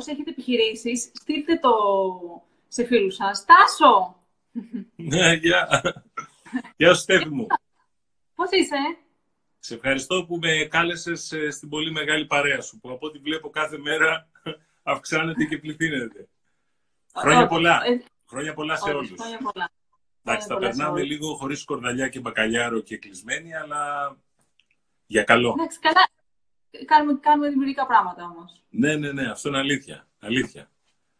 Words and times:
όσοι 0.00 0.10
έχετε 0.10 0.30
επιχειρήσεις, 0.30 1.10
στείλτε 1.14 1.56
το 1.56 1.70
σε 2.68 2.84
φίλους 2.84 3.14
σας. 3.14 3.44
Τάσο! 3.44 4.16
Ναι, 4.96 5.32
γεια. 5.32 5.82
Γεια 6.76 6.94
σου, 6.94 7.00
Στέφη 7.00 7.28
μου. 7.28 7.46
Πώς 8.34 8.50
είσαι; 8.50 8.76
Σε 9.58 9.74
ευχαριστώ 9.74 10.24
που 10.24 10.36
με 10.36 10.66
κάλεσες 10.70 11.32
ε, 11.32 11.50
στην 11.50 11.68
πολύ 11.68 11.90
μεγάλη 11.90 12.26
παρέα 12.26 12.60
σου, 12.60 12.78
που 12.80 12.90
από 12.90 13.06
ό,τι 13.06 13.18
βλέπω 13.18 13.50
κάθε 13.50 13.78
μέρα 13.78 14.28
αυξάνεται 14.82 15.44
και 15.44 15.58
πληθύνεται. 15.58 16.28
Χρόνια 17.16 17.46
πολλά. 17.46 17.82
Ε, 17.84 18.02
χρόνια 18.28 18.54
πολλά 18.54 18.76
σε 18.76 18.90
όλους. 18.90 19.20
Χρόνια 19.20 19.38
πολλά. 19.38 19.70
Εντάξει, 20.24 20.46
θα 20.48 20.56
περνάμε 20.56 21.02
λίγο 21.02 21.34
χωρίς 21.34 21.64
κορδαλιά 21.64 22.08
και 22.08 22.20
μπακαλιάρο 22.20 22.80
και 22.80 22.98
κλεισμένοι, 22.98 23.54
αλλά 23.54 24.16
για 25.06 25.24
καλό. 25.24 25.54
Εντάξει, 25.58 25.78
καλά. 25.78 26.08
Κάνουμε, 26.84 27.18
κάνουμε 27.20 27.48
δημιουργικά 27.48 27.86
πράγματα 27.86 28.24
όμως. 28.24 28.62
Ναι, 28.70 28.96
ναι, 28.96 29.12
ναι, 29.12 29.30
αυτό 29.30 29.48
είναι 29.48 29.58
αλήθεια. 29.58 30.06
αλήθεια. 30.18 30.70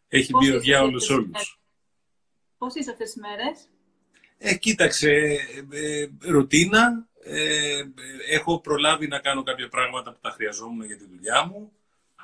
Έχει 0.08 0.32
μπει 0.36 0.50
ο 0.50 0.60
διάολος 0.60 1.10
όλους. 1.10 1.60
Πώς 2.58 2.74
είσαι 2.74 2.90
αυτές 2.90 3.12
τις 3.12 3.22
μέρες; 3.22 3.68
Ε, 4.38 4.54
κοίταξε, 4.54 5.10
ε, 5.10 6.00
ε, 6.02 6.08
ρουτίνα. 6.20 7.08
Ε, 7.22 7.82
έχω 8.30 8.60
προλάβει 8.60 9.06
να 9.08 9.18
κάνω 9.18 9.42
κάποια 9.42 9.68
πράγματα 9.68 10.12
που 10.12 10.18
τα 10.20 10.30
χρειαζόμουν 10.30 10.86
για 10.86 10.96
τη 10.96 11.04
δουλειά 11.04 11.44
μου. 11.46 11.72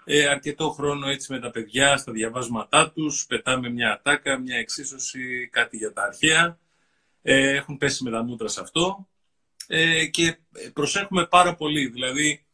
Ε, 0.04 0.26
αρκετό 0.26 0.70
χρόνο 0.70 1.08
έτσι 1.08 1.32
με 1.32 1.38
τα 1.38 1.50
παιδιά 1.50 1.96
στα 1.96 2.12
διαβάσματά 2.12 2.90
τους. 2.90 3.26
Πετάμε 3.26 3.70
μια 3.70 3.92
ατάκα, 3.92 4.38
μια 4.38 4.56
εξίσωση, 4.58 5.48
κάτι 5.52 5.76
για 5.76 5.92
τα 5.92 6.02
αρχαία. 6.02 6.58
Ε, 7.22 7.54
έχουν 7.54 7.78
πέσει 7.78 8.04
με 8.04 8.10
τα 8.10 8.22
μούτρα 8.22 8.48
σε 8.48 8.60
αυτό. 8.60 9.08
Ε, 9.66 10.06
και 10.06 10.36
προσέχουμε 10.72 11.26
πάρα 11.26 11.54
πολύ. 11.54 11.86
Δηλαδή, 11.86 12.45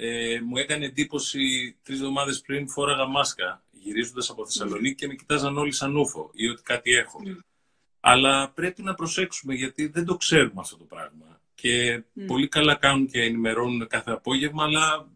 ε, 0.00 0.40
μου 0.40 0.56
έκανε 0.56 0.84
εντύπωση 0.84 1.76
τρεις 1.82 1.98
εβδομάδες 1.98 2.40
πριν 2.40 2.68
φόραγα 2.68 3.06
μάσκα 3.06 3.62
γυρίζοντας 3.70 4.30
από 4.30 4.44
Θεσσαλονίκη 4.44 4.94
και 4.94 5.06
με 5.06 5.14
κοιτάζαν 5.14 5.58
όλοι 5.58 5.72
σαν 5.72 5.96
ούφο 5.96 6.30
ή 6.32 6.48
ότι 6.48 6.62
κάτι 6.62 6.92
έχω. 6.92 7.20
Mm. 7.26 7.38
Αλλά 8.00 8.50
πρέπει 8.50 8.82
να 8.82 8.94
προσέξουμε 8.94 9.54
γιατί 9.54 9.86
δεν 9.86 10.04
το 10.04 10.16
ξέρουμε 10.16 10.60
αυτό 10.60 10.76
το 10.76 10.84
πράγμα. 10.84 11.40
Και 11.54 12.02
mm. 12.16 12.22
πολύ 12.26 12.48
καλά 12.48 12.74
κάνουν 12.74 13.06
και 13.06 13.22
ενημερώνουν 13.22 13.86
κάθε 13.86 14.10
απόγευμα, 14.10 14.64
αλλά 14.64 15.08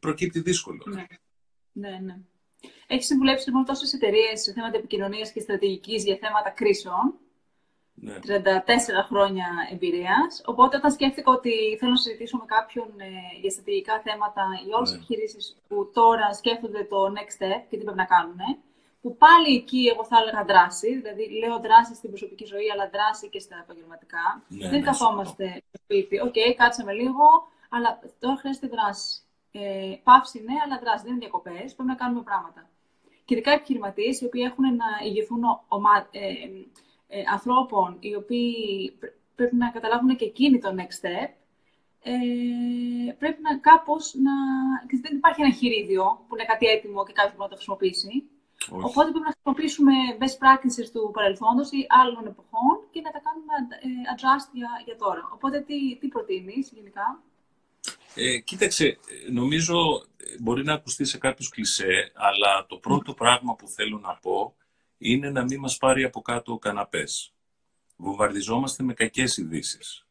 προκύπτει 0.00 0.40
δύσκολο. 0.40 0.84
Ναι, 0.86 1.06
ναι. 1.72 1.98
ναι. 1.98 2.18
Έχεις 2.86 3.06
συμβουλέψει 3.06 3.46
λοιπόν 3.48 3.64
τόσες 3.64 3.92
εταιρείες 3.92 4.40
σε 4.42 4.52
θέματα 4.52 4.76
επικοινωνίας 4.76 5.32
και 5.32 5.40
στρατηγικής 5.40 6.04
για 6.04 6.16
θέματα 6.20 6.50
κρίσεων; 6.50 7.18
Ναι. 8.00 8.18
34 8.26 9.04
χρόνια 9.08 9.46
εμπειρίας. 9.72 10.42
Οπότε, 10.44 10.76
όταν 10.76 10.90
σκέφτηκα 10.90 11.30
ότι 11.32 11.76
θέλω 11.78 11.90
να 11.90 11.96
συζητήσω 11.96 12.36
με 12.36 12.44
κάποιον 12.46 12.88
ε, 12.96 13.10
για 13.40 13.50
στρατηγικά 13.50 14.00
θέματα 14.06 14.44
για 14.66 14.76
όλες 14.76 14.88
τις 14.90 14.98
ναι. 14.98 15.04
επιχειρήσεις 15.04 15.56
που 15.68 15.90
τώρα 15.92 16.32
σκέφτονται 16.32 16.84
το 16.84 16.98
next 17.16 17.34
step 17.38 17.60
και 17.68 17.76
τι 17.76 17.84
πρέπει 17.84 18.02
να 18.04 18.10
κάνουν, 18.14 18.40
που 19.02 19.16
πάλι 19.16 19.56
εκεί 19.56 19.82
εγώ 19.92 20.04
θα 20.04 20.16
έλεγα 20.20 20.44
δράση. 20.44 20.88
Δηλαδή, 21.00 21.22
λέω 21.40 21.60
δράση 21.60 21.94
στην 21.94 22.08
προσωπική 22.10 22.44
ζωή, 22.44 22.70
αλλά 22.72 22.90
δράση 22.96 23.28
και 23.28 23.40
στα 23.46 23.56
επαγγελματικά. 23.64 24.26
Ναι, 24.48 24.68
Δεν 24.68 24.80
ναι, 24.80 24.86
καθόμαστε 24.90 25.62
στο 25.68 25.78
σπίτι. 25.84 26.20
OK, 26.20 26.26
okay, 26.26 26.54
κάτσαμε 26.56 26.92
λίγο, 26.92 27.24
αλλά 27.68 27.98
τώρα 28.18 28.36
χρειάζεται 28.36 28.68
δράση. 28.68 29.20
Ε, 29.52 29.94
παύση 30.02 30.38
ναι, 30.46 30.54
αλλά 30.64 30.78
δράση. 30.84 31.02
Δεν 31.04 31.12
είναι 31.12 31.24
διακοπές. 31.24 31.68
Πρέπει 31.74 31.92
να 31.94 31.98
κάνουμε 32.02 32.22
πράγματα. 32.22 32.68
Και 33.24 33.34
ειδικά 33.34 33.50
επιχειρηματίες 33.50 34.20
οι 34.20 34.24
οποίοι 34.24 34.42
έχουν 34.50 34.64
να 34.82 34.88
ηγηθούν 35.04 35.42
ομα... 35.68 36.08
ε, 36.10 36.30
ε, 37.12 37.22
ανθρώπων 37.32 37.96
οι 38.00 38.14
οποίοι 38.14 38.54
πρέπει 39.34 39.56
να 39.56 39.70
καταλάβουν 39.70 40.16
και 40.16 40.24
εκείνοι 40.24 40.58
το 40.58 40.70
next 40.78 40.96
step, 41.00 41.30
ε, 42.02 43.12
πρέπει 43.18 43.40
να 43.42 43.52
κάπως 43.58 44.14
να... 44.26 44.34
δεν 45.04 45.16
υπάρχει 45.16 45.40
ένα 45.42 45.52
χειρίδιο 45.60 46.04
που 46.26 46.34
είναι 46.34 46.44
κάτι 46.52 46.66
έτοιμο 46.66 47.04
και 47.06 47.12
κάποιος 47.12 47.34
μπορεί 47.36 47.48
να 47.48 47.54
το 47.54 47.60
χρησιμοποιήσει. 47.60 48.14
Οπότε 48.88 49.08
πρέπει 49.10 49.26
να 49.28 49.34
χρησιμοποιήσουμε 49.34 49.94
best 50.20 50.36
practices 50.44 50.88
του 50.92 51.10
παρελθόντος 51.16 51.68
ή 51.70 51.80
άλλων 52.00 52.26
εποχών 52.32 52.74
και 52.92 53.00
να 53.06 53.10
τα 53.14 53.20
κάνουμε 53.26 53.54
ε, 53.86 53.88
adjust 54.12 54.48
για, 54.58 54.70
για 54.84 54.96
τώρα. 54.96 55.22
Οπότε 55.34 55.56
τι, 55.60 55.78
τι 56.00 56.06
προτείνεις 56.08 56.70
γενικά; 56.76 57.06
Ε, 58.14 58.38
κοίταξε, 58.38 58.98
νομίζω 59.30 59.76
μπορεί 60.40 60.62
να 60.64 60.74
ακουστεί 60.74 61.04
σε 61.04 61.18
κάποιους 61.18 61.48
κλισέ, 61.48 62.12
αλλά 62.14 62.66
το 62.66 62.76
πρώτο 62.76 63.14
πράγμα 63.14 63.54
που 63.54 63.66
θέλω 63.68 63.98
να 63.98 64.12
πω 64.22 64.54
είναι 65.02 65.30
να 65.30 65.44
μην 65.44 65.58
μας 65.58 65.76
πάρει 65.76 66.04
από 66.04 66.20
κάτω 66.20 66.52
ο 66.52 66.58
καναπές. 66.58 67.34
Βομβαρδιζόμαστε 67.96 68.82
με 68.82 68.94
κακές 68.94 69.36
ειδήσεις 69.36 70.06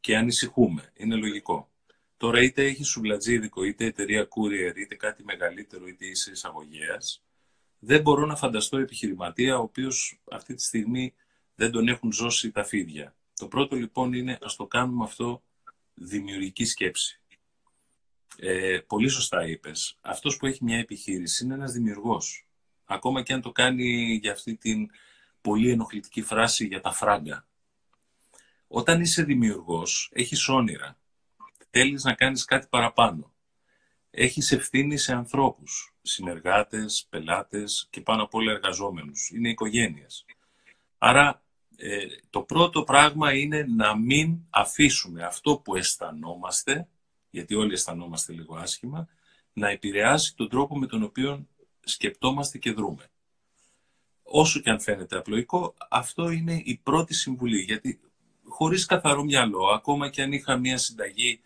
και 0.00 0.16
ανησυχούμε. 0.16 0.92
Είναι 0.96 1.16
λογικό. 1.16 1.70
Τώρα 2.16 2.42
είτε 2.42 2.64
έχει 2.64 2.84
σουβλατζίδικο, 2.84 3.64
είτε 3.64 3.84
εταιρεία 3.84 4.28
courier, 4.28 4.76
είτε 4.76 4.94
κάτι 4.94 5.24
μεγαλύτερο, 5.24 5.86
είτε 5.86 6.06
είσαι 6.06 6.30
εισαγωγέας. 6.30 7.22
Δεν 7.78 8.00
μπορώ 8.00 8.26
να 8.26 8.36
φανταστώ 8.36 8.78
επιχειρηματία 8.78 9.58
ο 9.58 9.62
οποίος 9.62 10.20
αυτή 10.30 10.54
τη 10.54 10.62
στιγμή 10.62 11.14
δεν 11.54 11.70
τον 11.70 11.88
έχουν 11.88 12.12
ζώσει 12.12 12.50
τα 12.50 12.64
φίδια. 12.64 13.14
Το 13.34 13.48
πρώτο 13.48 13.76
λοιπόν 13.76 14.12
είναι 14.12 14.38
ας 14.42 14.56
το 14.56 14.66
κάνουμε 14.66 15.04
αυτό 15.04 15.42
δημιουργική 15.94 16.64
σκέψη. 16.64 17.20
Ε, 18.36 18.78
πολύ 18.86 19.08
σωστά 19.08 19.46
είπες. 19.46 19.98
Αυτός 20.00 20.36
που 20.36 20.46
έχει 20.46 20.64
μια 20.64 20.78
επιχείρηση 20.78 21.44
είναι 21.44 21.54
ένας 21.54 21.72
δημιουργός 21.72 22.46
ακόμα 22.92 23.22
και 23.22 23.32
αν 23.32 23.40
το 23.40 23.52
κάνει 23.52 24.18
για 24.22 24.32
αυτή 24.32 24.56
την 24.56 24.90
πολύ 25.40 25.70
ενοχλητική 25.70 26.22
φράση 26.22 26.66
για 26.66 26.80
τα 26.80 26.92
φράγκα. 26.92 27.46
Όταν 28.66 29.00
είσαι 29.00 29.22
δημιουργός, 29.22 30.10
έχεις 30.12 30.48
όνειρα. 30.48 30.98
Θέλεις 31.70 32.04
να 32.04 32.14
κάνεις 32.14 32.44
κάτι 32.44 32.66
παραπάνω. 32.70 33.32
Έχεις 34.10 34.52
ευθύνη 34.52 34.96
σε 34.96 35.14
ανθρώπους, 35.14 35.94
συνεργάτες, 36.02 37.06
πελάτες 37.10 37.86
και 37.90 38.00
πάνω 38.00 38.22
απ' 38.22 38.34
όλα 38.34 38.52
εργαζόμενους. 38.52 39.30
Είναι 39.30 39.48
οικογένειες. 39.48 40.24
Άρα 40.98 41.42
ε, 41.76 42.06
το 42.30 42.42
πρώτο 42.42 42.82
πράγμα 42.82 43.34
είναι 43.34 43.66
να 43.76 43.96
μην 43.96 44.38
αφήσουμε 44.50 45.24
αυτό 45.24 45.56
που 45.56 45.76
αισθανόμαστε, 45.76 46.88
γιατί 47.30 47.54
όλοι 47.54 47.72
αισθανόμαστε 47.72 48.32
λίγο 48.32 48.56
άσχημα, 48.56 49.08
να 49.52 49.68
επηρεάσει 49.68 50.34
τον 50.36 50.48
τρόπο 50.48 50.78
με 50.78 50.86
τον 50.86 51.02
οποίο 51.02 51.46
σκεπτόμαστε 51.84 52.58
και 52.58 52.72
δρούμε. 52.72 53.10
Όσο 54.22 54.60
και 54.60 54.70
αν 54.70 54.80
φαίνεται 54.80 55.16
απλοϊκό, 55.16 55.74
αυτό 55.90 56.30
είναι 56.30 56.62
η 56.64 56.80
πρώτη 56.82 57.14
συμβουλή. 57.14 57.60
Γιατί 57.60 58.00
χωρίς 58.44 58.86
καθαρό 58.86 59.24
μυαλό, 59.24 59.66
ακόμα 59.66 60.08
και 60.08 60.22
αν 60.22 60.32
είχα 60.32 60.56
μία 60.56 60.78
συνταγή, 60.78 61.40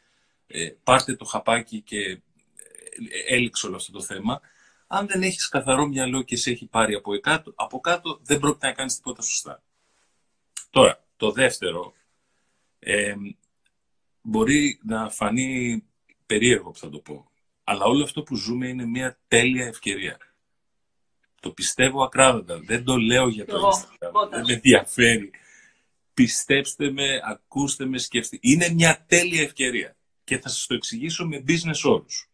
ε, 0.46 0.70
πάρτε 0.82 1.16
το 1.16 1.24
χαπάκι 1.24 1.80
και 1.80 2.00
ε, 2.00 2.20
έληξε 3.34 3.66
όλο 3.66 3.76
αυτό 3.76 3.92
το 3.92 4.02
θέμα, 4.02 4.40
αν 4.86 5.06
δεν 5.06 5.22
έχεις 5.22 5.48
καθαρό 5.48 5.86
μυαλό 5.86 6.22
και 6.22 6.36
σε 6.36 6.50
έχει 6.50 6.66
πάρει 6.66 6.94
από 6.94 7.18
κάτω, 7.18 7.52
από 7.54 7.80
κάτω 7.80 8.20
δεν 8.22 8.38
πρόκειται 8.38 8.66
να 8.66 8.72
κάνεις 8.72 8.96
τίποτα 8.96 9.22
σωστά. 9.22 9.62
Τώρα, 10.70 11.04
το 11.16 11.32
δεύτερο, 11.32 11.94
ε, 12.78 13.14
μπορεί 14.22 14.80
να 14.84 15.10
φανεί 15.10 15.82
περίεργο 16.26 16.70
που 16.70 16.78
θα 16.78 16.88
το 16.88 16.98
πω, 16.98 17.30
αλλά 17.68 17.84
όλο 17.84 18.04
αυτό 18.04 18.22
που 18.22 18.36
ζούμε 18.36 18.68
είναι 18.68 18.84
μια 18.84 19.18
τέλεια 19.28 19.66
ευκαιρία. 19.66 20.18
Το 21.40 21.50
πιστεύω 21.50 22.04
ακράδαντα. 22.04 22.58
Δεν 22.58 22.84
το 22.84 22.96
λέω 22.96 23.28
για 23.28 23.44
το 23.44 23.68
Instagram. 23.68 24.30
Δεν 24.30 24.44
με 24.46 24.52
ενδιαφέρει. 24.52 25.30
Πιστέψτε 26.14 26.90
με, 26.90 27.20
ακούστε 27.24 27.84
με, 27.86 27.98
σκεφτείτε. 27.98 28.48
Είναι 28.48 28.68
μια 28.68 29.04
τέλεια 29.08 29.42
ευκαιρία. 29.42 29.96
Και 30.24 30.38
θα 30.38 30.48
σας 30.48 30.66
το 30.66 30.74
εξηγήσω 30.74 31.26
με 31.26 31.44
business 31.48 31.80
όρους. 31.84 32.30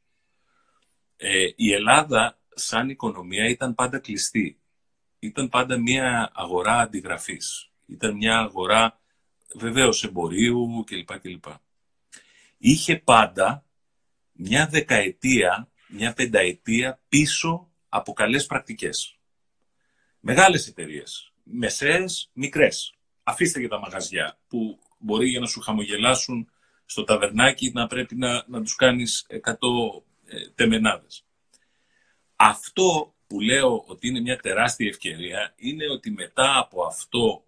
Ε, 1.16 1.48
η 1.56 1.72
Ελλάδα 1.72 2.38
σαν 2.54 2.88
οικονομία 2.88 3.48
ήταν 3.48 3.74
πάντα 3.74 3.98
κλειστή. 3.98 4.58
Ήταν 5.18 5.48
πάντα 5.48 5.76
μια 5.76 6.30
αγορά 6.34 6.78
αντιγραφής. 6.78 7.70
Ήταν 7.86 8.16
μια 8.16 8.38
αγορά 8.38 9.00
βεβαίως 9.54 10.04
εμπορίου 10.04 10.84
κλπ. 10.86 11.18
κλπ. 11.20 11.44
Είχε 12.58 12.96
πάντα 12.96 13.64
μια 14.44 14.66
δεκαετία, 14.66 15.68
μια 15.88 16.12
πενταετία 16.12 17.00
πίσω 17.08 17.70
από 17.88 18.12
καλές 18.12 18.46
πρακτικές. 18.46 19.16
Μεγάλες 20.20 20.66
εταιρείες, 20.66 21.32
μεσαίες, 21.42 22.30
μικρές. 22.32 22.94
Αφήστε 23.22 23.60
και 23.60 23.68
τα 23.68 23.78
μαγαζιά 23.78 24.38
που 24.48 24.78
μπορεί 24.98 25.28
για 25.28 25.40
να 25.40 25.46
σου 25.46 25.60
χαμογελάσουν 25.60 26.50
στο 26.84 27.04
ταβερνάκι 27.04 27.70
να 27.74 27.86
πρέπει 27.86 28.16
να, 28.16 28.44
να 28.48 28.62
τους 28.62 28.74
κάνεις 28.74 29.26
100 29.28 29.38
ε, 30.26 30.48
τεμενάδες. 30.54 31.24
Αυτό 32.36 33.14
που 33.26 33.40
λέω 33.40 33.84
ότι 33.86 34.08
είναι 34.08 34.20
μια 34.20 34.36
τεράστια 34.36 34.88
ευκαιρία 34.88 35.52
είναι 35.56 35.90
ότι 35.90 36.10
μετά 36.10 36.58
από 36.58 36.84
αυτό 36.84 37.44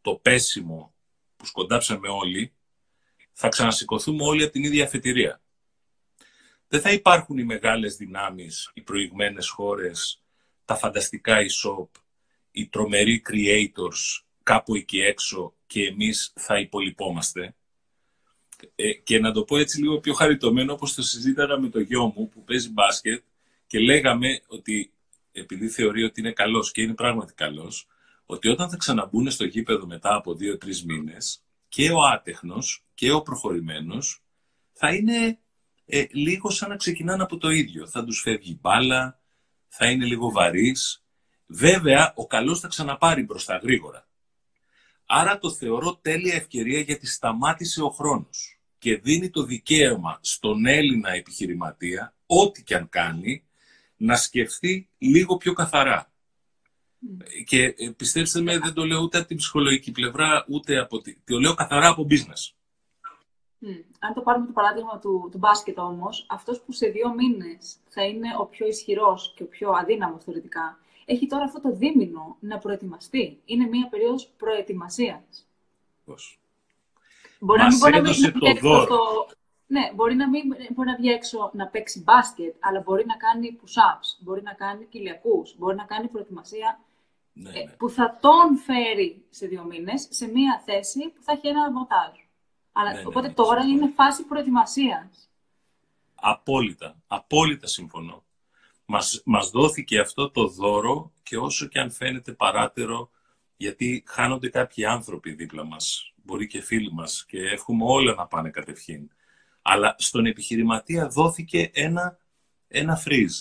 το 0.00 0.14
πέσιμο 0.14 0.94
που 1.36 1.46
σκοντάψαμε 1.46 2.08
όλοι 2.08 2.52
θα 3.32 3.48
ξανασηκωθούμε 3.48 4.24
όλοι 4.24 4.42
από 4.42 4.52
την 4.52 4.64
ίδια 4.64 4.84
αφετηρία 4.84 5.40
δεν 6.76 6.84
θα 6.84 6.92
υπάρχουν 6.92 7.38
οι 7.38 7.44
μεγάλες 7.44 7.96
δυνάμεις, 7.96 8.70
οι 8.74 8.80
προηγμένες 8.80 9.48
χώρες, 9.48 10.22
τα 10.64 10.74
φανταστικά 10.74 11.36
e-shop, 11.36 11.88
οι 12.50 12.68
τρομεροί 12.68 13.22
creators 13.30 14.24
κάπου 14.42 14.74
εκεί 14.74 15.00
έξω 15.00 15.54
και 15.66 15.86
εμείς 15.86 16.32
θα 16.34 16.58
υπολοιπόμαστε. 16.58 17.54
Ε, 18.74 18.92
και 18.92 19.18
να 19.18 19.32
το 19.32 19.42
πω 19.42 19.56
έτσι 19.56 19.80
λίγο 19.80 20.00
πιο 20.00 20.12
χαριτωμένο, 20.12 20.72
όπως 20.72 20.94
το 20.94 21.02
συζήταγα 21.02 21.58
με 21.58 21.68
το 21.68 21.80
γιο 21.80 22.12
μου 22.16 22.28
που 22.28 22.44
παίζει 22.44 22.70
μπάσκετ 22.70 23.22
και 23.66 23.78
λέγαμε 23.78 24.40
ότι 24.46 24.92
επειδή 25.32 25.68
θεωρεί 25.68 26.04
ότι 26.04 26.20
είναι 26.20 26.32
καλός 26.32 26.72
και 26.72 26.82
είναι 26.82 26.94
πράγματι 26.94 27.34
καλός, 27.34 27.86
ότι 28.26 28.48
όταν 28.48 28.70
θα 28.70 28.76
ξαναμπούν 28.76 29.30
στο 29.30 29.44
γήπεδο 29.44 29.86
μετά 29.86 30.14
από 30.14 30.34
δύο-τρεις 30.34 30.84
μήνες, 30.84 31.42
και 31.68 31.90
ο 31.90 32.02
άτεχνος 32.02 32.84
και 32.94 33.12
ο 33.12 33.22
προχωρημένος 33.22 34.22
θα 34.72 34.94
είναι 34.94 35.38
ε, 35.86 36.04
λίγο 36.10 36.50
σαν 36.50 36.68
να 36.68 36.76
ξεκινάνε 36.76 37.22
από 37.22 37.36
το 37.36 37.50
ίδιο. 37.50 37.88
Θα 37.88 38.04
τους 38.04 38.20
φεύγει 38.20 38.58
μπάλα, 38.60 39.20
θα 39.68 39.90
είναι 39.90 40.04
λίγο 40.04 40.30
βαρύς. 40.30 41.04
Βέβαια, 41.46 42.12
ο 42.16 42.26
καλός 42.26 42.60
θα 42.60 42.68
ξαναπάρει 42.68 43.22
μπροστά 43.22 43.56
γρήγορα. 43.56 44.08
Άρα 45.06 45.38
το 45.38 45.50
θεωρώ 45.50 45.96
τέλεια 45.96 46.34
ευκαιρία 46.34 46.80
γιατί 46.80 47.06
σταμάτησε 47.06 47.82
ο 47.82 47.90
χρόνος 47.90 48.58
και 48.78 48.96
δίνει 48.96 49.30
το 49.30 49.42
δικαίωμα 49.42 50.18
στον 50.20 50.66
Έλληνα 50.66 51.10
επιχειρηματία, 51.10 52.14
ό,τι 52.26 52.62
και 52.62 52.74
αν 52.74 52.88
κάνει, 52.88 53.44
να 53.96 54.16
σκεφτεί 54.16 54.88
λίγο 54.98 55.36
πιο 55.36 55.52
καθαρά. 55.52 56.12
Και 57.44 57.62
ε, 57.62 57.90
πιστέψτε 57.96 58.40
με, 58.40 58.58
δεν 58.58 58.72
το 58.72 58.84
λέω 58.84 59.00
ούτε 59.00 59.18
από 59.18 59.26
την 59.26 59.36
ψυχολογική 59.36 59.92
πλευρά, 59.92 60.44
ούτε 60.48 60.78
από 60.78 61.00
τη... 61.00 61.16
Το 61.24 61.38
λέω 61.38 61.54
καθαρά 61.54 61.88
από 61.88 62.06
business. 62.10 62.55
Αν 63.98 64.14
το 64.14 64.20
πάρουμε 64.20 64.46
το 64.46 64.52
παράδειγμα 64.52 64.98
του, 64.98 65.28
του 65.30 65.38
μπάσκετ 65.38 65.78
όμως, 65.78 66.26
αυτός 66.28 66.60
που 66.60 66.72
σε 66.72 66.86
δύο 66.86 67.14
μήνες 67.14 67.76
θα 67.88 68.04
είναι 68.04 68.28
ο 68.38 68.44
πιο 68.46 68.66
ισχυρός 68.66 69.32
και 69.36 69.42
ο 69.42 69.46
πιο 69.46 69.70
αδύναμος 69.70 70.24
θεωρητικά, 70.24 70.78
έχει 71.04 71.26
τώρα 71.26 71.44
αυτό 71.44 71.60
το 71.60 71.72
δίμηνο 71.72 72.36
να 72.40 72.58
προετοιμαστεί. 72.58 73.40
Είναι 73.44 73.66
μια 73.66 73.88
περίοδος 73.88 74.26
προετοιμασίας. 74.36 75.46
Πώς; 76.04 76.40
Μπορεί 77.38 77.60
Μας 77.60 77.78
να 77.78 77.90
μην 77.90 78.00
μπορεί 78.00 78.20
να 78.42 78.50
μην 78.50 78.86
το 78.86 79.26
Ναι, 79.66 79.90
μπορεί 79.94 80.14
να 80.14 80.28
μην 80.28 80.42
μπορεί 80.74 80.88
να 80.88 80.96
βγει 80.96 81.10
έξω 81.10 81.50
να 81.54 81.66
παίξει 81.66 82.02
μπάσκετ, 82.02 82.54
αλλά 82.60 82.80
μπορεί 82.80 83.06
να 83.06 83.16
κάνει 83.16 83.60
push-ups, 83.62 84.18
μπορεί 84.20 84.42
να 84.42 84.52
κάνει 84.52 84.84
κοιλιακούς, 84.84 85.56
μπορεί 85.58 85.76
να 85.76 85.84
κάνει 85.84 86.08
προετοιμασία 86.08 86.80
ναι, 87.32 87.50
ε, 87.50 87.64
ναι. 87.64 87.70
που 87.70 87.88
θα 87.88 88.18
τον 88.20 88.56
φέρει 88.56 89.24
σε 89.30 89.46
δύο 89.46 89.64
μήνες 89.64 90.08
σε 90.10 90.26
μια 90.26 90.62
θέση 90.64 91.00
που 91.00 91.22
θα 91.22 91.32
έχει 91.32 91.48
ένα 91.48 91.72
βοτάζ. 91.72 92.25
Αλλά, 92.78 92.92
ναι, 92.92 93.00
ναι, 93.00 93.06
οπότε 93.06 93.28
τώρα 93.28 93.62
είναι 93.62 93.92
φάση 93.94 94.24
προετοιμασίας. 94.24 95.30
Απόλυτα, 96.14 96.96
απόλυτα 97.06 97.66
συμφωνώ. 97.66 98.24
Μας, 98.86 99.22
μας 99.24 99.50
δόθηκε 99.50 99.98
αυτό 99.98 100.30
το 100.30 100.48
δώρο 100.48 101.12
και 101.22 101.36
όσο 101.36 101.66
και 101.66 101.78
αν 101.78 101.90
φαίνεται 101.90 102.32
παράτερο, 102.32 103.10
γιατί 103.56 104.04
χάνονται 104.06 104.48
κάποιοι 104.48 104.84
άνθρωποι 104.84 105.32
δίπλα 105.32 105.64
μας, 105.64 106.12
μπορεί 106.16 106.46
και 106.46 106.60
φίλοι 106.60 106.92
μας 106.92 107.24
και 107.28 107.38
εύχομαι 107.38 107.84
όλα 107.84 108.14
να 108.14 108.26
πάνε 108.26 108.50
κατευχήν. 108.50 109.10
Αλλά 109.62 109.94
στον 109.98 110.26
επιχειρηματία 110.26 111.08
δόθηκε 111.08 111.70
ένα, 111.74 112.18
ένα 112.68 112.96
φρίζ. 112.96 113.34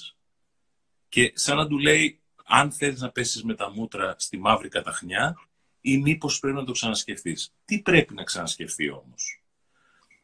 Και 1.10 1.32
σαν 1.36 1.58
να 1.58 1.68
του 1.68 1.80
λέει, 1.80 2.20
αν 2.46 2.72
θέλεις 2.72 3.02
να 3.02 3.10
πέσεις 3.10 3.44
με 3.44 3.56
τα 3.56 3.72
μούτρα 3.72 4.16
στη 4.18 4.38
μαύρη 4.38 4.70
καταχνιά 4.70 5.45
ή 5.86 5.98
μήπως 5.98 6.40
πρέπει 6.40 6.58
να 6.58 6.64
το 6.64 6.72
ξανασκεφτείς. 6.72 7.54
Τι 7.66 7.82
πρέπει 7.82 8.14
να 8.14 8.24
ξανασκεφτεί 8.24 8.90
όμως; 8.90 9.44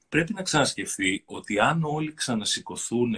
Πρέπει 0.10 0.34
να 0.34 0.42
ξανασκεφτεί 0.42 1.24
ότι 1.26 1.60
αν 1.60 1.84
όλοι 1.84 2.14
ξανασηκωθούν 2.14 3.16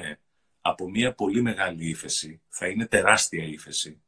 από 0.61 0.89
μια 0.89 1.13
πολύ 1.13 1.41
μεγάλη 1.41 1.89
ύφεση, 1.89 2.41
θα 2.49 2.67
είναι 2.67 2.85
τεράστια 2.85 3.43
ύφεση, 3.43 4.01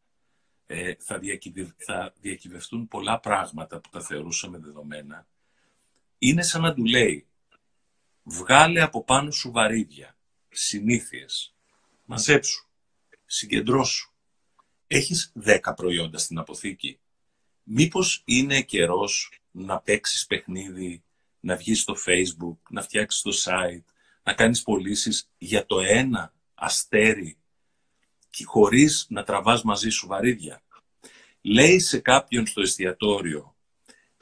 ε, 0.66 0.94
θα, 1.00 1.20
θα 1.78 2.14
διακυβευτούν 2.22 2.88
πολλά 2.88 3.20
πράγματα 3.20 3.80
που 3.80 3.90
τα 3.90 4.02
θεωρούσαμε 4.02 4.58
δεδομένα, 4.58 5.28
είναι 6.18 6.42
σαν 6.44 6.62
να 6.62 6.74
του 6.74 6.86
λέει 6.86 7.28
βγάλε 8.24 8.82
από 8.82 9.04
πάνω 9.04 9.32
σου 9.32 9.52
βαρύδια, 9.52 10.18
συνήθειες, 10.50 11.56
μαζέψου, 12.06 12.70
συγκεντρώσου. 13.26 14.14
Έχεις 14.88 15.32
δέκα 15.34 15.74
προϊόντα 15.74 16.18
στην 16.18 16.38
αποθήκη. 16.38 17.00
Μήπως 17.68 18.22
είναι 18.26 18.62
καιρός 18.62 19.40
να 19.52 19.80
παίξεις 19.80 20.26
παιχνίδι, 20.26 21.04
να 21.40 21.56
βγεις 21.56 21.82
στο 21.82 21.96
facebook, 22.06 22.58
να 22.70 22.82
φτιάξεις 22.82 23.22
το 23.22 23.32
site, 23.44 23.84
να 24.24 24.34
κάνεις 24.34 24.62
πωλήσεις 24.62 25.30
για 25.38 25.66
το 25.66 25.80
ένα 25.80 26.34
αστέρι 26.56 27.38
και 28.30 28.46
χωρίς 28.46 29.06
να 29.10 29.24
τραβάς 29.24 29.64
μαζί 29.64 29.90
σου 29.90 30.08
βαρύδια. 30.08 30.64
Λέει 31.42 31.80
σε 31.80 32.00
κάποιον 32.00 32.46
στο 32.46 32.62
εστιατόριο, 32.62 33.56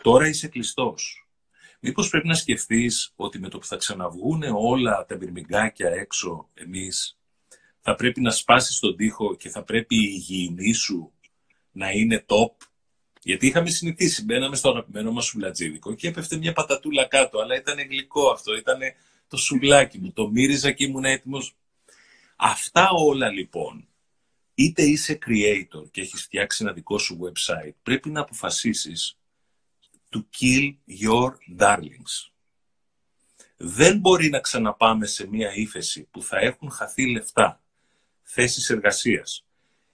τώρα 0.03 0.27
είσαι 0.27 0.47
κλειστός. 0.47 1.27
Μήπως 1.79 2.09
πρέπει 2.09 2.27
να 2.27 2.35
σκεφτείς 2.35 3.13
ότι 3.15 3.39
με 3.39 3.49
το 3.49 3.57
που 3.57 3.65
θα 3.65 3.75
ξαναβγούν 3.75 4.43
όλα 4.43 5.05
τα 5.05 5.15
μπυρμηγκάκια 5.15 5.89
έξω 5.89 6.49
εμείς, 6.53 7.17
θα 7.79 7.95
πρέπει 7.95 8.21
να 8.21 8.31
σπάσεις 8.31 8.79
τον 8.79 8.95
τοίχο 8.95 9.35
και 9.35 9.49
θα 9.49 9.63
πρέπει 9.63 9.95
η 9.95 10.11
υγιεινή 10.13 10.73
σου 10.73 11.13
να 11.71 11.91
είναι 11.91 12.25
top. 12.27 12.72
Γιατί 13.23 13.47
είχαμε 13.47 13.69
συνηθίσει, 13.69 14.23
μπαίναμε 14.23 14.55
στο 14.55 14.69
αγαπημένο 14.69 15.11
μας 15.11 15.25
σουλατζίδικο 15.25 15.93
και 15.93 16.07
έπεφτε 16.07 16.37
μια 16.37 16.53
πατατούλα 16.53 17.05
κάτω, 17.05 17.39
αλλά 17.39 17.55
ήταν 17.55 17.79
γλυκό 17.79 18.29
αυτό, 18.29 18.55
ήταν 18.55 18.79
το 19.27 19.37
σουβλάκι 19.37 19.97
μου, 19.97 20.11
το 20.11 20.29
μύριζα 20.29 20.71
και 20.71 20.83
ήμουν 20.83 21.05
έτοιμος. 21.05 21.55
Αυτά 22.35 22.89
όλα 22.89 23.29
λοιπόν, 23.29 23.87
είτε 24.55 24.81
είσαι 24.81 25.17
creator 25.25 25.91
και 25.91 26.01
έχεις 26.01 26.21
φτιάξει 26.21 26.63
ένα 26.63 26.73
δικό 26.73 26.97
σου 26.97 27.19
website, 27.21 27.73
πρέπει 27.83 28.09
να 28.09 28.21
αποφασίσεις 28.21 29.17
to 30.11 30.23
kill 30.39 30.73
your 31.01 31.59
darlings. 31.59 32.31
Δεν 33.57 33.97
μπορεί 33.99 34.29
να 34.29 34.39
ξαναπάμε 34.39 35.05
σε 35.05 35.27
μια 35.27 35.53
ύφεση 35.53 36.07
που 36.11 36.21
θα 36.21 36.37
έχουν 36.37 36.71
χαθεί 36.71 37.11
λεφτά, 37.11 37.61
θέσεις 38.21 38.69
εργασίας. 38.69 39.45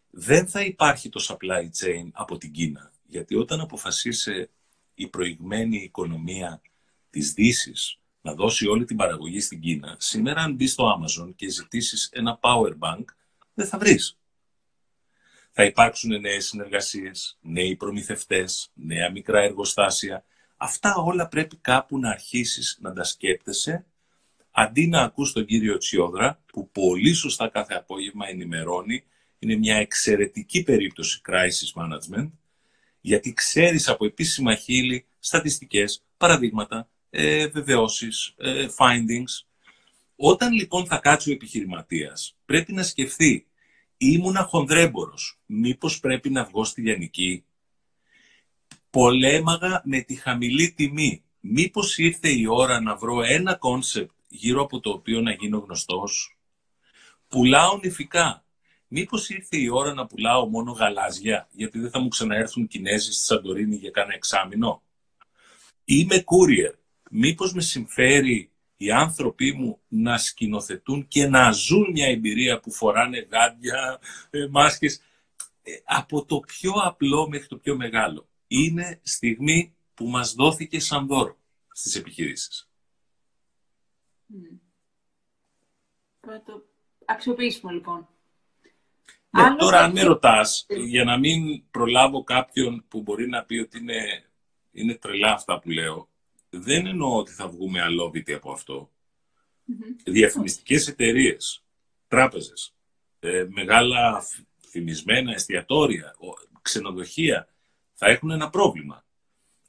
Δεν 0.10 0.48
θα 0.48 0.62
υπάρχει 0.62 1.10
το 1.10 1.26
supply 1.28 1.64
chain 1.64 2.10
από 2.12 2.38
την 2.38 2.52
Κίνα. 2.52 2.92
Γιατί 3.10 3.36
όταν 3.36 3.60
αποφασίσει 3.60 4.50
η 4.94 5.08
προηγμένη 5.08 5.78
οικονομία 5.78 6.62
της 7.10 7.34
δύσης 7.34 8.00
να 8.22 8.34
δώσει 8.34 8.68
όλη 8.68 8.86
την 8.86 8.96
παραγωγή 8.96 9.40
στην 9.40 9.60
Κίνα, 9.60 9.96
σήμερα 10.00 10.42
αν 10.42 10.54
μπεις 10.54 10.72
στο 10.72 10.98
Amazon 10.98 11.34
και 11.36 11.50
ζητήσεις 11.50 12.10
ένα 12.14 12.40
power 12.42 12.72
bank, 12.80 13.04
δεν 13.54 13.68
θα 13.68 13.78
βρεις. 13.78 14.18
Θα 15.52 15.64
υπάρξουν 15.64 16.20
νέες 16.20 16.46
συνεργασίες, 16.46 17.38
νέοι 17.42 17.76
προμηθευτές, 17.76 18.72
νέα 18.74 19.12
μικρά 19.12 19.40
εργοστάσια. 19.42 20.26
Αυτά 20.58 20.96
όλα 20.96 21.28
πρέπει 21.28 21.58
κάπου 21.58 22.00
να 22.00 22.10
αρχίσεις 22.10 22.78
να 22.82 22.94
τα 22.94 23.04
σκέπτεσαι, 23.04 23.86
αντί 24.52 24.88
να 24.88 25.02
ακούς 25.02 25.32
τον 25.32 25.46
κύριο 25.46 25.78
Τσιόδρα, 25.78 26.42
που 26.46 26.70
πολύ 26.70 27.14
σωστά 27.14 27.48
κάθε 27.48 27.74
απόγευμα 27.74 28.28
ενημερώνει, 28.28 29.04
είναι 29.40 29.56
μια 29.56 29.76
εξαιρετική 29.76 30.64
περίπτωση 30.64 31.22
crisis 31.26 31.82
management, 31.82 32.30
γιατί 33.02 33.34
ξέρεις 33.34 33.88
από 33.88 34.06
επίσημα 34.06 34.56
χείλη 34.56 35.06
στατιστικές, 35.20 36.04
παραδείγματα, 36.18 36.90
ε, 37.10 37.48
βεβαιώσεις, 37.48 38.34
ε, 38.38 38.68
findings. 38.78 39.46
Όταν 40.16 40.54
λοιπόν 40.54 40.86
θα 40.86 40.98
κάτσει 40.98 41.30
ο 41.30 41.34
επιχειρηματίας, 41.34 42.36
πρέπει 42.46 42.74
να 42.74 42.84
σκεφτεί, 42.84 43.48
ήμουνα 43.98 44.44
χονδρέμπορος, 44.44 45.40
μήπως 45.46 46.00
πρέπει 46.00 46.30
να 46.30 46.44
βγω 46.44 46.64
στη 46.64 46.82
Λιανική; 46.82 47.44
Πολέμαγα 48.90 49.82
με 49.86 50.02
τη 50.02 50.16
χαμηλή 50.16 50.72
τιμή. 50.72 51.24
Μήπως 51.40 51.98
ήρθε 51.98 52.30
η 52.30 52.46
ώρα 52.48 52.82
να 52.82 52.96
βρω 52.96 53.24
ένα 53.24 53.56
κόνσεπτ 53.56 54.12
γύρω 54.28 54.62
από 54.62 54.80
το 54.80 54.90
οποίο 54.90 55.22
να 55.22 55.32
γίνω 55.32 55.58
γνωστός; 55.58 56.38
Πουλάω 57.28 57.80
νυφικά. 57.84 58.44
Μήπως 58.92 59.30
ήρθε 59.30 59.58
η 59.58 59.70
ώρα 59.70 59.94
να 59.94 60.08
πουλάω 60.08 60.46
μόνο 60.46 60.72
γαλάζια, 60.72 61.48
γιατί 61.52 61.80
δεν 61.80 61.90
θα 61.90 62.00
μου 62.00 62.08
ξαναέρθουν 62.08 62.68
Κινέζοι 62.68 63.12
στη 63.12 63.24
Σαντορίνη 63.24 63.76
για 63.76 63.90
κάνα 63.92 64.14
εξάμεινο; 64.14 64.84
Είμαι 65.84 66.16
courier. 66.16 66.74
Μήπως 67.10 67.54
με 67.54 67.62
συμφέρει 67.62 68.52
οι 68.78 68.92
άνθρωποι 68.92 69.54
μου 69.54 69.80
να 69.88 70.18
σκηνοθετούν 70.18 71.08
και 71.08 71.28
να 71.28 71.52
ζουν 71.52 71.92
μια 71.92 72.08
εμπειρία 72.08 72.60
που 72.60 72.72
φοράνε 72.72 73.28
γάντια, 73.32 74.00
ε, 74.30 74.48
μάσκες, 74.50 75.02
ε, 75.64 75.72
από 75.84 76.26
το 76.26 76.40
πιο 76.40 76.72
απλό 76.72 77.30
μέχρι 77.30 77.48
το 77.48 77.58
πιο 77.58 77.76
μεγάλο. 77.76 78.28
Είναι 78.48 79.00
στιγμή 79.04 79.76
που 79.94 80.08
μας 80.08 80.34
δόθηκε 80.34 80.80
σαν 80.80 81.08
δώρο 81.08 81.38
στις 81.72 81.96
επιχειρήσεις. 81.96 82.70
Mm. 84.34 84.60
το 86.46 86.66
αξιοποιήσουμε 87.06 87.72
λοιπόν. 87.72 88.08
Ναι, 89.30 89.56
τώρα, 89.56 89.80
αν 89.80 89.92
με 89.92 90.04
ρωτάς, 90.04 90.66
για 90.70 91.04
να 91.04 91.18
μην 91.18 91.64
προλάβω 91.72 92.24
κάποιον 92.24 92.86
που 92.88 93.02
μπορεί 93.02 93.28
να 93.28 93.44
πει 93.44 93.58
ότι 93.58 93.78
είναι, 93.78 94.24
είναι 94.72 94.94
τρελά 94.94 95.32
αυτά 95.32 95.60
που 95.60 95.70
λέω, 95.70 96.10
δεν 96.50 96.86
εννοώ 96.86 97.18
ότι 97.18 97.32
θα 97.32 97.48
βγούμε 97.48 97.82
αλόβητοι 97.82 98.34
από 98.34 98.52
αυτό. 98.52 98.92
Mm-hmm. 99.70 100.02
Διαφημιστικές 100.04 100.88
εταιρείες, 100.88 101.64
τράπεζες, 102.08 102.74
ε, 103.20 103.46
μεγάλα 103.50 104.24
φημισμένα 104.70 105.32
εστιατόρια, 105.32 106.16
ξενοδοχεία, 106.62 107.48
θα 107.94 108.08
έχουν 108.08 108.32
ένα 108.32 108.50
πρόβλημα. 108.50 109.06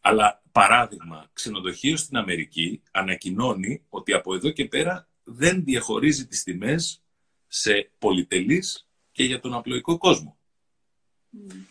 Αλλά, 0.01 0.43
παράδειγμα, 0.53 1.31
ξενοδοχείο 1.33 1.97
στην 1.97 2.17
Αμερική 2.17 2.83
ανακοινώνει 2.91 3.83
ότι 3.89 4.13
από 4.13 4.35
εδώ 4.35 4.51
και 4.51 4.65
πέρα 4.65 5.09
δεν 5.25 5.65
διαχωρίζει 5.65 6.27
τις 6.27 6.43
τιμές 6.43 7.03
σε 7.47 7.91
πολυτελείς 7.99 8.90
και 9.21 9.27
για 9.27 9.41
τον 9.41 9.55
απλοϊκό 9.55 9.99
κόσμο. 9.99 10.39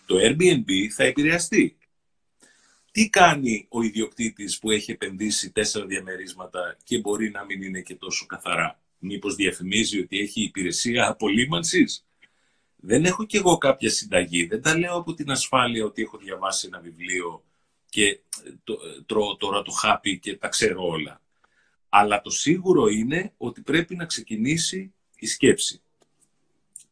Το 0.06 0.16
Airbnb 0.20 0.88
θα 0.96 1.04
επηρεαστεί. 1.04 1.78
Τι 2.92 3.10
κάνει 3.10 3.66
ο 3.70 3.82
ιδιοκτήτης 3.82 4.60
που 4.60 4.72
έχει 4.72 4.92
επενδύσει 4.92 5.52
τέσσερα 5.52 5.86
διαμερίσματα 5.86 6.78
και 6.84 7.00
μπορεί 7.00 7.30
να 7.30 7.46
μην 7.46 7.62
είναι 7.62 7.82
και 7.82 7.96
τόσο 7.96 8.26
καθαρά; 8.26 8.82
Μήπως 9.00 9.36
διαφημίζει 9.36 10.00
ότι 10.00 10.20
έχει 10.20 10.42
υπηρεσία 10.42 11.08
απολύμανσης; 11.08 12.06
Δεν 12.76 13.06
έχω 13.06 13.26
κι 13.26 13.38
εγώ 13.38 13.58
κάποια 13.58 13.90
συνταγή. 13.90 14.46
Δεν 14.46 14.62
τα 14.62 14.78
λέω 14.78 14.96
από 14.96 15.14
την 15.14 15.32
ασφάλεια 15.32 15.86
ότι 15.86 16.02
έχω 16.02 16.18
διαβάσει 16.18 16.68
ένα 16.68 16.80
βιβλίο 16.80 17.44
και 17.90 18.20
το, 18.64 18.78
τρώω 19.06 19.36
τώρα 19.36 19.62
το 19.62 19.72
χάπι 19.72 20.20
και 20.20 20.38
τα 20.38 20.48
ξέρω 20.48 20.88
όλα. 20.88 21.22
Αλλά 21.90 22.22
το 22.22 22.30
σίγουρο 22.30 22.88
είναι 22.88 23.34
ότι 23.38 23.62
πρέπει 23.62 23.96
να 23.96 24.06
ξεκινήσει 24.06 24.94
η 25.16 25.28
σκέψη. 25.28 25.82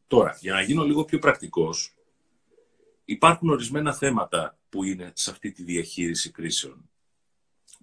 Τώρα, 0.08 0.38
για 0.40 0.54
να 0.54 0.62
γίνω 0.62 0.84
λίγο 0.84 1.06
πιο 1.06 1.20
πρακτικός, 1.20 1.96
υπάρχουν 3.06 3.50
ορισμένα 3.50 3.94
θέματα 3.94 4.58
που 4.70 4.84
είναι 4.84 5.12
σε 5.16 5.32
αυτή 5.32 5.52
τη 5.52 5.64
διαχείριση 5.64 6.32
κρίσεων. 6.32 6.90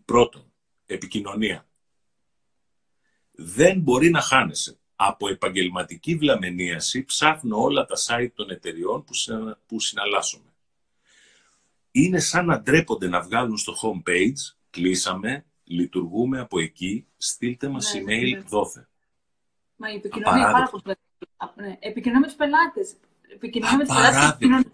Πρώτον, 0.04 0.52
επικοινωνία. 0.86 1.66
Δεν 3.32 3.80
μπορεί 3.80 4.10
να 4.10 4.20
χάνεσαι. 4.20 4.78
Από 4.96 5.28
επαγγελματική 5.28 6.14
βλαμενίαση 6.14 7.04
ψάχνω 7.04 7.62
όλα 7.62 7.84
τα 7.84 7.94
site 8.06 8.30
των 8.34 8.50
εταιριών 8.50 9.04
που 9.66 9.80
συναλλάσσομαι. 9.80 10.54
Είναι 11.90 12.20
σαν 12.20 12.46
να 12.46 12.60
ντρέπονται 12.60 13.08
να 13.08 13.20
βγάλουν 13.20 13.56
στο 13.56 13.74
homepage, 13.82 14.54
κλείσαμε, 14.70 15.44
λειτουργούμε 15.64 16.40
από 16.40 16.58
εκεί, 16.58 17.06
στείλτε 17.16 17.68
μας 17.68 17.94
ναι, 17.94 18.00
email, 18.00 18.30
ναι. 18.30 18.40
δόθε. 18.40 18.88
Μα 19.76 19.92
η 19.92 19.94
επικοινωνία 19.94 20.50
πάρα 20.50 20.68
πολύ 20.70 20.96
ναι. 21.54 21.76
Επικοινωνία 21.80 22.20
με 22.20 22.26
τους 22.26 22.36
πελάτες. 22.36 22.94
Επικοινωνία 23.34 23.76
με 23.76 23.84
τους 23.84 23.94
πελάτες. 23.94 24.28
Επικοινωνία 24.28 24.72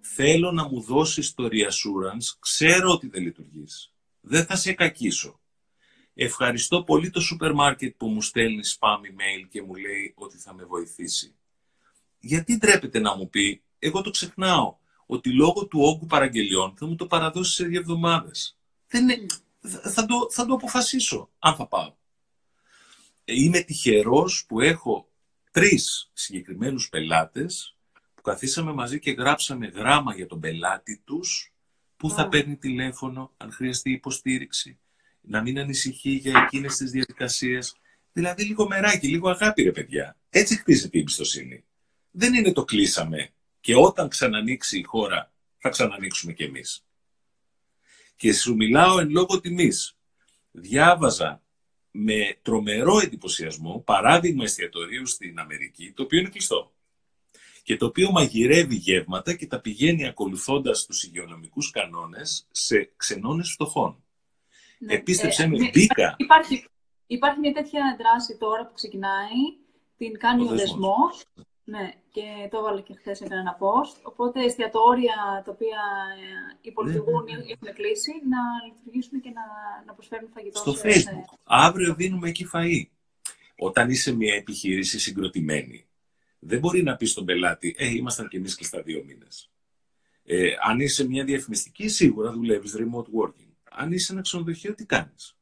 Θέλω 0.00 0.52
να 0.52 0.68
μου 0.68 0.80
δώσεις 0.80 1.34
το 1.34 1.44
reassurance, 1.44 2.36
ξέρω 2.38 2.90
ότι 2.90 3.08
δεν 3.08 3.22
λειτουργείς. 3.22 3.92
Δεν 4.20 4.44
θα 4.44 4.56
σε 4.56 4.72
κακίσω. 4.72 5.40
Ευχαριστώ 6.14 6.82
πολύ 6.82 7.10
το 7.10 7.20
σούπερ 7.20 7.54
μάρκετ 7.54 7.94
που 7.96 8.08
μου 8.08 8.22
στέλνει 8.22 8.60
spam 8.78 8.96
email 8.96 9.46
και 9.50 9.62
μου 9.62 9.74
λέει 9.74 10.14
ότι 10.16 10.38
θα 10.38 10.54
με 10.54 10.64
βοηθήσει. 10.64 11.34
Γιατί 12.20 12.56
ντρέπεται 12.56 12.98
να 12.98 13.16
μου 13.16 13.28
πει, 13.28 13.62
εγώ 13.78 14.00
το 14.00 14.10
ξεχνάω, 14.10 14.76
ότι 15.06 15.32
λόγω 15.32 15.66
του 15.66 15.80
όγκου 15.80 16.06
παραγγελιών 16.06 16.74
θα 16.76 16.86
μου 16.86 16.94
το 16.94 17.06
παραδώσεις 17.06 17.54
σε 17.54 17.64
δύο 17.64 17.80
εβδομάδες. 17.80 18.58
Δεν 18.88 19.28
θα, 19.82 20.06
το, 20.06 20.28
θα 20.30 20.46
το 20.46 20.54
αποφασίσω, 20.54 21.30
αν 21.38 21.54
θα 21.54 21.66
πάω. 21.66 21.94
Είμαι 23.24 23.60
τυχερός 23.60 24.44
που 24.48 24.60
έχω 24.60 25.08
τρεις 25.50 26.10
συγκεκριμένους 26.12 26.88
πελάτες 26.88 27.76
που 28.14 28.22
καθίσαμε 28.22 28.72
μαζί 28.72 28.98
και 28.98 29.10
γράψαμε 29.10 29.66
γράμμα 29.66 30.14
για 30.14 30.26
τον 30.26 30.40
πελάτη 30.40 31.02
τους 31.04 31.52
που 31.96 32.10
θα 32.10 32.28
παίρνει 32.28 32.56
τηλέφωνο 32.56 33.32
αν 33.36 33.52
χρειαστεί 33.52 33.90
υποστήριξη, 33.90 34.78
να 35.20 35.42
μην 35.42 35.58
ανησυχεί 35.58 36.10
για 36.10 36.40
εκείνες 36.44 36.76
τις 36.76 36.90
διαδικασίες. 36.90 37.76
Δηλαδή 38.12 38.44
λίγο 38.44 38.68
μεράκι, 38.68 39.08
λίγο 39.08 39.28
αγάπη 39.28 39.62
ρε 39.62 39.70
παιδιά. 39.70 40.16
Έτσι 40.30 40.56
χτίζεται 40.56 40.96
η 40.96 41.00
εμπιστοσύνη. 41.00 41.64
Δεν 42.10 42.34
είναι 42.34 42.52
το 42.52 42.64
κλείσαμε 42.64 43.32
και 43.60 43.76
όταν 43.76 44.08
ξανανοίξει 44.08 44.78
η 44.78 44.82
χώρα 44.82 45.32
θα 45.58 45.68
ξανανοίξουμε 45.68 46.32
κι 46.32 46.42
εμείς. 46.42 46.84
Και 48.16 48.32
σου 48.32 48.54
μιλάω 48.54 48.98
εν 48.98 49.10
λόγω 49.10 49.40
τιμής. 49.40 49.96
Διάβαζα 50.50 51.43
με 51.96 52.36
τρομερό 52.42 52.98
εντυπωσιασμό 52.98 53.82
παράδειγμα 53.86 54.44
εστιατορίου 54.44 55.06
στην 55.06 55.38
Αμερική, 55.38 55.92
το 55.92 56.02
οποίο 56.02 56.18
είναι 56.18 56.28
κλειστό 56.28 56.72
και 57.64 57.76
το 57.76 57.86
οποίο 57.86 58.10
μαγειρεύει 58.10 58.74
γεύματα 58.74 59.34
και 59.34 59.46
τα 59.46 59.60
πηγαίνει 59.60 60.06
ακολουθώντας 60.06 60.86
τους 60.86 61.02
υγειονομικούς 61.02 61.70
κανόνες 61.70 62.46
σε 62.50 62.92
ξενώνες 62.96 63.50
φτωχών. 63.50 64.04
Ναι. 64.78 64.94
Επίστεψε 64.94 65.42
ε, 65.42 65.46
με, 65.46 65.58
ναι, 65.58 65.70
μπήκα. 65.70 66.14
Υπάρχει, 66.18 66.64
υπάρχει 67.06 67.38
μια 67.38 67.52
τέτοια 67.52 67.96
δράση 67.98 68.36
τώρα 68.36 68.66
που 68.66 68.74
ξεκινάει, 68.74 69.40
την 69.96 70.18
κάνει 70.18 70.42
ο, 70.42 70.50
ο 70.50 70.54
δεσμός. 70.54 71.24
Ναι, 71.66 71.92
και 72.10 72.48
το 72.50 72.58
έβαλα 72.58 72.80
και 72.80 72.94
χθες 72.94 73.16
σε 73.16 73.24
ένα 73.24 73.58
post. 73.60 74.00
Οπότε 74.02 74.44
εστιατόρια 74.44 75.42
τα 75.44 75.50
οποία 75.52 75.80
ε, 76.18 76.58
υπολειτουργούν 76.60 77.26
ή 77.26 77.32
ναι, 77.32 77.38
ναι, 77.38 77.44
ναι. 77.44 77.52
έχουν 77.52 77.74
κλείσει 77.74 78.10
να 78.10 78.38
λειτουργήσουν 78.68 79.20
και 79.20 79.30
να, 79.30 79.42
να 79.86 79.92
προσφέρουν 79.92 80.28
φαγητό. 80.34 80.58
Στο 80.58 80.74
Facebook. 80.82 81.38
Αύριο 81.44 81.94
δίνουμε 81.94 82.28
εκεί 82.28 82.46
φαΐ. 82.52 82.82
Όταν 83.56 83.90
είσαι 83.90 84.14
μια 84.14 84.34
επιχείρηση 84.34 84.98
συγκροτημένη, 84.98 85.86
δεν 86.38 86.58
μπορεί 86.58 86.82
να 86.82 86.96
πεις 86.96 87.10
στον 87.10 87.24
πελάτη, 87.24 87.74
Ε, 87.78 87.88
ήμασταν 87.88 88.28
κι 88.28 88.36
εμείς 88.36 88.54
κλειστά 88.54 88.82
δύο 88.82 89.04
μήνες. 89.04 89.50
Ε, 90.24 90.48
αν 90.62 90.80
είσαι 90.80 91.08
μια 91.08 91.24
διαφημιστική, 91.24 91.88
σίγουρα 91.88 92.32
δουλεύεις 92.32 92.76
remote 92.78 93.20
working. 93.20 93.52
Αν 93.70 93.92
είσαι 93.92 94.12
ένα 94.12 94.20
ξενοδοχείο, 94.20 94.74
τι 94.74 94.86
κάνεις; 94.86 95.33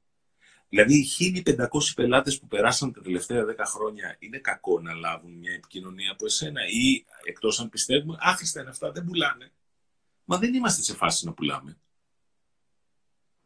Δηλαδή, 0.72 1.06
οι 1.18 1.42
1500 1.46 1.64
πελάτες 1.94 2.38
που 2.38 2.46
περάσαν 2.46 2.92
τα 2.92 3.00
τελευταία 3.00 3.44
10 3.44 3.64
χρόνια 3.64 4.16
είναι 4.18 4.38
κακό 4.38 4.80
να 4.80 4.94
λάβουν 4.94 5.32
μια 5.32 5.52
επικοινωνία 5.52 6.12
από 6.12 6.24
εσένα 6.24 6.60
ή 6.66 7.04
εκτός 7.24 7.60
αν 7.60 7.68
πιστεύουμε, 7.68 8.16
άχρηστα 8.20 8.60
είναι 8.60 8.70
αυτά, 8.70 8.92
δεν 8.92 9.04
πουλάνε. 9.04 9.52
Μα 10.24 10.38
δεν 10.38 10.54
είμαστε 10.54 10.82
σε 10.82 10.94
φάση 10.94 11.24
να 11.26 11.32
πουλάμε. 11.32 11.78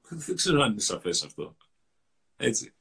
Δεν 0.08 0.36
ξέρω 0.36 0.62
αν 0.62 0.70
είναι 0.70 0.80
σαφές 0.80 1.22
αυτό. 1.22 1.56
Έτσι. 2.36 2.74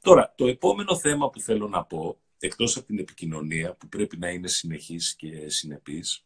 Τώρα, 0.00 0.34
το 0.36 0.46
επόμενο 0.46 0.98
θέμα 0.98 1.30
που 1.30 1.40
θέλω 1.40 1.68
να 1.68 1.84
πω, 1.84 2.20
εκτός 2.38 2.76
από 2.76 2.86
την 2.86 2.98
επικοινωνία 2.98 3.74
που 3.74 3.88
πρέπει 3.88 4.16
να 4.16 4.28
είναι 4.30 4.48
συνεχής 4.48 5.14
και 5.14 5.48
συνεπής, 5.48 6.24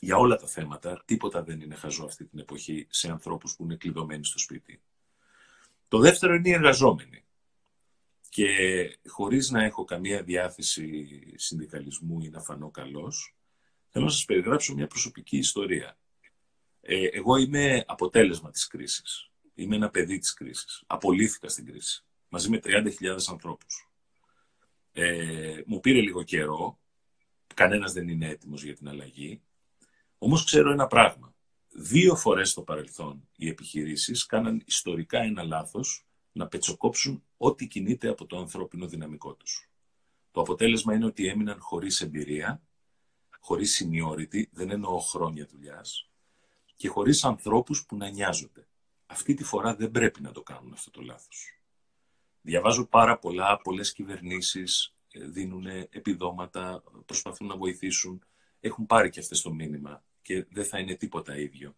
για 0.00 0.16
όλα 0.16 0.36
τα 0.36 0.46
θέματα, 0.46 1.02
τίποτα 1.04 1.42
δεν 1.42 1.60
είναι 1.60 1.74
χαζό 1.74 2.04
αυτή 2.04 2.24
την 2.24 2.38
εποχή 2.38 2.86
σε 2.90 3.10
ανθρώπους 3.10 3.56
που 3.56 3.64
είναι 3.64 3.76
κλειδωμένοι 3.76 4.24
στο 4.24 4.38
σπίτι. 4.38 4.80
Το 5.94 6.00
δεύτερο 6.00 6.34
είναι 6.34 6.48
οι 6.48 6.52
εργαζόμενοι. 6.52 7.24
Και 8.28 8.48
χωρίς 9.08 9.50
να 9.50 9.64
έχω 9.64 9.84
καμία 9.84 10.22
διάθεση 10.22 11.06
συνδικαλισμού 11.34 12.20
ή 12.20 12.28
να 12.28 12.40
φανώ 12.40 12.70
καλός, 12.70 13.36
θέλω 13.88 14.04
να 14.04 14.10
σας 14.10 14.24
περιγράψω 14.24 14.74
μια 14.74 14.86
προσωπική 14.86 15.36
ιστορία. 15.36 15.98
Ε, 16.80 17.06
εγώ 17.06 17.36
είμαι 17.36 17.84
αποτέλεσμα 17.86 18.50
της 18.50 18.66
κρίσης. 18.66 19.30
Είμαι 19.54 19.76
ένα 19.76 19.90
παιδί 19.90 20.18
της 20.18 20.34
κρίσης. 20.34 20.82
Απολύθηκα 20.86 21.48
στην 21.48 21.66
κρίση. 21.66 22.04
Μαζί 22.28 22.50
με 22.50 22.60
30.000 22.64 23.28
ανθρώπους. 23.30 23.90
Ε, 24.92 25.60
μου 25.66 25.80
πήρε 25.80 26.00
λίγο 26.00 26.22
καιρό. 26.22 26.78
Κανένας 27.54 27.92
δεν 27.92 28.08
είναι 28.08 28.28
έτοιμος 28.28 28.62
για 28.62 28.74
την 28.74 28.88
αλλαγή. 28.88 29.42
Όμως 30.18 30.44
ξέρω 30.44 30.70
ένα 30.70 30.86
πράγμα 30.86 31.33
δύο 31.76 32.16
φορές 32.16 32.50
στο 32.50 32.62
παρελθόν 32.62 33.28
οι 33.36 33.48
επιχειρήσεις 33.48 34.26
κάναν 34.26 34.62
ιστορικά 34.66 35.18
ένα 35.18 35.42
λάθος 35.42 36.06
να 36.32 36.48
πετσοκόψουν 36.48 37.24
ό,τι 37.36 37.66
κινείται 37.66 38.08
από 38.08 38.26
το 38.26 38.38
ανθρώπινο 38.38 38.86
δυναμικό 38.86 39.34
τους. 39.34 39.70
Το 40.30 40.40
αποτέλεσμα 40.40 40.94
είναι 40.94 41.04
ότι 41.04 41.26
έμειναν 41.26 41.60
χωρίς 41.60 42.00
εμπειρία, 42.00 42.62
χωρίς 43.40 43.82
seniority, 43.82 44.42
δεν 44.50 44.70
εννοώ 44.70 44.98
χρόνια 44.98 45.46
δουλειάς, 45.46 46.10
και 46.76 46.88
χωρίς 46.88 47.24
ανθρώπους 47.24 47.86
που 47.86 47.96
να 47.96 48.08
νοιάζονται. 48.08 48.66
Αυτή 49.06 49.34
τη 49.34 49.44
φορά 49.44 49.74
δεν 49.74 49.90
πρέπει 49.90 50.22
να 50.22 50.32
το 50.32 50.42
κάνουν 50.42 50.72
αυτό 50.72 50.90
το 50.90 51.00
λάθος. 51.02 51.60
Διαβάζω 52.40 52.86
πάρα 52.86 53.18
πολλά, 53.18 53.60
πολλές 53.60 53.92
κυβερνήσεις 53.92 54.94
ε, 55.08 55.26
δίνουν 55.26 55.66
επιδόματα, 55.66 56.82
προσπαθούν 57.06 57.46
να 57.46 57.56
βοηθήσουν, 57.56 58.24
έχουν 58.60 58.86
πάρει 58.86 59.10
και 59.10 59.20
αυτές 59.20 59.40
το 59.40 59.52
μήνυμα 59.52 60.04
και 60.24 60.46
δεν 60.50 60.64
θα 60.64 60.78
είναι 60.78 60.94
τίποτα 60.94 61.36
ίδιο. 61.36 61.76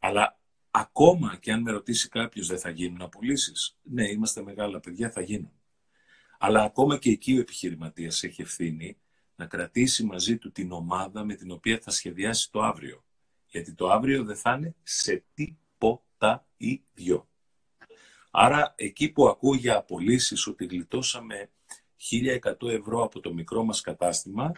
Αλλά 0.00 0.40
ακόμα 0.70 1.36
και 1.36 1.52
αν 1.52 1.62
με 1.62 1.70
ρωτήσει 1.70 2.08
κάποιος 2.08 2.46
δεν 2.46 2.58
θα 2.58 2.70
γίνουν 2.70 3.02
απολύσεις, 3.02 3.78
ναι, 3.82 4.08
είμαστε 4.08 4.42
μεγάλα 4.42 4.80
παιδιά, 4.80 5.10
θα 5.10 5.20
γίνουν. 5.20 5.52
Αλλά 6.38 6.62
ακόμα 6.62 6.98
και 6.98 7.10
εκεί 7.10 7.36
ο 7.36 7.40
επιχειρηματίας 7.40 8.22
έχει 8.22 8.42
ευθύνη 8.42 8.98
να 9.36 9.46
κρατήσει 9.46 10.04
μαζί 10.04 10.38
του 10.38 10.52
την 10.52 10.72
ομάδα 10.72 11.24
με 11.24 11.34
την 11.34 11.50
οποία 11.50 11.78
θα 11.82 11.90
σχεδιάσει 11.90 12.50
το 12.50 12.62
αύριο. 12.62 13.04
Γιατί 13.46 13.74
το 13.74 13.90
αύριο 13.90 14.24
δεν 14.24 14.36
θα 14.36 14.54
είναι 14.54 14.74
σε 14.82 15.24
τίποτα 15.34 16.46
ίδιο. 16.56 17.28
Άρα 18.30 18.74
εκεί 18.76 19.08
που 19.08 19.28
ακούω 19.28 19.54
για 19.54 19.76
απολύσεις 19.76 20.46
ότι 20.46 20.64
γλιτώσαμε 20.66 21.50
1100 22.10 22.68
ευρώ 22.68 23.02
από 23.02 23.20
το 23.20 23.32
μικρό 23.32 23.64
μας 23.64 23.80
κατάστημα, 23.80 24.52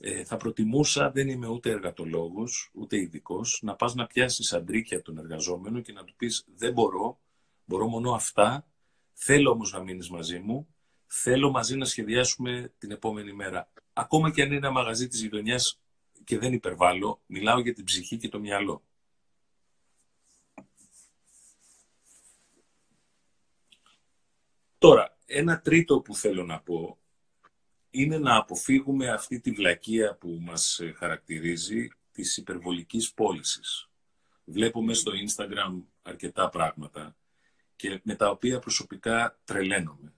ε, 0.00 0.24
θα 0.24 0.36
προτιμούσα, 0.36 1.10
δεν 1.10 1.28
είμαι 1.28 1.46
ούτε 1.46 1.70
εργατολόγος, 1.70 2.70
ούτε 2.74 2.96
ειδικός, 2.96 3.60
να 3.62 3.76
πας 3.76 3.94
να 3.94 4.06
πιάσεις 4.06 4.52
αντρίκια 4.52 5.02
τον 5.02 5.18
εργαζόμενο 5.18 5.80
και 5.80 5.92
να 5.92 6.04
του 6.04 6.14
πεις 6.16 6.44
δεν 6.56 6.72
μπορώ, 6.72 7.20
μπορώ 7.64 7.88
μόνο 7.88 8.12
αυτά, 8.12 8.66
θέλω 9.12 9.50
όμως 9.50 9.72
να 9.72 9.82
μείνεις 9.82 10.10
μαζί 10.10 10.38
μου, 10.38 10.74
θέλω 11.06 11.50
μαζί 11.50 11.76
να 11.76 11.84
σχεδιάσουμε 11.84 12.72
την 12.78 12.90
επόμενη 12.90 13.32
μέρα. 13.32 13.72
Ακόμα 13.92 14.30
και 14.30 14.42
αν 14.42 14.46
είναι 14.46 14.56
ένα 14.56 14.70
μαγαζί 14.70 15.08
της 15.08 15.20
γειτονιάς 15.20 15.80
και 16.24 16.38
δεν 16.38 16.52
υπερβάλλω, 16.52 17.20
μιλάω 17.26 17.60
για 17.60 17.74
την 17.74 17.84
ψυχή 17.84 18.16
και 18.16 18.28
το 18.28 18.38
μυαλό. 18.38 18.82
Τώρα, 24.78 25.16
ένα 25.26 25.60
τρίτο 25.60 26.00
που 26.00 26.14
θέλω 26.14 26.44
να 26.44 26.60
πω 26.60 26.98
είναι 27.96 28.18
να 28.18 28.36
αποφύγουμε 28.36 29.10
αυτή 29.10 29.40
τη 29.40 29.50
βλακεία 29.50 30.16
που 30.16 30.38
μας 30.40 30.80
χαρακτηρίζει 30.96 31.88
της 32.12 32.36
υπερβολικής 32.36 33.12
πώλησης. 33.12 33.88
Βλέπουμε 34.44 34.94
στο 34.94 35.12
Instagram 35.26 35.82
αρκετά 36.02 36.48
πράγματα 36.48 37.16
και 37.76 38.00
με 38.02 38.14
τα 38.14 38.30
οποία 38.30 38.58
προσωπικά 38.58 39.38
τρελαίνομαι. 39.44 40.12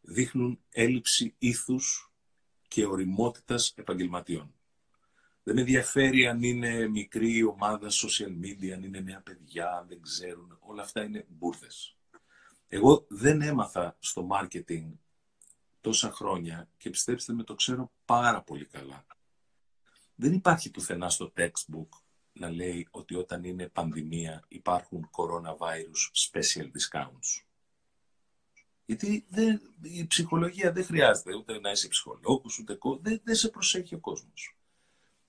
Δείχνουν 0.00 0.60
έλλειψη 0.70 1.34
ήθους 1.38 2.12
και 2.68 2.86
οριμότητας 2.86 3.72
επαγγελματιών. 3.76 4.54
Δεν 5.42 5.54
με 5.54 5.60
ενδιαφέρει 5.60 6.26
αν 6.26 6.42
είναι 6.42 6.88
μικρή 6.88 7.36
η 7.36 7.42
ομάδα 7.42 7.88
social 7.90 8.44
media, 8.44 8.70
αν 8.70 8.82
είναι 8.82 9.00
νέα 9.00 9.20
παιδιά, 9.20 9.70
αν 9.70 9.88
δεν 9.88 10.00
ξέρουν. 10.00 10.58
Όλα 10.60 10.82
αυτά 10.82 11.02
είναι 11.02 11.26
μπουρδες. 11.28 11.96
Εγώ 12.68 13.06
δεν 13.08 13.42
έμαθα 13.42 13.96
στο 13.98 14.28
marketing 14.30 14.92
τόσα 15.80 16.12
χρόνια 16.12 16.68
και 16.76 16.90
πιστέψτε 16.90 17.32
με 17.32 17.42
το 17.42 17.54
ξέρω 17.54 17.92
πάρα 18.04 18.42
πολύ 18.42 18.64
καλά. 18.64 19.06
Δεν 20.14 20.32
υπάρχει 20.32 20.70
πουθενά 20.70 21.10
στο 21.10 21.32
textbook 21.36 21.88
να 22.32 22.50
λέει 22.50 22.88
ότι 22.90 23.14
όταν 23.14 23.44
είναι 23.44 23.68
πανδημία 23.68 24.44
υπάρχουν 24.48 25.10
coronavirus 25.12 26.30
special 26.30 26.64
discounts. 26.64 27.42
Γιατί 28.84 29.26
δεν, 29.28 29.60
η 29.82 30.06
ψυχολογία 30.06 30.72
δεν 30.72 30.84
χρειάζεται 30.84 31.34
ούτε 31.34 31.58
να 31.60 31.70
είσαι 31.70 31.88
ψυχολόγος, 31.88 32.58
ούτε 32.58 32.78
δεν, 33.00 33.20
δεν 33.24 33.34
σε 33.34 33.48
προσέχει 33.48 33.94
ο 33.94 33.98
κόσμος. 33.98 34.56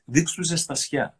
Δείξε 0.06 0.36
του 0.36 0.44
ζεστασιά. 0.44 1.20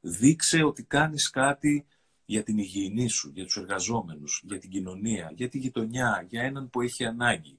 Δείξε 0.00 0.62
ότι 0.62 0.82
κάνεις 0.82 1.30
κάτι 1.30 1.86
για 2.24 2.42
την 2.42 2.58
υγιεινή 2.58 3.08
σου, 3.08 3.30
για 3.34 3.44
τους 3.44 3.56
εργαζόμενους, 3.56 4.42
για 4.44 4.58
την 4.58 4.70
κοινωνία, 4.70 5.32
για 5.34 5.48
τη 5.48 5.58
γειτονιά, 5.58 6.26
για 6.28 6.42
έναν 6.42 6.70
που 6.70 6.80
έχει 6.80 7.04
ανάγκη. 7.04 7.58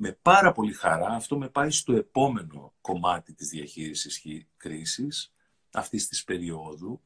Με 0.00 0.12
πάρα 0.22 0.52
πολύ 0.52 0.72
χαρά 0.72 1.08
αυτό 1.08 1.38
με 1.38 1.48
πάει 1.48 1.70
στο 1.70 1.92
επόμενο 1.92 2.74
κομμάτι 2.80 3.34
της 3.34 3.48
διαχείρισης 3.48 4.24
κρίσης, 4.56 5.34
αυτής 5.72 6.08
της 6.08 6.24
περίοδου, 6.24 7.02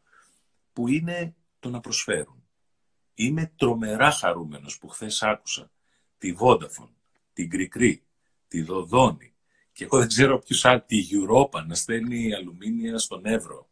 που 0.72 0.88
είναι 0.88 1.34
το 1.60 1.70
να 1.70 1.80
προσφέρουν. 1.80 2.44
Είμαι 3.14 3.52
τρομερά 3.56 4.10
χαρούμενος 4.10 4.78
που 4.78 4.88
χθες 4.88 5.22
άκουσα 5.22 5.70
τη 6.18 6.34
Vodafone, 6.38 6.94
την 7.32 7.50
Κρικρή, 7.50 8.04
τη 8.48 8.62
Δοδόνη 8.62 9.32
και 9.72 9.84
εγώ 9.84 9.98
δεν 9.98 10.08
ξέρω 10.08 10.38
ποιους 10.38 10.64
άλλοι, 10.64 10.82
τη 10.86 11.08
Europa 11.10 11.64
να 11.66 11.74
στέλνει 11.74 12.34
αλουμίνια 12.34 12.98
στον 12.98 13.26
Εύρο. 13.26 13.70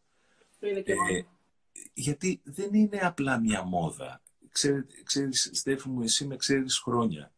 Ε, 0.60 1.22
γιατί 1.92 2.40
δεν 2.44 2.74
είναι 2.74 2.98
απλά 2.98 3.38
μια 3.38 3.62
μόδα. 3.62 4.22
ξέρεις, 5.02 5.50
Στέφη 5.52 5.88
μου, 5.88 6.02
εσύ 6.02 6.26
με 6.26 6.36
ξέρεις 6.36 6.78
χρόνια. 6.78 7.32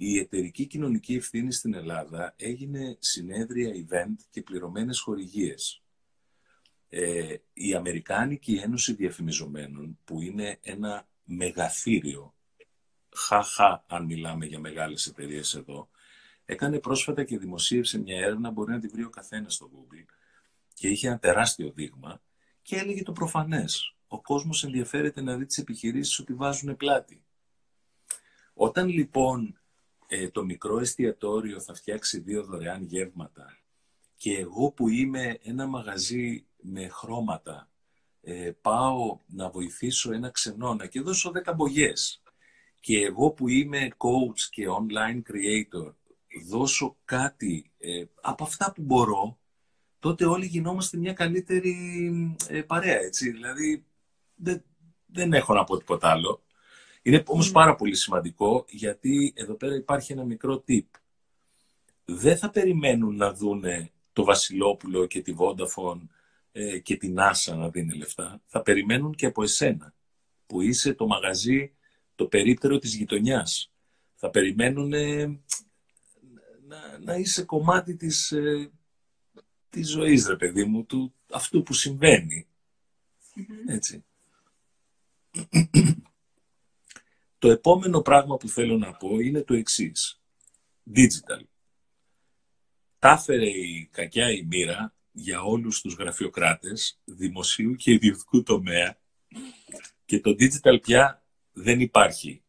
Η 0.00 0.18
εταιρική 0.18 0.66
κοινωνική 0.66 1.14
ευθύνη 1.14 1.52
στην 1.52 1.74
Ελλάδα 1.74 2.34
έγινε 2.36 2.96
συνέδρια, 2.98 3.72
event 3.74 4.16
και 4.30 4.42
πληρωμένες 4.42 5.00
χορηγίες. 5.00 5.82
Ε, 6.88 7.36
η 7.52 7.74
Αμερικάνικη 7.74 8.54
Ένωση 8.54 8.92
Διαφημιζομένων, 8.92 9.98
που 10.04 10.22
είναι 10.22 10.58
ένα 10.62 11.08
μεγαθύριο, 11.24 12.34
χαχα 13.14 13.84
αν 13.88 14.04
μιλάμε 14.04 14.46
για 14.46 14.58
μεγάλες 14.58 15.06
εταιρείες 15.06 15.54
εδώ, 15.54 15.88
έκανε 16.44 16.78
πρόσφατα 16.78 17.24
και 17.24 17.38
δημοσίευσε 17.38 17.98
μια 17.98 18.18
έρευνα, 18.18 18.50
μπορεί 18.50 18.70
να 18.70 18.80
τη 18.80 18.88
βρει 18.88 19.04
ο 19.04 19.10
καθένας 19.10 19.54
στο 19.54 19.70
Google, 19.74 20.04
και 20.74 20.88
είχε 20.88 21.06
ένα 21.06 21.18
τεράστιο 21.18 21.70
δείγμα 21.70 22.22
και 22.62 22.76
έλεγε 22.76 23.02
το 23.02 23.12
προφανές. 23.12 23.96
Ο 24.06 24.20
κόσμος 24.20 24.64
ενδιαφέρεται 24.64 25.20
να 25.20 25.36
δει 25.36 25.46
τις 25.46 25.58
επιχειρήσεις 25.58 26.18
ότι 26.18 26.34
βάζουν 26.34 26.76
πλάτη. 26.76 27.22
Όταν 28.54 28.88
λοιπόν 28.88 29.60
ε, 30.08 30.28
το 30.28 30.44
μικρό 30.44 30.78
εστιατόριο 30.78 31.60
θα 31.60 31.74
φτιάξει 31.74 32.20
δύο 32.20 32.44
δωρεάν 32.44 32.82
γεύματα 32.82 33.58
και 34.16 34.38
εγώ 34.38 34.70
που 34.70 34.88
είμαι 34.88 35.38
ένα 35.42 35.66
μαγαζί 35.66 36.46
με 36.56 36.88
χρώματα 36.88 37.70
ε, 38.20 38.50
πάω 38.60 39.18
να 39.26 39.50
βοηθήσω 39.50 40.12
ένα 40.12 40.30
ξενό 40.30 40.76
και 40.76 41.00
δώσω 41.00 41.30
δέκα 41.30 41.52
μπογιές 41.52 42.22
και 42.80 43.04
εγώ 43.04 43.30
που 43.30 43.48
είμαι 43.48 43.88
coach 43.96 44.40
και 44.50 44.64
online 44.68 45.22
creator 45.30 45.94
δώσω 46.48 46.96
κάτι 47.04 47.72
ε, 47.78 48.04
από 48.20 48.44
αυτά 48.44 48.72
που 48.72 48.82
μπορώ 48.82 49.38
τότε 49.98 50.24
όλοι 50.24 50.46
γινόμαστε 50.46 50.96
μια 50.96 51.12
καλύτερη 51.12 51.76
ε, 52.48 52.62
παρέα, 52.62 52.98
έτσι. 52.98 53.30
Δηλαδή, 53.30 53.84
δεν, 54.34 54.64
δεν 55.06 55.32
έχω 55.32 55.54
να 55.54 55.64
πω 55.64 55.76
τίποτα 55.78 56.10
άλλο. 56.10 56.42
Είναι 57.08 57.22
όμως 57.26 57.50
πάρα 57.50 57.74
πολύ 57.74 57.96
σημαντικό, 57.96 58.64
γιατί 58.68 59.32
εδώ 59.36 59.54
πέρα 59.54 59.74
υπάρχει 59.74 60.12
ένα 60.12 60.24
μικρό 60.24 60.64
tip. 60.68 60.86
Δεν 62.04 62.38
θα 62.38 62.50
περιμένουν 62.50 63.16
να 63.16 63.32
δούνε 63.32 63.90
το 64.12 64.24
Βασιλόπουλο 64.24 65.06
και 65.06 65.22
τη 65.22 65.34
Vodafone 65.38 66.00
ε, 66.52 66.78
και 66.78 66.96
την 66.96 67.16
NASA 67.18 67.56
να 67.56 67.68
δίνει 67.68 67.96
λεφτά. 67.96 68.40
Θα 68.46 68.62
περιμένουν 68.62 69.14
και 69.14 69.26
από 69.26 69.42
εσένα, 69.42 69.94
που 70.46 70.60
είσαι 70.60 70.94
το 70.94 71.06
μαγαζί, 71.06 71.72
το 72.14 72.26
περίπτερο 72.26 72.78
της 72.78 72.94
γειτονιάς. 72.94 73.72
Θα 74.14 74.30
περιμένουν 74.30 74.88
να, 76.68 76.98
να 77.00 77.14
είσαι 77.14 77.42
κομμάτι 77.42 77.96
της, 77.96 78.32
ε, 78.32 78.70
της 79.70 79.88
ζωής, 79.88 80.26
ρε 80.26 80.36
παιδί 80.36 80.64
μου, 80.64 80.84
του, 80.84 81.14
αυτού 81.30 81.62
που 81.62 81.72
συμβαινει 81.72 82.46
Έτσι. 83.66 84.04
Το 87.38 87.50
επόμενο 87.50 88.00
πράγμα 88.00 88.36
που 88.36 88.48
θέλω 88.48 88.78
να 88.78 88.92
πω 88.92 89.18
είναι 89.18 89.42
το 89.42 89.54
εξής. 89.54 90.20
Digital. 90.94 91.42
Τα 92.98 93.10
έφερε 93.10 93.48
η 93.48 93.88
κακιά 93.92 94.30
η 94.30 94.42
μοίρα 94.42 94.94
για 95.12 95.42
όλους 95.42 95.80
τους 95.80 95.94
γραφειοκράτες 95.94 97.00
δημοσίου 97.04 97.74
και 97.74 97.92
ιδιωτικού 97.92 98.42
τομέα 98.42 98.98
και 100.04 100.20
το 100.20 100.30
digital 100.30 100.80
πια 100.82 101.22
δεν 101.52 101.80
υπάρχει. 101.80 102.42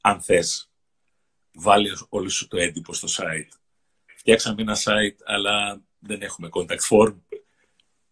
Αν 0.00 0.22
θες, 0.22 0.70
βάλε 1.52 1.90
όλο 2.08 2.28
σου 2.28 2.48
το 2.48 2.56
έντυπο 2.56 2.94
στο 2.94 3.08
site. 3.10 3.48
Φτιάξαμε 4.16 4.62
ένα 4.62 4.76
site, 4.76 5.16
αλλά 5.24 5.82
δεν 5.98 6.22
έχουμε 6.22 6.48
contact 6.52 6.88
form. 6.90 7.16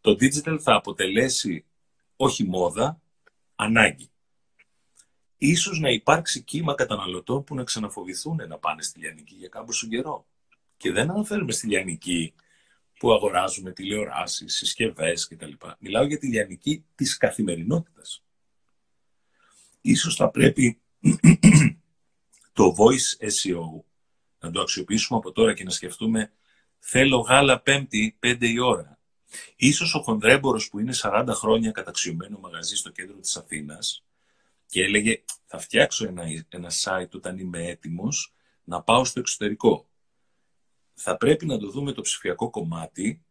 Το 0.00 0.10
digital 0.10 0.58
θα 0.60 0.74
αποτελέσει 0.74 1.64
όχι 2.16 2.44
μόδα, 2.44 3.00
ανάγκη. 3.54 4.10
Ίσως 5.38 5.80
να 5.80 5.90
υπάρξει 5.90 6.42
κύμα 6.42 6.74
καταναλωτών 6.74 7.44
που 7.44 7.54
να 7.54 7.64
ξαναφοβηθούν 7.64 8.40
να 8.48 8.58
πάνε 8.58 8.82
στη 8.82 8.98
Λιανική 8.98 9.34
για 9.34 9.48
κάμποσο 9.48 9.86
καιρό. 9.88 10.26
Και 10.76 10.92
δεν 10.92 11.10
αναφέρουμε 11.10 11.52
στη 11.52 11.66
Λιανική 11.66 12.34
που 12.98 13.12
αγοράζουμε 13.12 13.72
τηλεοράσεις, 13.72 14.54
συσκευές 14.54 15.28
κτλ. 15.28 15.52
Μιλάω 15.78 16.04
για 16.04 16.18
τη 16.18 16.26
Λιανική 16.26 16.84
της 16.94 17.16
καθημερινότητας. 17.16 18.22
Ίσως 19.80 20.14
θα 20.14 20.30
πρέπει 20.30 20.78
το 22.52 22.74
voice 22.78 23.24
SEO 23.24 23.82
να 24.38 24.50
το 24.50 24.60
αξιοποιήσουμε 24.60 25.18
από 25.18 25.32
τώρα 25.32 25.54
και 25.54 25.64
να 25.64 25.70
σκεφτούμε 25.70 26.32
Θέλω 26.86 27.18
γάλα 27.18 27.60
πέμπτη, 27.60 28.16
πέντε 28.18 28.46
η 28.46 28.58
ώρα. 28.58 28.98
Ίσως 29.56 29.94
ο 29.94 30.00
χονδρέμπορος 30.00 30.68
που 30.68 30.78
είναι 30.78 30.92
40 30.96 31.26
χρόνια 31.28 31.70
καταξιωμένο 31.70 32.38
μαγαζί 32.38 32.76
στο 32.76 32.90
κέντρο 32.90 33.16
της 33.16 33.36
Αθήνας 33.36 34.04
και 34.74 34.82
έλεγε 34.82 35.22
θα 35.44 35.58
φτιάξω 35.58 36.06
ένα, 36.06 36.24
ένα 36.48 36.70
site 36.82 37.10
όταν 37.14 37.38
είμαι 37.38 37.66
έτοιμος 37.66 38.34
να 38.64 38.82
πάω 38.82 39.04
στο 39.04 39.20
εξωτερικό. 39.20 39.88
Θα 40.94 41.16
πρέπει 41.16 41.46
να 41.46 41.58
το 41.58 41.70
δούμε 41.70 41.92
το 41.92 42.00
ψηφιακό 42.00 42.50
κομμάτι 42.50 43.24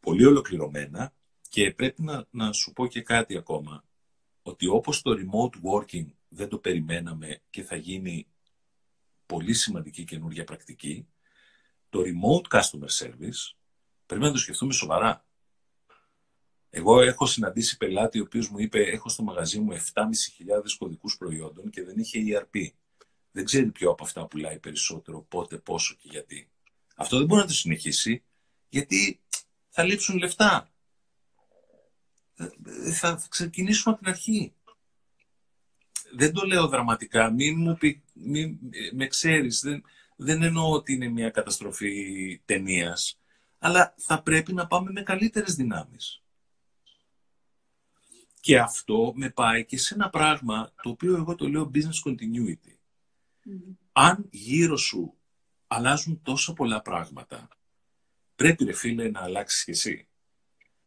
πολύ 0.00 0.24
ολοκληρωμένα 0.24 1.14
και 1.48 1.72
πρέπει 1.74 2.02
να, 2.02 2.26
να 2.30 2.52
σου 2.52 2.72
πω 2.72 2.86
και 2.86 3.02
κάτι 3.02 3.36
ακόμα. 3.36 3.84
Ότι 4.42 4.66
όπως 4.66 5.02
το 5.02 5.10
remote 5.10 5.70
working 5.70 6.06
δεν 6.28 6.48
το 6.48 6.58
περιμέναμε 6.58 7.42
και 7.50 7.62
θα 7.62 7.76
γίνει 7.76 8.26
πολύ 9.26 9.54
σημαντική 9.54 10.04
καινούργια 10.04 10.44
πρακτική, 10.44 11.08
το 11.88 12.00
remote 12.00 12.58
customer 12.58 13.04
service 13.04 13.56
πρέπει 14.06 14.22
να 14.22 14.32
το 14.32 14.38
σκεφτούμε 14.38 14.72
σοβαρά. 14.72 15.26
Εγώ 16.70 17.00
έχω 17.00 17.26
συναντήσει 17.26 17.76
πελάτη 17.76 18.20
ο 18.20 18.22
οποίος 18.22 18.48
μου 18.48 18.58
είπε 18.58 18.82
έχω 18.82 19.08
στο 19.08 19.22
μαγαζί 19.22 19.60
μου 19.60 19.72
7.500 19.72 19.80
κωδικούς 20.78 21.16
προϊόντων 21.16 21.70
και 21.70 21.84
δεν 21.84 21.98
είχε 21.98 22.20
ERP. 22.26 22.70
Δεν 23.30 23.44
ξέρει 23.44 23.70
ποιο 23.70 23.90
από 23.90 24.04
αυτά 24.04 24.26
πουλάει 24.26 24.58
περισσότερο, 24.58 25.22
πότε, 25.28 25.56
πόσο 25.56 25.94
και 25.94 26.08
γιατί. 26.10 26.50
Αυτό 26.96 27.16
δεν 27.18 27.26
μπορεί 27.26 27.40
να 27.40 27.46
το 27.46 27.52
συνεχίσει 27.52 28.22
γιατί 28.68 29.20
θα 29.68 29.82
λείψουν 29.82 30.18
λεφτά. 30.18 30.72
Θα 32.94 33.26
ξεκινήσουμε 33.28 33.94
από 33.94 34.04
την 34.04 34.12
αρχή. 34.12 34.52
Δεν 36.14 36.32
το 36.32 36.46
λέω 36.46 36.68
δραματικά, 36.68 37.30
μην, 37.30 37.58
μου 37.58 37.76
πει, 37.76 38.02
μην 38.12 38.58
με 38.92 39.06
ξέρεις, 39.06 39.60
δεν, 39.60 39.82
δεν 40.16 40.42
εννοώ 40.42 40.70
ότι 40.70 40.92
είναι 40.92 41.08
μια 41.08 41.30
καταστροφή 41.30 42.40
ταινίας, 42.44 43.18
αλλά 43.58 43.94
θα 43.96 44.22
πρέπει 44.22 44.52
να 44.52 44.66
πάμε 44.66 44.90
με 44.90 45.02
καλύτερες 45.02 45.54
δυνάμεις. 45.54 46.22
Και 48.48 48.58
αυτό 48.58 49.12
με 49.16 49.30
πάει 49.30 49.64
και 49.64 49.78
σε 49.78 49.94
ένα 49.94 50.10
πράγμα 50.10 50.72
το 50.82 50.90
οποίο 50.90 51.16
εγώ 51.16 51.34
το 51.34 51.48
λέω 51.48 51.70
business 51.74 52.10
continuity. 52.10 52.74
αν 53.92 54.26
γύρω 54.30 54.76
σου 54.76 55.14
αλλάζουν 55.66 56.20
τόσο 56.22 56.52
πολλά 56.52 56.82
πράγματα, 56.82 57.48
πρέπει 58.36 58.64
ρε 58.64 58.72
φίλε 58.72 59.08
να 59.10 59.20
αλλάξεις 59.20 59.64
και 59.64 59.70
εσύ. 59.70 60.08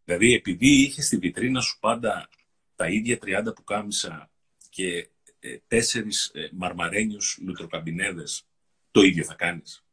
Δηλαδή, 0.04 0.34
επειδή 0.34 0.82
είχες 0.82 1.06
στη 1.06 1.17
βιτρίνα 1.17 1.62
σου 1.62 1.80
πάντα 1.80 2.30
τα 2.76 2.88
ίδια 2.88 3.17
30 3.21 3.56
πουκάμισα 3.56 4.32
και 4.69 5.10
ε, 5.39 5.58
τέσσερις 5.67 6.32
ε, 6.34 6.50
μαρμαρένιους 6.54 7.38
λουτροκαμπινέδες, 7.41 8.43
το 8.91 9.02
ίδιο 9.02 9.24
θα 9.24 9.34
κάνεις. 9.34 9.86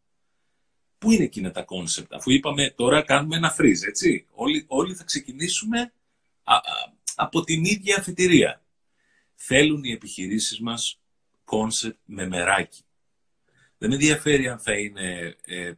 Πού 0.99 1.11
είναι 1.11 1.25
εκείνα 1.25 1.51
τα 1.51 1.63
κόνσεπτ, 1.63 2.15
αφού 2.15 2.31
είπαμε 2.31 2.71
τώρα 2.71 3.03
κάνουμε 3.03 3.37
ένα 3.37 3.57
freeze, 3.59 3.87
έτσι. 3.89 4.27
Όλοι, 4.31 4.65
όλοι 4.69 4.95
θα 4.95 5.05
ξεκινήσουμε 5.05 5.93
από 7.19 7.45
την 7.45 7.65
ίδια 7.65 7.97
αφετηρία. 7.97 8.63
Θέλουν 9.35 9.85
οι 9.85 9.91
επιχειρήσεις 9.91 10.61
μας 10.61 11.01
κόνσεπτ 11.45 11.99
με 12.05 12.27
μεράκι. 12.27 12.83
Δεν 13.79 13.89
με 13.89 13.95
ενδιαφέρει 13.95 14.49
αν 14.49 14.59
θα 14.59 14.73
είναι 14.73 15.37
ε, 15.45 15.73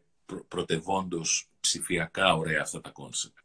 πρωτευόντως 0.48 1.50
ψηφιακά 1.61 2.35
ωραία 2.35 2.61
αυτά 2.62 2.81
τα 2.81 2.90
κόνσεπτ. 2.90 3.37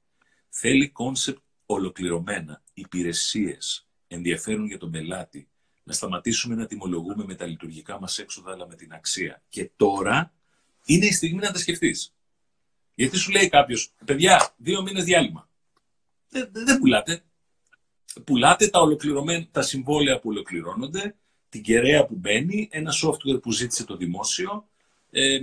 Θέλει 0.50 0.90
κόνσεπτ 0.90 1.40
ολοκληρωμένα, 1.66 2.64
υπηρεσίες, 2.74 3.88
ενδιαφέρουν 4.08 4.66
για 4.66 4.78
τον 4.78 4.92
πελάτη, 4.92 5.48
να 5.84 5.94
σταματήσουμε 5.94 6.56
να 6.56 6.66
τιμολογούμε 6.66 7.26
με 7.26 7.36
τα 7.36 7.46
λειτουργικά 7.46 8.00
μας 8.00 8.20
έξοδα, 8.20 8.52
αλλά 8.52 8.68
με 8.68 8.76
την 8.76 8.94
αξία. 8.94 9.44
Και 9.50 9.70
τώρα 9.76 10.34
είναι 10.86 11.06
η 11.06 11.12
στιγμή 11.12 11.40
να 11.40 11.52
τα 11.52 11.58
σκεφτείς. 11.58 12.14
Γιατί 12.96 13.18
σου 13.18 13.32
λέει 13.32 13.50
κάποιος, 13.50 13.94
παιδιά, 14.06 14.56
δύο 14.58 14.82
μήνες 14.82 15.04
διάλειμμα. 15.04 15.50
Δεν, 16.30 16.50
δεν 16.52 16.80
πουλάτε. 16.80 17.24
Πουλάτε 18.24 18.68
τα, 18.68 18.80
ολοκληρωμένα, 18.80 19.48
τα 19.52 19.62
συμβόλαια 19.62 20.20
που 20.20 20.30
ολοκληρώνονται, 20.30 21.16
την 21.50 21.64
κεραία 21.64 22.06
που 22.06 22.16
μπαίνει, 22.16 22.70
ένα 22.72 22.92
software 23.04 23.42
που 23.42 23.52
ζήτησε 23.52 23.86
το 23.86 23.96
δημόσιο 23.96 24.70
ε, 25.12 25.40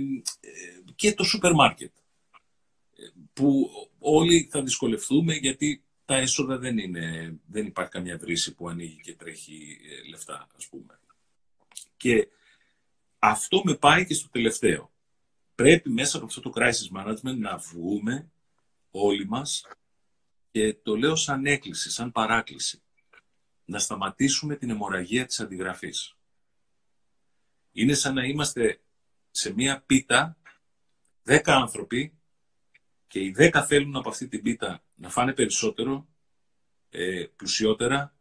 και 0.95 1.13
το 1.13 1.23
σούπερ 1.23 1.53
μάρκετ. 1.53 1.91
Που 3.33 3.69
όλοι 3.99 4.47
θα 4.51 4.61
δυσκολευτούμε 4.61 5.33
γιατί 5.33 5.83
τα 6.05 6.15
έσοδα 6.15 6.57
δεν 6.57 6.77
είναι, 6.77 7.35
δεν 7.45 7.65
υπάρχει 7.65 7.91
καμιά 7.91 8.17
βρύση 8.17 8.53
που 8.53 8.69
ανοίγει 8.69 8.99
και 9.01 9.15
τρέχει 9.15 9.77
ε, 9.89 10.09
λεφτά, 10.09 10.47
ας 10.57 10.67
πούμε. 10.67 10.99
Και 11.97 12.27
αυτό 13.19 13.61
με 13.63 13.75
πάει 13.75 14.05
και 14.05 14.13
στο 14.13 14.29
τελευταίο 14.29 14.91
πρέπει 15.55 15.89
μέσα 15.89 16.17
από 16.17 16.25
αυτό 16.25 16.41
το 16.41 16.51
crisis 16.55 16.97
management 16.97 17.37
να 17.37 17.57
βγούμε 17.57 18.31
όλοι 18.91 19.27
μας 19.27 19.65
και 20.53 20.73
το 20.83 20.95
λέω 20.95 21.15
σαν 21.15 21.45
έκκληση, 21.45 21.91
σαν 21.91 22.11
παράκληση, 22.11 22.81
να 23.65 23.79
σταματήσουμε 23.79 24.55
την 24.55 24.69
αιμορραγία 24.69 25.25
της 25.25 25.39
αντιγραφής. 25.39 26.15
Είναι 27.71 27.93
σαν 27.93 28.13
να 28.13 28.23
είμαστε 28.23 28.81
σε 29.31 29.53
μία 29.53 29.83
πίτα 29.85 30.37
δέκα 31.23 31.55
άνθρωποι 31.55 32.13
και 33.07 33.19
οι 33.19 33.31
δέκα 33.31 33.65
θέλουν 33.65 33.95
από 33.95 34.09
αυτή 34.09 34.27
την 34.27 34.41
πίτα 34.41 34.83
να 34.95 35.09
φάνε 35.09 35.33
περισσότερο, 35.33 36.07
ε, 36.89 37.25
πλουσιότερα 37.35 38.15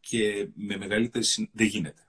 και 0.00 0.48
με 0.54 0.76
μεγαλύτερη... 0.76 1.24
Δεν 1.52 1.66
γίνεται. 1.66 2.02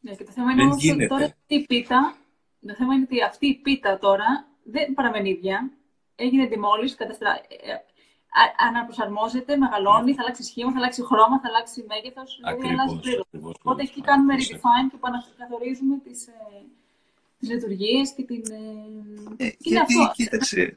Ναι, 0.00 0.14
και 0.14 0.24
το 0.24 0.32
θέμα 0.32 0.52
είναι 0.52 0.62
όμως 0.62 1.08
τώρα 1.08 1.36
η 1.46 1.66
πίτα 1.66 2.16
το 2.66 2.74
θέμα 2.74 2.94
είναι 2.94 3.02
ότι 3.02 3.22
αυτή 3.22 3.46
η 3.46 3.54
πίτα 3.54 3.98
τώρα 3.98 4.48
δεν 4.64 4.94
παραμένει 4.94 5.30
ίδια. 5.30 5.70
Έγινε 6.24 6.48
demolish, 6.52 6.94
καταστρα... 6.96 7.30
Ε, 7.66 7.72
αναπροσαρμόζεται, 8.68 9.56
μεγαλώνει, 9.56 10.14
θα 10.14 10.22
αλλάξει 10.22 10.42
σχήμα, 10.42 10.70
θα 10.72 10.78
αλλάξει 10.78 11.02
χρώμα, 11.04 11.40
θα 11.40 11.48
αλλάξει 11.48 11.84
μέγεθος. 11.88 12.30
Δηλαδή 12.36 12.68
αλλάζει 12.72 12.96
πλήρως. 13.00 13.26
Οπότε 13.60 13.82
εκεί 13.82 14.00
κάνουμε 14.00 14.34
redefine 14.38 14.86
και 14.90 14.96
επανακαθορίζουμε 15.00 15.96
τις 16.04 16.28
τις 17.42 17.50
ε, 17.50 17.54
λειτουργίες 17.54 18.12
και 18.16 18.22
την. 18.22 18.42
Ε, 19.36 19.44
ε 19.46 19.52
γιατί, 19.58 19.94
αυτό. 20.00 20.12
κοίταξε, 20.14 20.76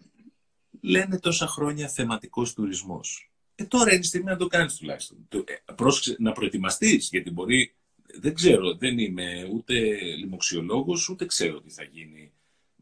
λένε 0.81 1.19
τόσα 1.19 1.47
χρόνια 1.47 1.87
θεματικός 1.87 2.53
τουρισμός. 2.53 3.31
Ε, 3.55 3.63
τώρα 3.63 3.91
είναι 3.91 3.99
η 3.99 4.03
στιγμή 4.03 4.25
να 4.25 4.37
το 4.37 4.47
κάνεις 4.47 4.75
τουλάχιστον. 4.75 5.27
Ε, 5.45 5.73
πρόσεξε, 5.75 6.15
να 6.19 6.31
προετοιμαστείς, 6.31 7.09
γιατί 7.11 7.31
μπορεί 7.31 7.75
δεν 8.19 8.33
ξέρω, 8.33 8.75
δεν 8.75 8.97
είμαι 8.97 9.49
ούτε 9.53 9.73
λοιμοξιολόγος, 10.17 11.09
ούτε 11.09 11.25
ξέρω 11.25 11.61
τι 11.61 11.69
θα 11.69 11.83
γίνει 11.83 12.31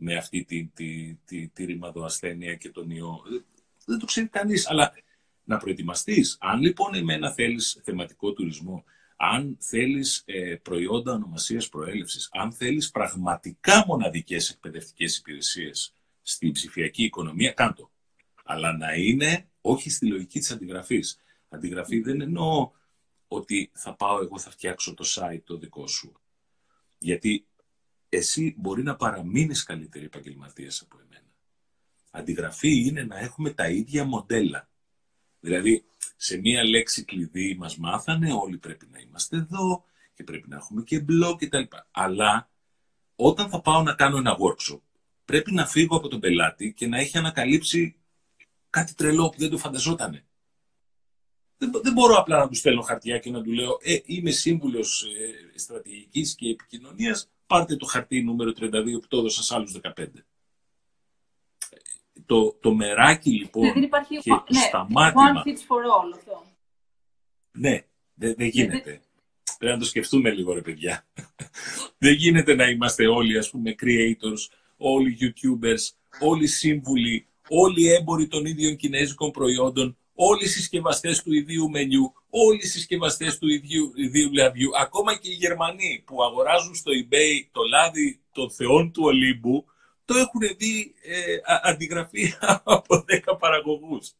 με 0.04 0.16
αυτή 0.16 0.44
τη, 0.44 0.66
τη, 0.66 1.18
τη, 1.26 1.48
τη 1.48 1.66
ρημαδοασθένεια 1.66 2.56
και 2.56 2.70
τον 2.70 2.90
ιό. 2.90 3.22
Δεν 3.86 4.00
το 4.00 4.06
ξέρει 4.06 4.28
κανείς, 4.28 4.70
αλλά 4.70 4.94
να 5.44 5.58
προετοιμαστείς. 5.58 6.38
Αν 6.40 6.62
λοιπόν 6.62 6.96
εμένα 6.96 7.32
θέλεις 7.32 7.82
θεματικό 7.84 8.34
τουρισμό, 8.34 8.84
αν 9.16 9.58
θέλεις 9.60 10.24
ε, 10.26 10.56
προϊόντα 10.56 11.14
ονομασίας 11.14 11.70
προέλευσης, 11.70 12.30
αν 12.32 12.52
θέλεις 12.52 12.92
πραγματικά 12.92 13.84
μοναδικές 13.88 14.50
εκπαιδευτικές 14.50 15.18
υπηρεσίες 15.18 15.94
στην 16.22 16.52
ψηφιακή 16.52 17.04
οικονομία, 17.04 17.52
κάντο. 17.52 17.92
Αλλά 18.44 18.78
να 18.78 18.94
είναι 18.94 19.48
όχι 19.62 19.90
στη 19.90 20.06
λογική 20.08 20.40
της 20.40 20.52
αντιγραφής. 20.52 21.20
Αντιγραφή 21.50 22.00
δεν 22.00 22.22
εννοώ 22.22 22.72
ότι 23.28 23.72
θα 23.74 23.96
πάω 23.96 24.22
εγώ, 24.22 24.40
θα 24.40 24.52
φτιάξω 24.52 24.94
το 24.94 25.06
site 25.08 25.42
το 25.44 25.58
δικό 25.58 25.88
σου. 25.88 26.14
Γιατί 26.98 27.46
εσύ 28.16 28.56
μπορεί 28.58 28.84
να 28.84 28.96
παραμείνεις 28.96 29.64
καλύτερη 29.64 30.06
επαγγελματίας 30.06 30.82
από 30.82 30.98
εμένα. 31.06 31.28
Αντιγραφή 32.12 32.86
είναι 32.86 33.04
να 33.04 33.18
έχουμε 33.20 33.50
τα 33.50 33.70
ίδια 33.70 34.04
μοντέλα. 34.04 34.70
Δηλαδή, 35.40 35.84
σε 36.16 36.38
μία 36.38 36.64
λέξη 36.64 37.04
κλειδί 37.04 37.56
μας 37.60 37.78
μάθανε, 37.78 38.34
όλοι 38.34 38.58
πρέπει 38.58 38.88
να 38.92 39.00
είμαστε 39.00 39.38
εδώ 39.38 39.84
και 40.14 40.24
πρέπει 40.24 40.50
να 40.50 40.56
έχουμε 40.56 40.84
και 40.84 41.06
blog 41.10 41.36
κτλ. 41.38 41.64
Αλλά 41.92 42.50
όταν 43.16 43.50
θα 43.50 43.62
πάω 43.62 43.82
να 43.82 43.94
κάνω 43.94 44.18
ένα 44.18 44.38
workshop, 44.38 44.82
πρέπει 45.26 45.54
να 45.54 45.66
φύγω 45.66 45.98
από 45.98 46.08
τον 46.08 46.20
πελάτη 46.20 46.74
και 46.74 46.88
να 46.88 46.98
έχει 46.98 47.18
ανακαλύψει 47.18 47.96
κάτι 48.70 48.94
τρελό 48.94 49.30
που 49.30 49.38
δεν 49.38 49.50
το 49.50 49.58
φανταζότανε. 49.58 50.26
Δεν, 51.58 51.72
δεν 51.84 51.94
μπορώ 51.94 52.16
απλά 52.16 52.38
να 52.38 52.48
του 52.48 52.56
στέλνω 52.56 52.82
χαρτιά 52.82 53.20
και 53.20 53.32
να 53.32 53.42
του 53.42 53.52
λέω 53.52 53.80
Ε, 53.82 54.00
είμαι 54.06 54.32
σύμβουλος 54.32 55.04
ε, 55.04 55.58
στρατηγικής 55.60 56.36
και 56.36 56.50
επικοινωνίας. 56.50 57.30
Πάρτε 57.54 57.76
το 57.76 57.86
χαρτί 57.86 58.24
νούμερο 58.24 58.50
32 58.50 58.72
που 59.02 59.08
το 59.08 59.18
έδωσα 59.18 59.44
σε 59.44 59.56
άλλους 59.56 59.80
15. 59.82 60.06
Το, 62.26 62.54
το 62.54 62.74
μεράκι 62.74 63.32
λοιπόν 63.32 63.64
ναι, 63.66 63.74
δεν 63.74 63.84
υπάρχει, 63.84 64.18
και 64.18 64.30
το 64.30 64.44
ναι, 64.50 64.60
σταμάτημα... 64.60 65.44
One 65.44 65.48
fits 65.48 65.52
for 65.52 65.82
all 65.82 66.12
αυτό. 66.16 66.44
Ναι, 67.52 67.86
δεν 68.14 68.36
δε 68.38 68.46
γίνεται. 68.46 69.02
Πρέπει 69.58 69.74
να 69.74 69.80
το 69.80 69.86
σκεφτούμε 69.86 70.32
λίγο 70.32 70.54
ρε 70.54 70.62
παιδιά. 70.62 71.06
δεν 72.04 72.14
γίνεται 72.14 72.56
να 72.56 72.70
είμαστε 72.70 73.08
όλοι 73.08 73.38
ας 73.38 73.50
πούμε 73.50 73.76
creators, 73.82 74.56
όλοι 74.78 75.18
youtubers, 75.20 75.96
όλοι 76.20 76.48
σύμβουλοι, 76.48 77.28
όλοι 77.48 77.94
έμποροι 77.94 78.28
των 78.28 78.46
ίδιων 78.46 78.76
κινέζικων 78.76 79.32
προϊόντων, 79.32 79.98
όλοι 80.14 80.44
οι 80.44 80.48
συσκευαστές 80.48 81.24
του 81.24 81.34
ιδίου 81.34 81.70
μενιού, 81.70 82.14
όλοι 82.36 82.60
οι 82.64 82.68
συσκευαστές 82.68 83.38
του 83.38 83.48
ίδιου, 83.48 83.94
ιδίου 83.96 84.32
λαδιού, 84.34 84.70
ακόμα 84.78 85.16
και 85.16 85.30
οι 85.30 85.34
Γερμανοί 85.34 86.04
που 86.06 86.24
αγοράζουν 86.24 86.76
στο 86.76 86.92
eBay 86.92 87.48
το 87.52 87.62
λάδι 87.64 88.20
των 88.32 88.52
θεών 88.52 88.92
του 88.92 89.04
Ολύμπου, 89.06 89.66
το 90.06 90.18
έχουν 90.18 90.42
δει 90.58 90.94
ε, 91.04 91.38
αντιγραφή 91.62 92.34
από 92.64 93.06
10 93.26 93.38
παραγωγούς. 93.40 94.12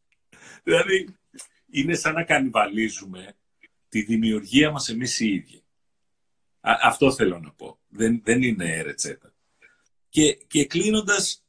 Δηλαδή, 0.64 1.16
είναι 1.72 1.96
σαν 1.96 2.14
να 2.14 2.24
κανιβαλίζουμε 2.24 3.36
τη 3.90 4.02
δημιουργία 4.02 4.72
μας 4.72 4.90
εμείς 4.90 5.20
οι 5.20 5.34
ίδιοι. 5.34 5.64
αυτό 6.62 7.12
θέλω 7.12 7.40
να 7.40 7.52
πω. 7.52 7.78
Δεν, 7.88 8.22
δεν 8.24 8.42
είναι 8.42 8.82
ρετσέτα. 8.82 9.34
Και, 10.10 10.34
και 10.34 10.66
κλείνοντας, 10.66 11.44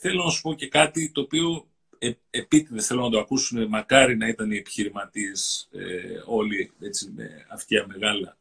θέλω 0.00 0.24
να 0.24 0.30
σου 0.30 0.40
πω 0.40 0.54
και 0.54 0.68
κάτι 0.68 1.10
το 1.10 1.20
οποίο 1.20 1.69
ε, 2.02 2.12
επίτηδες 2.30 2.86
θέλω 2.86 3.02
να 3.02 3.10
το 3.10 3.18
ακούσουν, 3.18 3.68
μακάρι 3.68 4.16
να 4.16 4.28
ήταν 4.28 4.50
οι 4.50 4.56
επιχειρηματίες 4.56 5.68
ε, 5.72 6.20
όλοι 6.26 6.72
έτσι 6.80 7.10
με 7.10 7.46
αυτιά 7.48 7.86
μεγάλα. 7.86 8.38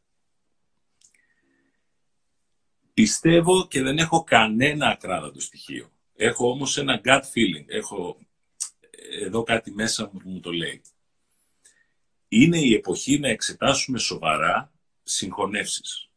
Πιστεύω 2.93 3.67
και 3.67 3.81
δεν 3.81 3.97
έχω 3.97 4.23
κανένα 4.23 4.87
ακράδατο 4.87 5.39
στοιχείο. 5.39 5.91
Έχω 6.15 6.49
όμως 6.49 6.77
ένα 6.77 7.01
gut 7.03 7.21
feeling. 7.21 7.65
Έχω 7.67 8.17
εδώ 9.21 9.43
κάτι 9.43 9.71
μέσα 9.71 10.09
μου 10.13 10.19
που 10.19 10.29
μου 10.29 10.39
το 10.39 10.51
λέει. 10.51 10.81
Είναι 12.27 12.59
η 12.59 12.73
εποχή 12.73 13.19
να 13.19 13.29
εξετάσουμε 13.29 13.99
σοβαρά 13.99 14.71
συγχωνεύσεις. 15.03 16.09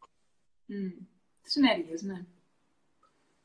Mm. 0.69 1.07
Συνέργειες, 1.43 2.03
ναι. 2.03 2.25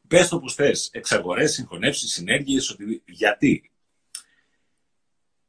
Πες 0.08 0.28
το 0.28 0.40
που 0.40 0.50
θες. 0.50 0.90
Εξαγορές, 0.92 1.54
συγχωνεύσεις, 1.54 2.12
συνέργειες, 2.12 2.70
ότι... 2.70 3.02
γιατί. 3.06 3.72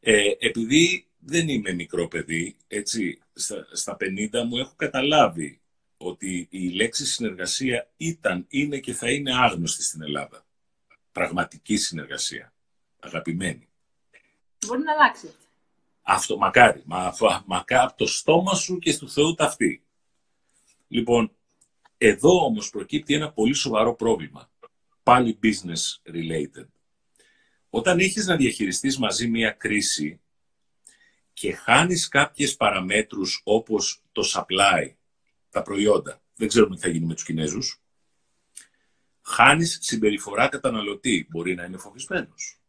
Ε, 0.00 0.30
επειδή 0.38 1.06
δεν 1.18 1.48
είμαι 1.48 1.72
μικρό 1.72 2.08
παιδί, 2.08 2.56
έτσι, 2.66 3.20
στα, 3.32 3.66
στα 3.72 3.96
50 4.00 4.44
μου 4.46 4.56
έχω 4.56 4.72
καταλάβει 4.76 5.60
ότι 5.96 6.48
η 6.50 6.68
λέξη 6.68 7.06
συνεργασία 7.06 7.90
ήταν, 7.96 8.46
είναι 8.48 8.78
και 8.78 8.92
θα 8.92 9.10
είναι 9.10 9.34
άγνωστη 9.34 9.82
στην 9.82 10.02
Ελλάδα. 10.02 10.46
Πραγματική 11.12 11.76
συνεργασία. 11.76 12.52
Αγαπημένη. 13.00 13.68
Μπορεί 14.66 14.82
να 14.82 14.92
αλλάξει. 14.92 15.34
Αυτό, 16.02 16.36
μακάρι. 16.36 16.82
Μα, 16.84 17.14
μακάρι 17.46 17.86
από 17.86 17.96
το 17.96 18.06
στόμα 18.06 18.54
σου 18.54 18.78
και 18.78 18.92
στο 18.92 19.08
Θεού 19.08 19.34
ταυτή. 19.34 19.82
Λοιπόν, 20.88 21.32
Εδώ 22.00 22.44
όμως 22.44 22.70
προκύπτει 22.70 23.14
ένα 23.14 23.32
πολύ 23.32 23.54
σοβαρό 23.54 23.94
πρόβλημα. 23.94 24.50
Πάλι 25.02 25.38
business 25.42 26.12
related. 26.14 26.66
Όταν 27.70 27.98
έχεις 27.98 28.26
να 28.26 28.36
διαχειριστείς 28.36 28.98
μαζί 28.98 29.28
μια 29.28 29.50
κρίση 29.50 30.20
και 31.32 31.52
χάνεις 31.52 32.08
κάποιες 32.08 32.56
παραμέτρους 32.56 33.40
όπως 33.44 34.02
το 34.12 34.22
supply, 34.34 34.92
τα 35.50 35.62
προϊόντα, 35.62 36.22
δεν 36.34 36.48
ξέρουμε 36.48 36.74
τι 36.74 36.80
θα 36.80 36.88
γίνει 36.88 37.06
με 37.06 37.14
τους 37.14 37.24
Κινέζους, 37.24 37.82
χάνεις 39.22 39.78
συμπεριφορά 39.80 40.48
καταναλωτή, 40.48 41.26
μπορεί 41.30 41.54
να 41.54 41.64
είναι 41.64 41.76
φοβισμένος. 41.76 42.60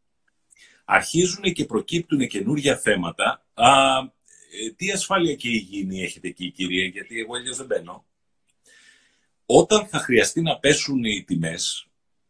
Αρχίζουν 0.85 1.43
και 1.53 1.65
προκύπτουν 1.65 2.27
καινούργια 2.27 2.77
θέματα. 2.77 3.45
Α, 3.53 3.97
ε, 3.97 4.71
τι 4.75 4.91
ασφάλεια 4.91 5.35
και 5.35 5.49
υγιεινή 5.49 6.03
έχετε 6.03 6.27
εκεί, 6.27 6.51
κυρία, 6.51 6.85
γιατί 6.85 7.19
εγώ 7.19 7.35
αλλιώς 7.35 7.57
δεν 7.57 7.65
μπαίνω. 7.65 8.05
Όταν 9.45 9.87
θα 9.87 9.99
χρειαστεί 9.99 10.41
να 10.41 10.59
πέσουν 10.59 11.03
οι 11.03 11.23
τιμές 11.23 11.88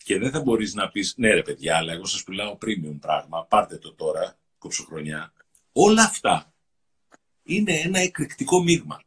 και 0.09 0.19
δεν 0.19 0.31
θα 0.31 0.41
μπορείς 0.41 0.73
να 0.73 0.89
πεις, 0.89 1.13
ναι 1.17 1.33
ρε 1.33 1.41
παιδιά, 1.41 1.77
αλλά 1.77 1.93
εγώ 1.93 2.05
σας 2.05 2.23
πουλάω 2.23 2.57
premium 2.61 2.97
πράγμα, 2.99 3.45
πάρτε 3.45 3.77
το 3.77 3.93
τώρα, 3.93 4.37
κοψοχρονιά. 4.57 5.33
Όλα 5.71 6.03
αυτά 6.03 6.53
είναι 7.43 7.73
ένα 7.73 7.99
εκρηκτικό 7.99 8.63
μείγμα. 8.63 9.01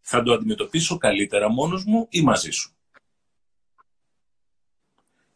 Θα 0.00 0.22
το 0.22 0.32
αντιμετωπίσω 0.32 0.98
καλύτερα 0.98 1.48
μόνος 1.48 1.84
μου 1.84 2.06
ή 2.10 2.20
μαζί 2.20 2.50
σου. 2.50 2.76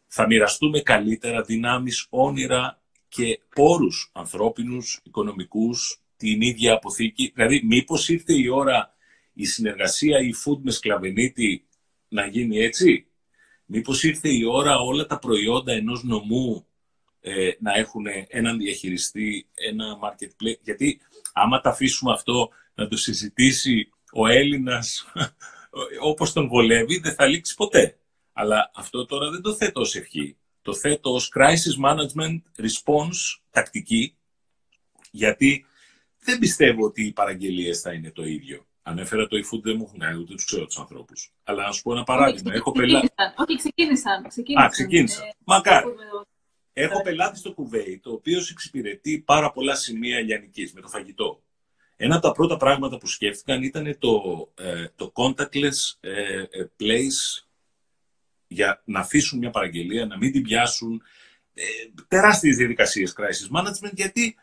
Θα 0.07 0.25
μοιραστούμε 0.25 0.79
καλύτερα 0.81 1.41
δυνάμεις, 1.41 2.07
όνειρα 2.09 2.81
και 3.07 3.41
πόρους 3.55 4.09
ανθρώπινους, 4.13 5.01
οικονομικούς, 5.03 6.01
την 6.17 6.41
ίδια 6.41 6.73
αποθήκη. 6.73 7.31
Δηλαδή, 7.35 7.61
μήπως 7.63 8.09
ήρθε 8.09 8.33
η 8.33 8.47
ώρα 8.47 8.95
η 9.33 9.45
συνεργασία 9.45 10.19
η 10.19 10.31
food 10.45 10.59
με 10.61 10.71
σκλαβενίτη 10.71 11.67
να 12.07 12.25
γίνει 12.25 12.57
έτσι; 12.57 13.07
Μήπως 13.65 14.03
ήρθε 14.03 14.29
η 14.29 14.43
ώρα 14.43 14.77
όλα 14.77 15.05
τα 15.05 15.19
προϊόντα 15.19 15.71
ενός 15.71 16.03
νομού 16.03 16.65
ε, 17.21 17.51
να 17.59 17.73
έχουν 17.73 18.05
έναν 18.27 18.57
διαχειριστή, 18.57 19.47
ένα 19.53 19.99
marketplace; 20.03 20.59
Γιατί 20.61 21.01
άμα 21.33 21.61
τα 21.61 21.69
αφήσουμε 21.69 22.11
αυτό 22.11 22.49
να 22.75 22.87
το 22.87 22.97
συζητήσει 22.97 23.89
ο 24.11 24.27
Έλληνας 24.27 25.05
όπως 26.11 26.33
τον 26.33 26.47
βολεύει, 26.47 26.99
δεν 26.99 27.13
θα 27.13 27.25
λήξει 27.25 27.55
ποτέ. 27.55 27.97
Αλλά 28.33 28.71
αυτό 28.75 29.05
τώρα 29.05 29.29
δεν 29.29 29.41
το 29.41 29.53
θέτω 29.53 29.79
ως 29.79 29.95
ευχή. 29.95 30.37
Το 30.61 30.73
θέτω 30.73 31.13
ως 31.13 31.31
crisis 31.35 31.85
management 31.85 32.41
response 32.57 33.39
τακτική, 33.51 34.17
γιατί 35.11 35.65
δεν 36.19 36.39
πιστεύω 36.39 36.85
ότι 36.85 37.05
οι 37.05 37.11
παραγγελίες 37.11 37.81
θα 37.81 37.93
είναι 37.93 38.11
το 38.11 38.25
ίδιο. 38.25 38.65
Ανέφερα 38.87 39.27
το 39.27 39.37
eFood, 39.37 39.61
δεν 39.61 39.75
μου 39.77 39.83
έχουν 39.87 39.99
κάνει, 39.99 40.19
ούτε 40.19 40.33
τους 40.33 40.45
ξέρω 40.45 40.65
τους 40.65 40.77
ανθρώπους. 40.77 41.33
Αλλά 41.43 41.65
να 41.65 41.71
σου 41.71 41.81
πω 41.81 41.91
ένα 41.91 42.03
παράδειγμα. 42.03 42.53
Έχω 42.53 42.71
πελάτη. 42.71 43.09
Όχι, 43.35 43.57
ξεκίνησαν. 43.57 44.27
ξεκίνησαν. 44.27 44.65
Α, 44.65 44.69
ξεκίνησαν. 44.69 45.25
Ε, 45.25 45.31
Μακάρι. 45.43 45.85
Έχω 46.73 47.01
πελάτη 47.01 47.37
στο 47.37 47.53
Κουβέι, 47.53 47.99
το 48.03 48.11
οποίο 48.11 48.41
εξυπηρετεί 48.51 49.19
πάρα 49.19 49.51
πολλά 49.51 49.75
σημεία 49.75 50.19
λιανικής 50.19 50.73
με 50.73 50.81
το 50.81 50.87
φαγητό. 50.87 51.43
Ένα 51.95 52.15
από 52.15 52.27
τα 52.27 52.31
πρώτα 52.31 52.57
πράγματα 52.57 52.97
που 52.97 53.07
σκέφτηκαν 53.07 53.63
ήταν 53.63 53.97
το, 53.99 54.21
ε, 54.55 54.87
το 54.95 55.11
contactless 55.15 55.95
ε, 55.99 56.41
ε, 56.41 56.69
place 56.79 57.45
για 58.47 58.81
να 58.85 58.99
αφήσουν 58.99 59.39
μια 59.39 59.49
παραγγελία, 59.49 60.05
να 60.05 60.17
μην 60.17 60.31
την 60.31 60.43
πιάσουν. 60.43 61.01
Ε, 61.53 61.63
τεράστιες 62.07 62.57
διαδικασίες 62.57 63.15
crisis 63.17 63.57
management, 63.57 63.93
γιατί 63.93 64.35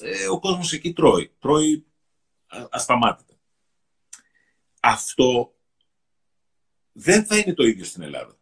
ε, 0.00 0.28
ο 0.28 0.38
κόσμος 0.38 0.72
εκεί 0.72 0.92
τρώει. 0.92 1.32
Τρώει 1.38 1.84
ασταμάτητα. 2.70 3.35
Αυτό 4.88 5.54
δεν 6.92 7.24
θα 7.24 7.36
είναι 7.36 7.54
το 7.54 7.64
ίδιο 7.64 7.84
στην 7.84 8.02
Ελλάδα. 8.02 8.38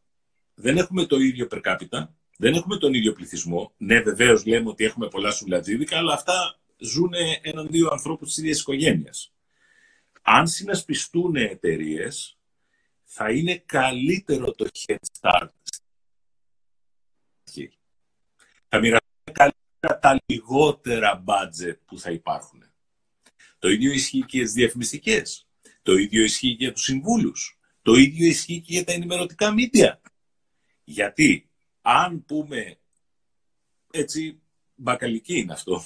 Δεν 0.55 0.77
έχουμε 0.77 1.07
το 1.07 1.17
ίδιο 1.17 1.49
per 1.51 1.61
capita, 1.63 2.09
δεν 2.37 2.55
έχουμε 2.55 2.79
τον 2.79 2.95
ίδιο 2.95 3.13
πληθυσμό. 3.13 3.75
Ναι, 3.77 4.01
βεβαίως 4.01 4.47
λέμε 4.47 4.69
ότι 4.69 4.85
έχουμε 4.85 5.09
πολλά 5.09 5.31
σουλατζίδικα, 5.31 5.97
αλλά 5.97 6.13
αυτά 6.15 6.59
ζουν 6.77 7.13
έναν-δύο 7.43 7.89
ανθρώπους 7.93 8.29
της 8.29 8.37
ίδιας 8.37 8.61
οικογένειας. 8.61 9.33
Αν 10.23 10.49
συνασπιστούν 10.49 11.37
εταιρείες, 11.37 12.39
θα 13.05 13.31
είναι 13.31 13.57
καλύτερο 13.57 14.53
το 14.53 14.69
head 14.87 14.97
start. 15.21 15.49
Θα 18.69 18.79
μοιραστούν 18.79 19.33
καλύτερα 19.33 19.99
τα 20.01 20.21
λιγότερα 20.27 21.25
budget 21.27 21.77
που 21.87 21.99
θα 21.99 22.11
υπάρχουν. 22.11 22.65
Το 23.59 23.69
ίδιο 23.69 23.93
ισχύει 23.93 24.25
και 24.25 24.37
για 24.37 24.45
τις 24.45 24.55
διαφημιστικές. 24.55 25.44
Το 25.85 25.93
ίδιο 25.93 26.23
ισχύει 26.23 26.57
και 26.57 26.65
για 26.65 26.73
τους 26.73 26.83
συμβούλους. 26.83 27.59
Το 27.83 27.95
ίδιο 27.95 28.27
ισχύει 28.27 28.61
και 28.61 28.73
για 28.73 28.85
τα 28.85 28.93
ενημερωτικά 28.93 29.53
μίντια. 29.53 30.01
Γιατί 30.85 31.51
αν 31.83 32.25
πούμε, 32.25 32.79
έτσι 33.91 34.41
μπακαλική 34.75 35.39
είναι 35.39 35.53
αυτό, 35.53 35.85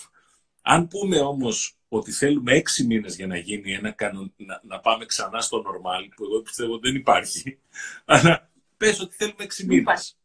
αν 0.62 0.88
πούμε 0.88 1.18
όμως 1.18 1.78
ότι 1.88 2.12
θέλουμε 2.12 2.52
έξι 2.52 2.86
μήνες 2.86 3.16
για 3.16 3.26
να 3.26 3.36
γίνει 3.36 3.72
ένα 3.72 3.90
κανον... 3.90 4.32
να, 4.36 4.60
να 4.64 4.80
πάμε 4.80 5.04
ξανά 5.04 5.40
στο 5.40 5.62
normal, 5.66 6.08
που 6.16 6.24
εγώ 6.24 6.42
πιστεύω 6.42 6.78
δεν 6.78 6.94
υπάρχει, 6.94 7.58
αλλά 8.04 8.50
πες 8.76 9.00
ότι 9.00 9.14
θέλουμε 9.14 9.44
έξι 9.44 9.66
μήνες. 9.66 10.18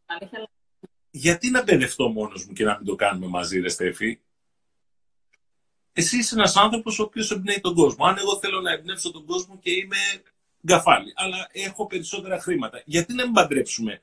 Γιατί 1.11 1.49
να 1.49 1.63
μπερδευτώ 1.63 2.07
μόνος 2.09 2.45
μου 2.45 2.53
και 2.53 2.63
να 2.63 2.77
μην 2.77 2.85
το 2.85 2.95
κάνουμε 2.95 3.27
μαζί, 3.27 3.59
ρε 3.59 3.69
Στέφη; 3.69 4.19
Εσύ 5.93 6.17
είσαι 6.17 6.35
ένας 6.35 6.55
άνθρωπος 6.55 6.99
ο 6.99 7.03
οποίος 7.03 7.31
εμπνέει 7.31 7.59
τον 7.61 7.75
κόσμο. 7.75 8.05
Αν 8.05 8.17
εγώ 8.17 8.39
θέλω 8.39 8.61
να 8.61 8.71
εμπνεύσω 8.71 9.11
τον 9.11 9.25
κόσμο 9.25 9.59
και 9.61 9.71
είμαι 9.71 9.97
γκαφάλι, 10.65 11.13
αλλά 11.15 11.49
έχω 11.51 11.87
περισσότερα 11.87 12.39
χρήματα, 12.39 12.81
γιατί 12.85 13.13
να 13.13 13.23
μην 13.23 13.33
παντρέψουμε 13.33 14.01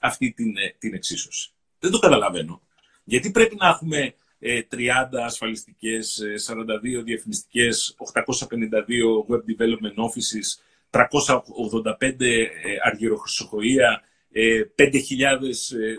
αυτή 0.00 0.32
την, 0.32 0.56
ε, 0.56 0.74
την 0.78 0.94
εξίσωση; 0.94 1.50
Δεν 1.78 1.90
το 1.90 1.98
καταλαβαίνω. 1.98 2.60
Γιατί 3.04 3.30
πρέπει 3.30 3.56
να 3.58 3.68
έχουμε 3.68 4.14
30 4.40 5.18
ε, 5.18 5.22
ασφαλιστικές, 5.24 6.20
42 6.46 6.98
ε, 6.98 7.02
διαφημιστικές, 7.02 7.96
852 7.98 9.26
web 9.28 9.42
development 9.50 9.96
offices, 10.06 10.48
385 10.90 12.48
αργυροχρυσοχοεία, 12.84 14.02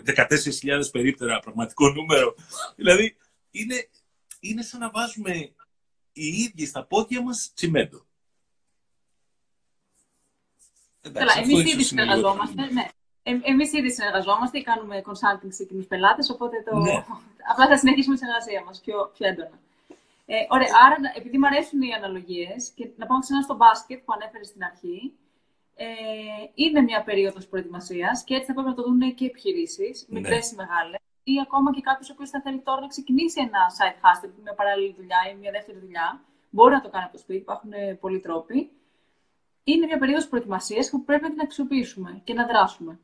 14.000 0.04 0.90
περίπτερα 0.92 1.38
πραγματικό 1.38 1.88
νούμερο. 1.88 2.34
Δηλαδή, 2.76 3.16
είναι, 3.50 3.88
είναι 4.48 4.62
σαν 4.62 4.80
να 4.80 4.90
βάζουμε 4.90 5.32
οι 6.12 6.26
ίδιοι 6.26 6.66
στα 6.66 6.84
πόδια 6.84 7.22
μας 7.22 7.52
τσιμέντο. 7.54 8.06
Καλά, 11.12 11.32
εμείς 11.42 11.72
ήδη 11.72 11.82
συνεργαζόμαστε, 11.82 12.72
ναι. 12.72 12.86
Ε, 13.22 13.38
εμείς 13.42 13.72
ήδη 13.72 13.90
συνεργαζόμαστε, 13.90 14.60
κάνουμε 14.60 15.02
consulting 15.06 15.48
σε 15.48 15.64
κοινούς 15.64 15.86
πελάτες, 15.86 16.30
οπότε 16.30 16.62
το... 16.62 16.76
Ναι. 16.76 17.04
απλά 17.50 17.66
θα 17.68 17.78
συνεχίσουμε 17.78 18.14
τη 18.14 18.20
συνεργασία 18.20 18.62
μας 18.64 18.80
πιο, 18.80 19.10
πιο 19.14 19.26
έντονα. 19.26 19.58
Ε, 20.26 20.34
ωραία, 20.48 20.68
άρα 20.86 20.96
επειδή 21.16 21.38
μου 21.38 21.46
αρέσουν 21.46 21.80
οι 21.82 21.92
αναλογίες 21.92 22.70
και 22.74 22.88
να 22.96 23.06
πάμε 23.06 23.20
ξανά 23.20 23.42
στο 23.42 23.54
μπάσκετ 23.54 23.98
που 24.04 24.12
ανέφερες 24.12 24.46
στην 24.46 24.64
αρχή, 24.64 25.12
ε, 25.74 25.86
είναι 26.54 26.80
μια 26.80 27.02
περίοδος 27.02 27.46
προετοιμασίας 27.46 28.24
και 28.24 28.34
έτσι 28.34 28.46
θα 28.46 28.52
πρέπει 28.52 28.68
να 28.68 28.74
το 28.74 28.82
δουν 28.82 29.14
και 29.14 29.24
οι 29.24 29.26
επιχειρήσεις, 29.26 30.06
ναι. 30.08 30.20
μικρές 30.20 30.50
ή 30.50 30.54
μεγάλες 30.54 31.00
ή 31.32 31.40
ακόμα 31.40 31.72
και 31.74 31.80
κάποιος 31.80 32.10
ο 32.10 32.12
οποίος 32.12 32.30
θα 32.30 32.40
θέλει 32.40 32.60
τώρα 32.60 32.80
να 32.80 32.86
ξεκινήσει 32.86 33.40
ένα 33.40 33.60
side 33.76 33.98
hustle, 34.04 34.32
μια 34.42 34.54
παράλληλη 34.54 34.94
δουλειά 34.96 35.18
ή 35.30 35.34
μια 35.34 35.50
δεύτερη 35.50 35.78
δουλειά. 35.78 36.24
Μπορεί 36.50 36.74
να 36.74 36.80
το 36.80 36.88
κάνει 36.88 37.04
από 37.04 37.12
το 37.12 37.18
σπίτι, 37.18 37.38
υπάρχουν 37.38 37.72
ε, 37.72 37.94
πολλοί 37.94 38.20
τρόποι. 38.20 38.70
Είναι 39.64 39.86
μια 39.86 39.98
περίοδος 39.98 40.28
προετοιμασίας 40.28 40.90
που 40.90 41.04
πρέπει 41.04 41.22
να 41.22 41.30
την 41.30 41.40
αξιοποιήσουμε 41.40 42.20
και 42.24 42.34
να 42.34 42.46
δράσουμε. 42.46 42.98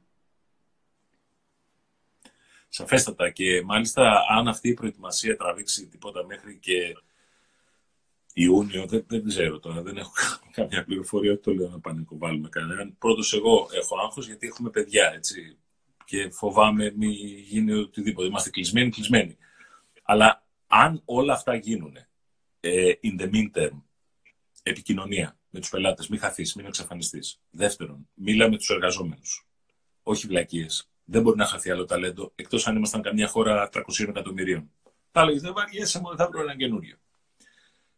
Σαφέστατα. 2.68 3.30
Και 3.30 3.62
μάλιστα, 3.62 4.24
αν 4.28 4.48
αυτή 4.48 4.68
η 4.68 4.74
προετοιμασία 4.74 5.36
τραβήξει 5.36 5.86
τίποτα 5.86 6.24
μέχρι 6.24 6.58
και 6.58 6.96
Ιούνιο, 8.34 8.86
δεν, 8.86 9.04
δεν 9.08 9.24
ξέρω 9.24 9.58
τώρα, 9.58 9.82
δεν 9.82 9.96
έχω 9.96 10.12
καμιά 10.56 10.84
πληροφορία, 10.84 11.40
το 11.40 11.54
λέω 11.54 11.68
να 11.68 11.80
πανικοβάλουμε 11.80 12.48
κανέναν. 12.48 12.96
Πρώτος 12.98 13.32
εγώ 13.32 13.68
έχω 13.72 13.96
άγχος 13.98 14.26
γιατί 14.26 14.46
έχουμε 14.46 14.70
παιδιά, 14.70 15.12
έτσι 15.14 15.56
και 16.04 16.30
φοβάμαι 16.30 16.92
μη 16.96 17.06
γίνει 17.46 17.72
οτιδήποτε. 17.72 18.26
Είμαστε 18.26 18.50
κλεισμένοι, 18.50 18.90
κλεισμένοι. 18.90 19.36
Αλλά 20.02 20.46
αν 20.66 21.02
όλα 21.04 21.32
αυτά 21.32 21.54
γίνουν 21.54 21.96
ε, 22.60 22.92
in 23.02 23.20
the 23.20 23.30
meantime, 23.32 23.82
επικοινωνία 24.62 25.36
με 25.50 25.60
τους 25.60 25.68
πελάτες, 25.68 26.08
μην 26.08 26.20
χαθείς, 26.20 26.54
μην 26.54 26.66
εξαφανιστείς. 26.66 27.40
Δεύτερον, 27.50 28.08
μίλα 28.14 28.48
με 28.48 28.56
τους 28.56 28.70
εργαζόμενους. 28.70 29.46
Όχι 30.02 30.26
βλακίες. 30.26 30.86
Δεν 31.04 31.22
μπορεί 31.22 31.36
να 31.36 31.46
χαθεί 31.46 31.70
άλλο 31.70 31.84
ταλέντο, 31.84 32.32
εκτός 32.34 32.66
αν 32.66 32.76
ήμασταν 32.76 33.02
καμιά 33.02 33.28
χώρα 33.28 33.68
300 33.72 34.08
εκατομμυρίων. 34.08 34.70
Θα 35.10 35.20
έλεγε, 35.20 35.40
δεν 35.40 35.52
βαριέσαι, 35.52 36.00
μόνο 36.00 36.16
θα 36.16 36.28
βρω 36.28 36.40
ένα 36.40 36.56
καινούριο. 36.56 36.96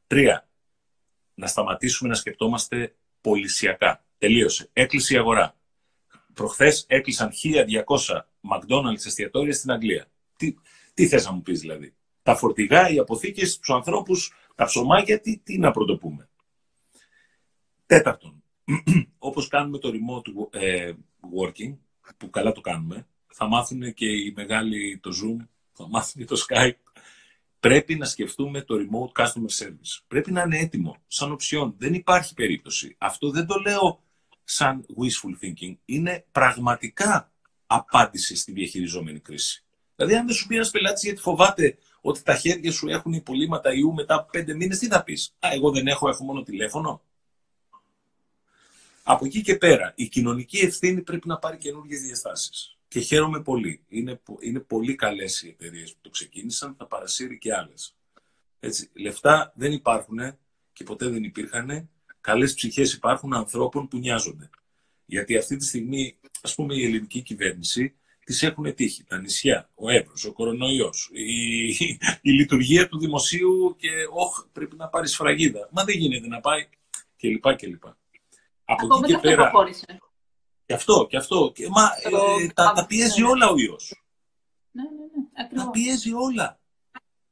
Τρία, 0.07 0.49
να 1.35 1.47
σταματήσουμε 1.47 2.09
να 2.09 2.15
σκεπτόμαστε 2.15 2.95
πολυσιακά. 3.21 4.05
Τελείωσε. 4.19 4.71
Έκλεισε 4.73 5.15
η 5.15 5.17
αγορά. 5.17 5.57
Προχθές 6.35 6.85
έκλεισαν 6.89 7.31
1200 7.45 8.21
McDonald's 8.53 9.07
εστιατόρια 9.07 9.53
στην 9.53 9.71
Αγγλία. 9.71 10.11
Τι, 10.37 10.55
τι 10.95 11.07
θες 11.07 11.25
να 11.25 11.33
μου 11.33 11.43
πεις 11.43 11.61
δηλαδή; 11.61 11.95
Τα 12.23 12.37
φορτηγά, 12.37 12.91
οι 12.91 12.99
αποθήκες, 12.99 13.59
τους 13.59 13.71
ανθρώπους, 13.71 14.33
τα 14.55 14.65
ψωμάκια, 14.65 15.21
τι, 15.21 15.39
τι 15.39 15.59
να 15.59 15.71
πρωτοπούμε; 15.71 16.29
Τέταρτον, 17.87 18.43
όπως 19.19 19.49
κάνουμε 19.49 19.79
το 19.79 19.91
remote 19.93 20.59
ε, 20.61 20.93
working, 21.39 21.77
που 22.17 22.31
καλά 22.31 22.53
το 22.53 22.61
κάνουμε, 22.61 23.07
θα 23.27 23.47
μάθουν 23.47 23.95
και 23.95 24.07
οι 24.07 24.33
μεγάλοι 24.37 24.99
το 24.99 25.11
Zoom, 25.11 25.47
θα 25.73 25.89
μάθουν 25.89 26.23
και 26.23 26.29
το 26.35 26.45
Skype. 26.49 27.01
Πρέπει 27.61 27.95
να 27.95 28.05
σκεφτούμε 28.05 28.63
το 28.63 28.75
remote 28.75 29.23
customer 29.23 29.65
service. 29.65 30.03
Πρέπει 30.09 30.33
να 30.33 30.43
είναι 30.43 30.59
έτοιμο, 30.59 30.97
σαν 31.07 31.33
οψιόν. 31.33 31.75
Δεν 31.79 31.95
υπάρχει 31.95 32.35
περίπτωση. 32.35 32.97
Αυτό 32.99 33.31
δεν 33.31 33.47
το 33.47 33.55
λέω 33.67 34.04
σαν 34.45 34.87
wishful 34.99 35.45
thinking. 35.45 35.77
Είναι 35.85 36.25
πραγματικά 36.33 37.33
απάντηση 37.67 38.37
στη 38.37 38.53
διαχειριζόμενη 38.53 39.21
κρίση. 39.21 39.65
Δηλαδή, 39.97 40.17
αν 40.17 40.27
δεν 40.27 40.35
σου 40.35 40.47
πει 40.47 40.55
ένας 40.55 40.71
πελάτης 40.71 41.03
γιατί 41.03 41.21
φοβάται 41.21 41.77
ότι 42.01 42.23
τα 42.23 42.35
χέρια 42.35 42.73
σου 42.73 42.89
έχουν 42.89 43.13
υπολείμματα 43.13 43.73
ιού 43.73 43.93
μετά 43.93 44.15
από 44.15 44.31
πέντε 44.31 44.55
μήνες, 44.55 44.79
τι 44.79 44.87
θα 44.87 45.03
πεις; 45.03 45.35
Α, 45.39 45.49
εγώ 45.53 45.71
δεν 45.71 45.87
έχω, 45.87 46.09
έχω 46.09 46.25
μόνο 46.25 46.43
τηλέφωνο. 46.43 47.03
Από 49.03 49.25
εκεί 49.25 49.43
και 49.43 49.57
πέρα, 49.57 49.93
η 49.97 50.09
κοινωνική 50.09 50.59
ευθύνη 50.59 51.03
πρέπει 51.03 51.29
να 51.29 51.39
πάρει 51.39 51.57
καινούργιες 51.57 52.01
διαστάσεις. 52.01 52.77
Και 52.89 53.01
χαίρομαι 53.01 53.43
πολύ. 53.43 53.85
Είναι, 53.89 54.21
είναι 54.41 54.61
πολύ 54.61 54.95
καλές 54.95 55.43
οι 55.43 55.49
εταιρείες 55.49 55.93
που 55.93 55.99
το 56.01 56.11
ξεκίνησαν, 56.11 56.75
θα 56.79 56.87
παρασύρει 56.87 57.39
και 57.39 57.55
άλλες. 57.55 57.97
Λεφτά 58.93 59.53
δεν 59.57 59.73
υπάρχουν 59.73 60.19
και 60.73 60.85
ποτέ 60.85 61.09
δεν 61.09 61.25
υπήρχαν. 61.25 61.89
Καλές 62.25 62.55
ψυχές 62.55 62.93
υπάρχουν 62.93 63.35
ανθρώπων 63.35 63.89
που 63.89 63.99
νοιάζονται. 63.99 64.51
Γιατί 65.05 65.37
αυτή 65.37 65.57
τη 65.57 65.65
στιγμή, 65.65 66.19
ας 66.43 66.55
πούμε, 66.55 66.75
η 66.75 66.85
ελληνική 66.85 67.23
κυβέρνηση 67.23 67.95
τις 68.25 68.43
έχουν 68.43 68.75
τύχει. 68.75 69.05
Τα 69.05 69.19
νησιά, 69.19 69.71
ο 69.75 69.91
Εύρος, 69.91 70.25
ο 70.25 70.33
κορονοϊός, 70.33 71.11
η, 71.13 71.67
η 72.23 72.31
λειτουργία 72.31 72.89
του 72.89 72.99
δημοσίου 72.99 73.77
και 73.79 73.89
όχ, 74.13 74.47
πρέπει 74.53 74.77
να 74.77 74.89
πάρει 74.89 75.09
φραγίδα. 75.09 75.69
Μα 75.73 75.85
δεν 75.85 75.99
γίνεται 75.99 76.27
να 76.27 76.41
πάει 76.41 76.69
κλπ. 77.17 77.57
κλπ. 77.57 77.85
Από 78.65 78.99
εκεί 78.99 79.13
και 79.13 79.19
πέρα. 79.19 79.53
Και 80.67 80.75
αυτό, 80.75 81.07
και 81.11 81.17
αυτό. 81.17 81.53
Και, 81.55 81.69
μα, 81.69 81.91
ε, 82.43 82.47
τα, 82.55 82.73
τα 82.73 82.87
πιέζει 82.87 83.23
ναι. 83.23 83.29
όλα 83.29 83.49
ο 83.49 83.59
ιός. 83.59 84.05
Ναι, 84.71 84.83
ναι, 84.83 85.49
ναι. 85.49 85.63
Τα 85.65 85.71
πιέζει 85.71 86.13
όλα. 86.13 86.61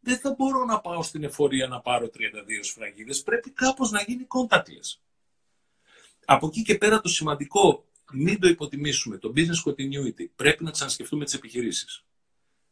Δεν 0.05 0.19
θα 0.19 0.35
μπορώ 0.39 0.65
να 0.65 0.81
πάω 0.81 1.03
στην 1.03 1.25
εφορία 1.25 1.67
να 1.67 1.81
πάρω 1.81 2.07
32 2.07 2.11
σφραγίδες. 2.61 3.23
Πρέπει 3.23 3.51
κάπως 3.51 3.91
να 3.91 4.03
γίνει 4.03 4.27
contactless. 4.29 5.01
Από 6.25 6.47
εκεί 6.47 6.63
και 6.63 6.75
πέρα 6.75 7.01
το 7.01 7.09
σημαντικό, 7.09 7.85
μην 8.13 8.41
το 8.41 8.49
υποτιμήσουμε, 8.49 9.19
το 9.19 9.33
business 9.37 9.71
continuity. 9.71 10.29
Πρέπει 10.37 10.65
να 10.65 10.71
ξανασκεφτούμε 10.71 11.25
τις 11.25 11.35
επιχειρήσεις. 11.35 12.05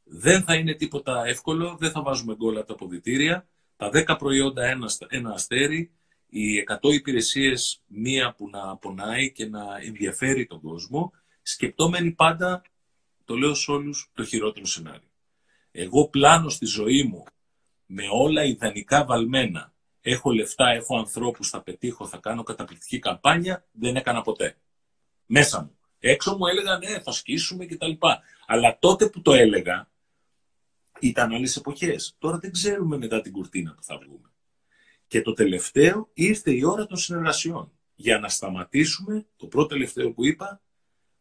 Δεν 0.05 0.43
θα 0.43 0.55
είναι 0.55 0.75
τίποτα 0.75 1.25
εύκολο, 1.27 1.77
δεν 1.81 1.91
θα 1.91 2.03
βάζουμε 2.03 2.35
γκολ 2.35 2.57
από 2.57 2.67
τα 2.67 2.73
αποδητήρια. 2.73 3.49
Τα 3.77 3.91
10 3.93 4.17
προϊόντα 4.19 4.65
ένα, 4.65 4.91
ένα 5.09 5.33
αστέρι, 5.33 5.91
οι 6.27 6.65
100 6.83 6.93
υπηρεσίες 6.93 7.83
μία 7.87 8.35
που 8.35 8.49
να 8.49 8.77
πονάει 8.77 9.33
και 9.33 9.47
να 9.47 9.63
ενδιαφέρει 9.85 10.47
τον 10.47 10.61
κόσμο, 10.61 11.13
σκεπτόμενοι 11.43 12.11
πάντα, 12.11 12.63
το 13.25 13.37
λέω 13.37 13.55
σε 13.55 13.71
όλους, 13.71 14.11
το 14.15 14.25
χειρότερο 14.25 14.67
σενάριο. 14.67 15.10
Εγώ 15.71 16.09
πλάνω 16.09 16.49
στη 16.49 16.67
ζωή 16.67 17.03
μου 17.03 17.25
με 17.87 18.03
όλα 18.13 18.45
ιδανικά 18.45 19.05
βαλμένα. 19.05 19.73
Έχω 20.01 20.33
λεφτά, 20.33 20.69
έχω 20.69 20.99
ανθρώπους, 20.99 21.49
θα 21.49 21.63
πετύχω, 21.63 22.07
θα 22.07 22.17
κάνω 22.17 22.43
καταπληκτική 22.43 22.99
καμπάνια. 22.99 23.67
Δεν 23.73 23.97
έκανα 23.97 24.23
ποτέ. 24.23 24.57
Μέσα 25.27 25.63
μου. 25.63 25.79
Έξω 25.99 26.37
μου 26.37 26.47
έλεγα 26.47 26.79
ναι, 26.79 27.01
θα 27.01 27.13
σκίσουμε 27.13 27.67
κτλ. 27.67 27.93
Αλλά 28.47 28.79
τότε 28.79 29.09
που 29.09 29.23
το 29.23 29.33
έλεγα 29.33 29.91
ήταν 31.01 31.33
άλλες 31.33 31.57
εποχές. 31.57 32.15
Τώρα 32.19 32.39
δεν 32.39 32.53
ξέρουμε 32.53 32.97
μετά 32.97 33.21
την 33.21 33.33
κουρτίνα 33.33 33.75
που 33.75 33.83
θα 33.83 33.99
βγούμε. 33.99 34.31
Και 35.07 35.23
το 35.23 35.33
τελευταίο, 35.33 36.11
ήρθε 36.13 36.53
η 36.53 36.65
ώρα 36.65 36.87
των 36.87 36.97
συνεργασιών. 36.97 37.73
Για 37.95 38.19
να 38.19 38.29
σταματήσουμε, 38.29 39.27
το 39.37 39.47
πρώτο 39.47 39.67
τελευταίο 39.67 40.13
που 40.13 40.27
είπα, 40.27 40.61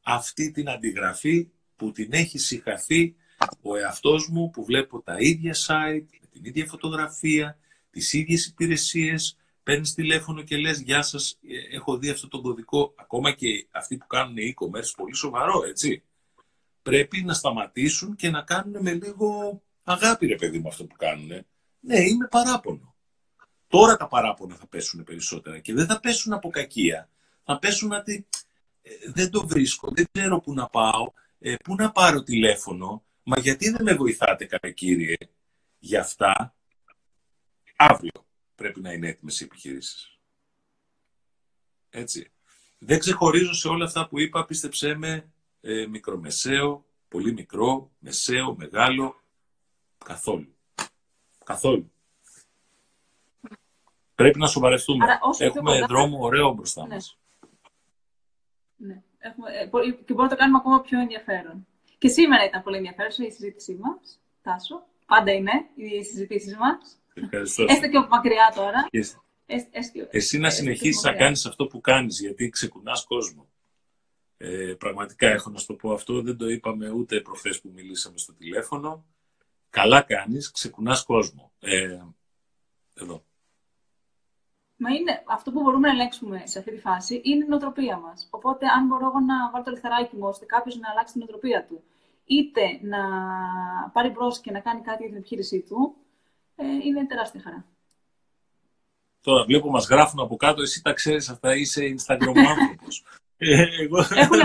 αυτή 0.01 0.51
την 0.51 0.69
αντιγραφή 0.69 1.49
που 1.75 1.91
την 1.91 2.13
έχει 2.13 2.37
συγχαθεί 2.37 3.15
ο 3.61 3.75
εαυτός 3.75 4.29
μου 4.29 4.49
που 4.49 4.65
βλέπω 4.65 5.01
τα 5.01 5.15
ίδια 5.17 5.53
site, 5.53 6.05
με 6.21 6.27
την 6.31 6.45
ίδια 6.45 6.65
φωτογραφία, 6.65 7.57
τις 7.89 8.13
ίδιες 8.13 8.45
υπηρεσίες, 8.45 9.37
παίρνεις 9.63 9.93
τηλέφωνο 9.93 10.41
και 10.41 10.57
λες 10.57 10.81
«Γεια 10.81 11.01
σας, 11.01 11.39
ε, 11.47 11.75
έχω 11.75 11.97
δει 11.97 12.09
αυτό 12.09 12.27
τον 12.27 12.41
κωδικό». 12.41 12.93
Ακόμα 12.95 13.31
και 13.31 13.67
αυτοί 13.71 13.97
που 13.97 14.07
κάνουν 14.07 14.35
e-commerce, 14.37 14.93
πολύ 14.97 15.15
σοβαρό, 15.15 15.63
έτσι. 15.67 16.03
Πρέπει 16.81 17.23
να 17.23 17.33
σταματήσουν 17.33 18.15
και 18.15 18.29
να 18.29 18.41
κάνουν 18.41 18.81
με 18.81 18.93
λίγο 18.93 19.61
αγάπη, 19.83 20.25
ρε 20.25 20.35
παιδί 20.35 20.59
μου, 20.59 20.67
αυτό 20.67 20.85
που 20.85 20.95
κάνουν. 20.95 21.45
Ναι, 21.79 21.99
είμαι 21.99 22.27
παράπονο. 22.27 22.95
Τώρα 23.67 23.97
τα 23.97 24.07
παράπονα 24.07 24.55
θα 24.55 24.67
πέσουν 24.67 25.03
περισσότερα 25.03 25.59
και 25.59 25.73
δεν 25.73 25.85
θα 25.85 25.99
πέσουν 25.99 26.33
από 26.33 26.49
κακία. 26.49 27.09
Θα 27.43 27.59
πέσουν 27.59 27.91
ότι 27.91 28.27
ε, 28.81 28.91
δεν 29.11 29.29
το 29.29 29.47
βρίσκω, 29.47 29.91
δεν 29.91 30.05
ξέρω 30.11 30.39
πού 30.39 30.53
να 30.53 30.67
πάω, 30.67 31.11
ε, 31.39 31.55
πού 31.63 31.75
να 31.75 31.91
πάρω 31.91 32.23
τηλέφωνο, 32.23 33.03
μα 33.29 33.39
γιατί 33.39 33.69
δεν 33.69 33.83
με 33.83 33.93
βοηθάτε 33.93 34.45
καλά 34.45 34.73
κύριε 34.73 35.15
για 35.79 35.99
αυτά; 35.99 36.55
Αύριο 37.75 38.25
πρέπει 38.55 38.81
να 38.81 38.93
είναι 38.93 39.07
έτοιμες 39.07 39.39
οι 39.39 39.43
επιχειρήσεις. 39.43 40.19
Έτσι. 41.89 42.31
Δεν 42.79 42.99
ξεχωρίζω 42.99 43.53
σε 43.53 43.67
όλα 43.67 43.85
αυτά 43.85 44.07
που 44.07 44.19
είπα, 44.19 44.45
πίστεψέ 44.45 44.95
με, 44.95 45.31
ε, 45.61 45.85
μικρομεσαίο, 45.87 46.85
πολύ 47.07 47.33
μικρό, 47.33 47.91
μεσαίο, 47.99 48.55
μεγάλο, 48.55 49.21
καθόλου. 50.05 50.55
Καθόλου. 51.45 51.91
Πρέπει 54.15 54.39
να 54.39 54.47
σοβαρευτούμε. 54.47 55.05
Έχουμε 55.37 55.85
δρόμο 55.85 56.17
ωραίο 56.19 56.53
μπροστά 56.53 56.87
ναι. 56.87 56.93
μας. 56.93 57.17
Ναι. 58.75 59.01
Έχουμε, 59.17 59.49
ε, 59.51 59.65
και 59.65 60.13
μπορούμε 60.13 60.23
να 60.23 60.29
το 60.29 60.35
κάνουμε 60.35 60.57
ακόμα 60.57 60.81
πιο 60.81 60.99
ενδιαφέρον. 60.99 61.67
Και 61.99 62.07
σήμερα 62.07 62.45
ήταν 62.45 62.63
πολύ 62.63 62.77
ενδιαφέρουσα 62.77 63.25
η 63.25 63.31
συζήτησή 63.31 63.75
μας, 63.75 64.19
Τάσο. 64.41 64.83
Πάντα 65.05 65.31
είναι 65.31 65.51
οι 65.75 66.03
συζητήσεις 66.03 66.57
μας. 66.57 67.01
Ευχαριστώ. 67.13 67.65
Έστω 67.67 67.89
και 67.89 67.97
από 67.97 68.07
μακριά 68.07 68.53
τώρα. 68.55 68.87
Εσύ 70.09 70.37
να 70.37 70.49
συνεχίσεις 70.49 71.03
να 71.03 71.13
κάνεις 71.13 71.45
αυτό 71.45 71.67
που 71.67 71.81
κάνεις, 71.81 72.19
γιατί 72.19 72.49
ξεκουνάς 72.49 73.05
κόσμο. 73.05 73.49
Ε, 74.37 74.73
πραγματικά 74.79 75.27
έχω 75.27 75.49
να 75.49 75.57
σου 75.57 75.65
το 75.65 75.73
πω 75.73 75.91
αυτό, 75.91 76.21
δεν 76.21 76.37
το 76.37 76.49
είπαμε 76.49 76.89
ούτε 76.89 77.21
προχθές 77.21 77.61
που 77.61 77.71
μιλήσαμε 77.73 78.17
στο 78.17 78.33
τηλέφωνο. 78.33 79.05
Καλά 79.69 80.01
κάνεις, 80.01 80.51
ξεκουνάς 80.51 81.03
κόσμο. 81.05 81.51
Ε, 81.59 81.99
εδώ. 82.93 83.23
Μα 84.75 84.89
είναι 84.89 85.23
αυτό 85.27 85.51
που 85.51 85.61
μπορούμε 85.61 85.87
να 85.87 85.93
ελέγξουμε 85.93 86.41
σε 86.45 86.59
αυτή 86.59 86.71
τη 86.71 86.79
φάση 86.79 87.21
είναι 87.23 87.43
η 87.43 87.47
νοοτροπία 87.47 87.97
μας. 87.97 88.27
Οπότε, 88.31 88.65
αν 88.67 88.87
μπορώ 88.87 89.05
εγώ 89.05 89.19
να 89.19 89.49
βάλω 89.51 89.63
το 89.63 89.71
λιθαράκι 89.71 90.15
μου 90.15 90.27
ώστε 90.27 90.45
κάποιος 90.45 90.77
να 90.77 90.89
αλλάξει 90.89 91.13
την 91.13 91.21
νοοτροπία 91.21 91.65
του, 91.65 91.83
είτε 92.29 92.79
να 92.81 92.99
πάρει 93.93 94.09
μπρος 94.09 94.39
και 94.39 94.51
να 94.51 94.59
κάνει 94.59 94.81
κάτι 94.81 94.97
για 95.01 95.09
την 95.09 95.17
επιχείρησή 95.17 95.59
του, 95.59 95.95
ε, 96.55 96.65
είναι 96.65 97.05
τεράστια 97.05 97.41
χαρά. 97.41 97.65
Τώρα 99.21 99.43
βλέπω 99.45 99.69
μας 99.69 99.87
γράφουν 99.87 100.19
από 100.19 100.35
κάτω, 100.35 100.61
εσύ 100.61 100.81
τα 100.81 100.93
ξέρεις 100.93 101.29
αυτά, 101.29 101.55
είσαι 101.55 101.95
Instagram 101.97 102.37
άνθρωπος. 102.37 103.03
ε, 103.37 103.63
εγώ... 103.81 103.97
Έχουν 103.97 104.37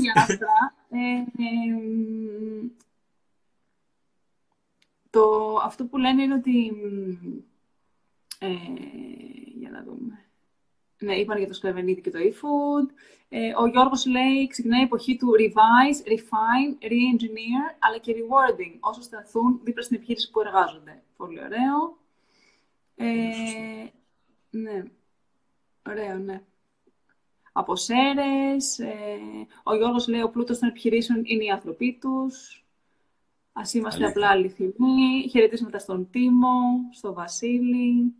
μια 0.00 0.12
αυτά. 0.16 0.74
Ε, 0.90 1.18
ε, 1.18 1.62
το, 5.10 5.56
αυτό 5.62 5.84
που 5.84 5.96
λένε 5.96 6.22
είναι 6.22 6.34
ότι 6.34 6.72
ε, 8.38 8.48
για 9.58 9.70
να 9.70 9.82
δούμε. 9.82 10.21
Ναι, 11.02 11.14
είπαν 11.14 11.38
για 11.38 11.46
το 11.46 11.52
Σκλαβενίδη 11.52 12.00
και 12.00 12.10
το 12.10 12.18
e-food. 12.18 12.94
Ε, 13.28 13.52
ο 13.56 13.66
Γιώργος 13.66 14.06
λέει, 14.06 14.46
ξεκινάει 14.46 14.80
η 14.80 14.84
εποχή 14.84 15.16
του 15.16 15.28
revise, 15.38 16.08
refine, 16.08 16.84
re-engineer, 16.84 17.76
αλλά 17.78 17.98
και 17.98 18.14
rewarding, 18.16 18.76
όσο 18.80 19.02
σταθούν 19.02 19.60
δίπλα 19.64 19.82
στην 19.82 19.96
επιχείρηση 19.96 20.30
που 20.30 20.40
εργάζονται. 20.40 21.02
Πολύ 21.16 21.38
ωραίο. 21.38 21.98
Ε, 22.96 23.86
ναι. 24.50 24.82
Ωραίο, 25.88 26.18
ναι. 26.18 26.42
Από 27.52 27.76
σέρες. 27.76 28.78
Ε, 28.78 29.18
ο 29.62 29.74
Γιώργος 29.74 30.08
λέει, 30.08 30.22
ο 30.22 30.30
πλούτος 30.30 30.58
των 30.58 30.68
επιχειρήσεων 30.68 31.22
είναι 31.24 31.44
οι 31.44 31.50
άνθρωποι 31.50 31.98
τους. 32.00 32.64
Ας 33.52 33.74
είμαστε 33.74 34.06
απλά 34.06 34.28
αληθινοί. 34.28 35.28
Χαιρετίσματα 35.30 35.78
στον 35.78 36.10
Τίμο, 36.10 36.88
στο 36.92 37.12
Βασίλη 37.12 38.14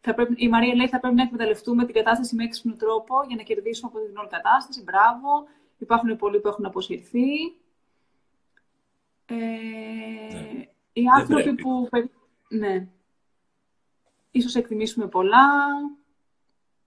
θα 0.00 0.14
πρέπει, 0.14 0.34
η 0.36 0.48
Μαρία 0.48 0.74
λέει 0.74 0.88
θα 0.88 1.00
πρέπει 1.00 1.14
να 1.14 1.22
εκμεταλλευτούμε 1.22 1.84
την 1.84 1.94
κατάσταση 1.94 2.34
με 2.34 2.44
έξυπνο 2.44 2.74
τρόπο 2.76 3.14
για 3.26 3.36
να 3.36 3.42
κερδίσουμε 3.42 3.90
από 3.94 4.06
την 4.06 4.16
όλη 4.16 4.28
κατάσταση. 4.28 4.82
Μπράβο. 4.82 5.46
Υπάρχουν 5.78 6.16
πολλοί 6.16 6.40
που 6.40 6.48
έχουν 6.48 6.66
αποσυρθεί. 6.66 7.56
Ε, 9.26 9.34
ναι. 9.34 10.66
Οι 10.92 11.04
άνθρωποι 11.16 11.54
που... 11.54 11.88
Ναι. 12.48 12.88
Ίσως 14.30 14.54
εκτιμήσουμε 14.54 15.06
πολλά. 15.06 15.46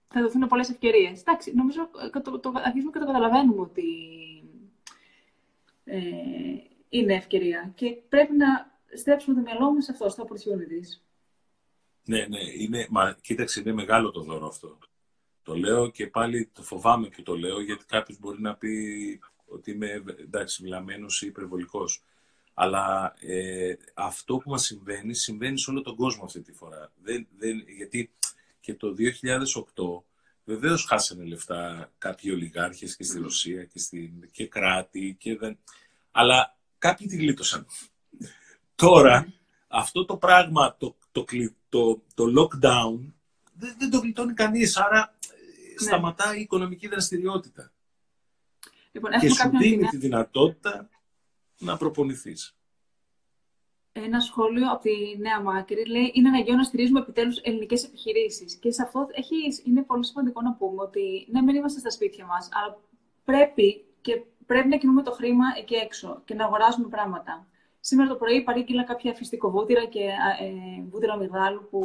Θα 0.08 0.20
δοθούν 0.20 0.48
πολλές 0.48 0.70
ευκαιρίες. 0.70 1.20
Εντάξει, 1.20 1.54
νομίζω 1.54 1.90
ε, 2.14 2.20
το, 2.20 2.38
το, 2.38 2.52
αρχίζουμε 2.54 2.92
και 2.92 2.98
το 2.98 3.06
καταλαβαίνουμε 3.06 3.60
ότι 3.60 3.84
ε, 5.84 5.98
είναι 6.88 7.14
ευκαιρία. 7.14 7.72
Και 7.74 7.90
πρέπει 8.08 8.36
να 8.36 8.70
στρέψουμε 8.94 9.34
το 9.34 9.40
μυαλό 9.40 9.72
μας 9.72 9.84
σε 9.84 9.92
αυτό, 9.92 10.08
στο 10.08 10.28
opportunities. 10.28 11.11
Ναι, 12.04 12.26
ναι, 12.26 12.40
είναι, 12.58 12.86
μα 12.90 13.16
κοίταξε, 13.20 13.60
είναι 13.60 13.72
μεγάλο 13.72 14.10
το 14.10 14.20
δώρο 14.20 14.46
αυτό. 14.46 14.78
Το 15.42 15.54
λέω 15.54 15.90
και 15.90 16.06
πάλι 16.06 16.50
το 16.52 16.62
φοβάμαι 16.62 17.08
που 17.08 17.22
το 17.22 17.36
λέω, 17.36 17.60
γιατί 17.60 17.84
κάποιος 17.84 18.18
μπορεί 18.18 18.40
να 18.40 18.54
πει 18.54 19.20
ότι 19.46 19.70
είμαι 19.70 20.02
εντάξει, 20.18 20.62
βλαμμένος 20.62 21.22
ή 21.22 21.26
υπερβολικός. 21.26 22.02
Αλλά 22.54 23.14
ε, 23.20 23.74
αυτό 23.94 24.36
που 24.36 24.50
μας 24.50 24.62
συμβαίνει, 24.62 25.14
συμβαίνει 25.14 25.58
σε 25.58 25.70
όλο 25.70 25.82
τον 25.82 25.96
κόσμο 25.96 26.24
αυτή 26.24 26.40
τη 26.40 26.52
φορά. 26.52 26.92
Δεν, 27.02 27.26
δεν, 27.38 27.64
γιατί 27.76 28.10
και 28.60 28.74
το 28.74 28.94
2008 28.98 30.02
βεβαίως 30.44 30.84
χάσανε 30.84 31.24
λεφτά 31.24 31.92
κάποιοι 31.98 32.30
ολιγάρχες 32.34 32.96
και 32.96 33.04
στη 33.04 33.18
Ρωσία 33.18 33.64
και, 33.64 33.78
στην, 33.78 34.30
και 34.30 34.46
κράτη. 34.46 35.16
Και 35.18 35.36
δεν... 35.36 35.58
Αλλά 36.10 36.56
κάποιοι 36.78 37.06
τη 37.06 37.16
γλίτωσαν. 37.16 37.66
Τώρα, 38.74 39.32
αυτό 39.68 40.04
το 40.04 40.16
πράγμα, 40.16 40.76
το, 40.76 40.96
το, 41.12 41.24
το, 41.68 42.02
το 42.14 42.24
lockdown, 42.38 42.98
δεν, 43.54 43.74
δεν 43.78 43.90
το 43.90 43.98
γλιτώνει 43.98 44.32
κανείς. 44.32 44.76
Άρα 44.76 45.14
ναι. 45.80 45.86
σταματάει 45.86 46.38
η 46.38 46.40
οικονομική 46.40 46.88
δραστηριότητα. 46.88 47.72
Λοιπόν, 48.92 49.10
και 49.10 49.28
σου 49.28 49.50
δίνει 49.58 49.86
τη 49.86 49.96
δυνατότητα 49.96 50.88
να 51.58 51.76
προπονηθείς. 51.76 52.56
Ένα 53.92 54.20
σχόλιο 54.20 54.70
από 54.70 54.82
τη 54.82 55.18
Νέα 55.18 55.40
Μάκρη 55.40 55.86
λέει: 55.86 56.10
Είναι 56.14 56.28
αναγκαίο 56.28 56.56
να 56.56 56.62
στηρίζουμε 56.62 57.00
επιτέλους 57.00 57.38
ελληνικές 57.42 57.84
επιχειρήσεις. 57.84 58.54
Και 58.54 58.70
σε 58.70 58.82
αυτό 58.82 59.06
έχει, 59.12 59.34
είναι 59.64 59.82
πολύ 59.82 60.04
σημαντικό 60.04 60.40
να 60.42 60.52
πούμε 60.52 60.82
ότι 60.82 61.26
ναι, 61.30 61.42
δεν 61.42 61.54
είμαστε 61.54 61.78
στα 61.80 61.90
σπίτια 61.90 62.26
μας, 62.26 62.48
αλλά 62.52 62.78
πρέπει 63.24 63.84
και 64.00 64.22
πρέπει 64.46 64.68
να 64.68 64.76
κινούμε 64.76 65.02
το 65.02 65.10
χρήμα 65.10 65.44
εκεί 65.58 65.74
έξω 65.74 66.22
και 66.24 66.34
να 66.34 66.44
αγοράζουμε 66.44 66.88
πράγματα. 66.88 67.46
Σήμερα 67.84 68.08
το 68.08 68.16
πρωί 68.16 68.42
παρήγγειλα 68.42 68.84
κάποια 68.84 69.14
φυστικοβούτυρα 69.14 69.84
και 69.84 70.04
ε, 70.40 70.82
βούτυρα 70.90 71.16
μυγδάλου 71.16 71.68
που, 71.70 71.78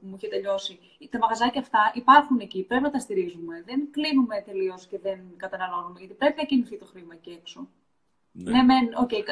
που 0.00 0.06
μου 0.06 0.14
είχε 0.16 0.28
τελειώσει. 0.28 0.78
Τα 1.10 1.18
μαγαζάκια 1.18 1.60
αυτά 1.60 1.92
υπάρχουν 1.94 2.38
εκεί, 2.40 2.62
πρέπει 2.62 2.82
να 2.82 2.90
τα 2.90 2.98
στηρίζουμε. 2.98 3.62
Δεν 3.66 3.90
κλείνουμε 3.90 4.42
τελείω 4.46 4.74
και 4.88 4.98
δεν 4.98 5.18
καταναλώνουμε, 5.36 5.98
γιατί 5.98 6.14
πρέπει 6.14 6.34
να 6.36 6.44
κινηθεί 6.44 6.78
το 6.78 6.84
χρήμα 6.84 7.14
εκεί 7.14 7.30
έξω. 7.30 7.68
Ναι, 8.32 8.50
ναι 8.50 8.62
μεν, 8.62 8.88
okay, 9.04 9.22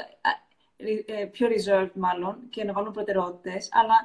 ε, 1.06 1.24
πιο 1.24 1.48
reserved 1.54 1.94
μάλλον 1.94 2.48
και 2.50 2.64
να 2.64 2.72
βάλουν 2.72 2.92
προτεραιότητε, 2.92 3.56
αλλά 3.70 3.96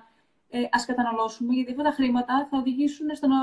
ε, 0.50 0.60
ας 0.72 0.86
καταναλώσουμε, 0.86 1.54
γιατί 1.54 1.72
αυτά 1.72 1.84
τα 1.84 1.92
χρήματα 1.92 2.48
θα 2.50 2.58
οδηγήσουν 2.58 3.16
στο 3.16 3.28
να 3.28 3.38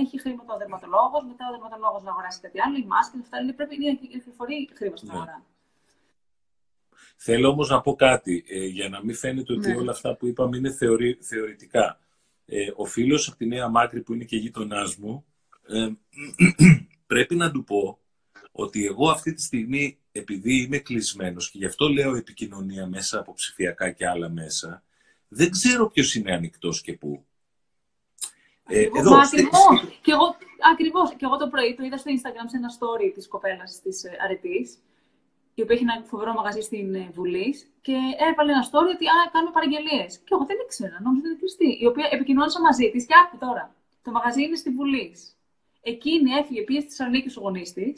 έχει 0.00 0.20
χρήματα 0.20 0.54
ο 0.54 0.56
δερματολόγος, 0.56 1.24
μετά 1.26 1.44
ο 1.48 1.50
δερματολόγος 1.50 2.02
να 2.02 2.10
αγοράσει 2.10 2.40
κάτι 2.40 2.60
άλλο, 2.60 2.76
η 2.76 2.86
μάσκη, 2.86 3.18
αυτά 3.20 3.40
είναι, 3.40 3.52
πρέπει 3.52 3.76
να 3.78 3.94
κυκλοφορεί 3.94 4.70
χρήμα 4.74 4.96
στην 4.96 5.08
ναι. 5.12 5.42
Αγορά. 7.16 7.38
Θέλω 7.38 7.48
όμως 7.48 7.68
να 7.68 7.80
πω 7.80 7.94
κάτι, 7.94 8.44
ε, 8.48 8.64
για 8.64 8.88
να 8.88 9.04
μην 9.04 9.14
φαίνεται 9.14 9.52
ότι 9.52 9.68
ναι. 9.68 9.76
όλα 9.76 9.90
αυτά 9.90 10.16
που 10.16 10.26
είπαμε 10.26 10.56
είναι 10.56 10.72
θεωρη, 10.72 11.18
θεωρητικά. 11.20 12.00
Ε, 12.46 12.72
ο 12.76 12.84
φίλος 12.84 13.28
από 13.28 13.36
τη 13.36 13.46
Νέα 13.46 13.68
Μάκρη 13.68 14.00
που 14.00 14.14
είναι 14.14 14.24
και 14.24 14.36
γείτονάς 14.36 14.96
μου, 14.96 15.24
ε, 15.66 15.88
πρέπει 17.06 17.34
να 17.34 17.50
του 17.50 17.64
πω 17.64 17.98
ότι 18.52 18.86
εγώ 18.86 19.10
αυτή 19.10 19.32
τη 19.32 19.42
στιγμή, 19.42 19.98
επειδή 20.12 20.62
είμαι 20.62 20.78
κλεισμένος 20.78 21.50
και 21.50 21.58
γι' 21.58 21.66
αυτό 21.66 21.88
λέω 21.88 22.16
επικοινωνία 22.16 22.86
μέσα 22.86 23.18
από 23.18 23.32
ψηφιακά 23.32 23.90
και 23.90 24.06
άλλα 24.06 24.28
μέσα, 24.28 24.82
δεν 25.28 25.50
ξέρω 25.50 25.88
ποιος 25.88 26.14
είναι 26.14 26.32
ανοιχτός 26.32 26.80
και 26.80 26.92
πού. 26.92 27.24
Ε, 28.68 28.88
εδώ, 28.98 29.16
ακριβώς. 29.16 29.98
Και 30.02 30.12
εγώ, 30.12 30.36
ακριβώς. 30.72 31.10
Και 31.10 31.24
εγώ 31.24 31.36
το 31.36 31.48
πρωί 31.48 31.74
το 31.74 31.84
είδα 31.84 31.96
στο 31.96 32.10
Instagram 32.10 32.46
σε 32.46 32.56
ένα 32.56 32.68
story 32.68 33.12
της 33.14 33.28
κοπέλας 33.28 33.80
της 33.82 34.04
ε, 34.04 34.16
Αρετής, 34.24 34.78
η 35.58 35.62
οποία 35.62 35.74
έχει 35.76 35.86
ένα 35.88 35.96
φοβερό 36.12 36.32
μαγαζί 36.38 36.60
στην 36.68 36.94
ε, 36.94 37.10
Βουλής 37.16 37.56
και 37.86 37.96
έβαλε 38.28 38.50
ένα 38.56 38.64
story 38.70 38.90
ότι 38.96 39.04
α, 39.14 39.16
κάνουμε 39.32 39.52
παραγγελίες. 39.56 40.10
Και 40.26 40.32
εγώ 40.34 40.44
δεν 40.50 40.56
ήξερα, 40.64 40.96
νόμιζα 41.04 41.22
ότι 41.22 41.28
είναι 41.28 41.40
κλειστή. 41.42 41.70
Η 41.84 41.86
οποία 41.90 42.06
επικοινώνησα 42.16 42.60
μαζί 42.60 42.86
της 42.92 43.02
και 43.08 43.14
άκου 43.22 43.36
τώρα. 43.44 43.64
Το 44.04 44.10
μαγαζί 44.16 44.42
είναι 44.42 44.58
στη 44.62 44.70
Βουλής. 44.78 45.18
Εκείνη 45.92 46.28
έφυγε, 46.40 46.60
πήγε 46.62 46.80
στη 46.80 46.88
Θεσσαλονίκη 46.88 47.28
ο 47.38 47.40
γονείς 47.40 47.72
της 47.72 47.96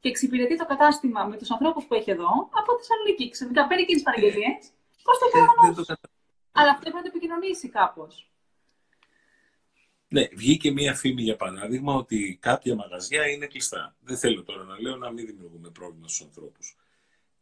και 0.00 0.08
εξυπηρετεί 0.08 0.54
το 0.56 0.66
κατάστημα 0.72 1.20
με 1.24 1.36
τους 1.36 1.50
ανθρώπους 1.50 1.84
που 1.86 1.94
έχει 1.94 2.10
εδώ 2.10 2.30
από 2.60 2.68
τη 2.74 2.78
Θεσσαλονίκη. 2.82 3.24
Ξαφνικά 3.34 3.66
παίρνει 3.66 3.82
εκείνες 3.82 4.02
τις 4.02 4.08
παραγγελίες. 4.10 4.60
Πώς 5.06 5.16
το 5.22 5.26
κάνω. 5.34 5.52
Αλλά 6.58 6.70
αυτό 6.70 6.80
πρέπει 6.80 6.96
να 6.96 7.02
το 7.02 7.10
επικοινωνήσει 7.12 7.68
κάπως. 7.68 8.12
Ναι, 10.08 10.28
βγήκε 10.32 10.70
μία 10.70 10.94
φήμη 10.94 11.22
για 11.22 11.36
παράδειγμα 11.36 11.94
ότι 11.94 12.38
κάποια 12.40 12.74
μαγαζιά 12.74 13.28
είναι 13.28 13.46
κλειστά. 13.46 13.96
Δεν 14.00 14.16
θέλω 14.16 14.42
τώρα 14.42 14.62
να 14.64 14.80
λέω 14.80 14.96
να 14.96 15.10
μην 15.10 15.26
δημιουργούμε 15.26 15.70
πρόβλημα 15.70 16.08
στους 16.08 16.26
ανθρώπους. 16.26 16.76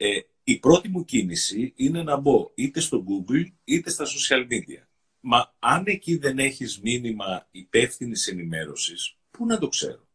Ε, 0.04 0.20
η 0.44 0.58
πρώτη 0.58 0.88
μου 0.88 1.04
κίνηση 1.04 1.72
είναι 1.76 2.02
να 2.02 2.16
μπω 2.16 2.50
είτε 2.54 2.80
στο 2.80 3.04
Google 3.08 3.44
είτε 3.64 3.90
στα 3.90 4.04
social 4.04 4.52
media. 4.52 4.86
Μα 5.20 5.54
αν 5.58 5.82
εκεί 5.86 6.16
δεν 6.16 6.38
έχεις 6.38 6.80
μήνυμα 6.80 7.48
υπεύθυνης 7.50 8.26
ενημέρωσης, 8.26 9.16
πού 9.30 9.46
να 9.46 9.58
το 9.58 9.68
ξέρω; 9.68 10.08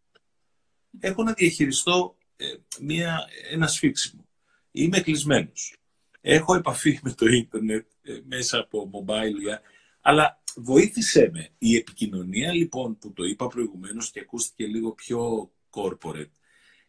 Έχω 1.00 1.24
να 1.24 1.34
διαχειριστώ 1.34 2.18
ε, 2.36 2.46
μια, 2.80 3.28
ένα 3.52 3.68
σφίξιμο. 3.68 4.28
Είμαι 4.72 5.00
κλεισμένος. 5.00 5.76
Έχω 6.22 6.56
επαφή 6.56 7.00
με 7.04 7.12
το 7.12 7.26
ίντερνετ 7.26 7.88
ε, 8.02 8.20
μέσα 8.26 8.60
από 8.60 8.90
mobile, 8.94 9.60
αλλά 10.02 10.44
βοήθησέ 10.56 11.30
με. 11.34 11.50
Η 11.58 11.76
επικοινωνία 11.76 12.54
λοιπόν 12.54 12.98
που 12.98 13.14
το 13.14 13.24
είπα 13.24 13.48
προηγουμένως 13.48 14.12
και 14.12 14.20
ακούστηκε 14.20 14.66
λίγο 14.66 14.92
πιο 14.92 15.52
corporate, 15.70 16.32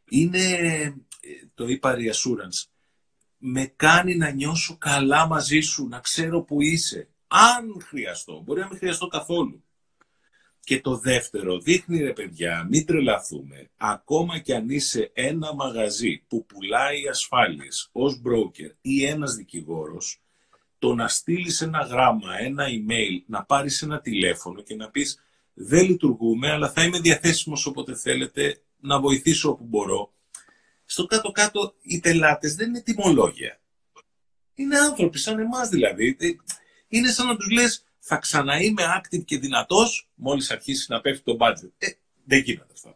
είναι, 0.09 0.53
ε, 1.21 1.47
το 1.55 1.67
είπα 1.67 1.97
reassurance, 1.99 2.78
με 3.39 3.73
κάνει 3.77 4.17
να 4.17 4.31
νιώσω 4.31 4.77
καλά 4.79 5.27
μαζί 5.27 5.61
σου, 5.61 5.89
να 5.89 5.99
ξέρω 6.01 6.43
που 6.43 6.63
είσαι. 6.63 7.09
Αν 7.29 7.83
χρειαστώ, 7.83 8.43
μπορεί 8.45 8.61
να 8.61 8.69
μην 8.69 8.79
χρειαστώ 8.79 9.07
καθόλου. 9.07 9.63
Και 10.61 10.81
το 10.81 10.97
δεύτερο, 10.97 11.59
δείχνει 11.59 11.99
ρε 11.99 12.13
παιδιά, 12.13 12.67
μην 12.71 12.87
τρελαθούμε, 12.87 13.71
ακόμα 13.77 14.39
κι 14.39 14.53
αν 14.53 14.69
είσαι 14.69 15.11
ένα 15.15 15.55
μαγαζί 15.55 16.25
που 16.29 16.47
πουλάει 16.47 17.09
ασφάλειες 17.09 17.89
ως 17.93 18.21
broker 18.25 18.75
ή 18.81 19.05
ένας 19.05 19.35
δικηγόρος, 19.35 20.21
το 20.79 20.95
να 20.95 21.09
στείλεις 21.09 21.61
ένα 21.61 21.79
γράμμα, 21.79 22.39
ένα 22.39 22.65
email, 22.67 23.23
να 23.27 23.45
πάρεις 23.45 23.83
ένα 23.83 24.01
τηλέφωνο 24.01 24.63
και 24.63 24.75
να 24.75 24.91
πεις 24.91 25.23
δεν 25.55 25.87
λειτουργούμε, 25.87 26.51
αλλά 26.51 26.71
θα 26.71 26.85
είμαι 26.85 27.01
διαθέσιμος 27.01 27.67
όποτε 27.67 27.95
θέλετε, 27.95 28.63
να 28.81 29.01
βοηθήσω 29.01 29.51
όπου 29.51 29.65
μπορώ. 29.65 30.13
Στο 30.91 31.07
κάτω-κάτω 31.07 31.75
οι 31.81 32.01
πελάτες 32.01 32.55
δεν 32.55 32.69
είναι 32.69 32.81
τιμολόγια. 32.81 33.61
Είναι 34.55 34.79
άνθρωποι 34.79 35.19
σαν 35.19 35.39
εμάς 35.39 35.69
δηλαδή. 35.69 36.17
Ε, 36.21 36.29
είναι 36.89 37.09
σαν 37.09 37.27
να 37.27 37.37
τους 37.37 37.51
λες 37.51 37.85
θα 37.99 38.17
ξαναείμαι 38.17 38.83
active 38.99 39.25
και 39.25 39.39
δυνατός 39.39 40.09
μόλις 40.15 40.51
αρχίσει 40.51 40.87
να 40.93 41.01
πέφτει 41.01 41.23
το 41.23 41.37
budget. 41.41 41.71
Ε, 41.79 41.87
δεν 42.25 42.39
γίνονται 42.39 42.73
αυτά. 42.73 42.95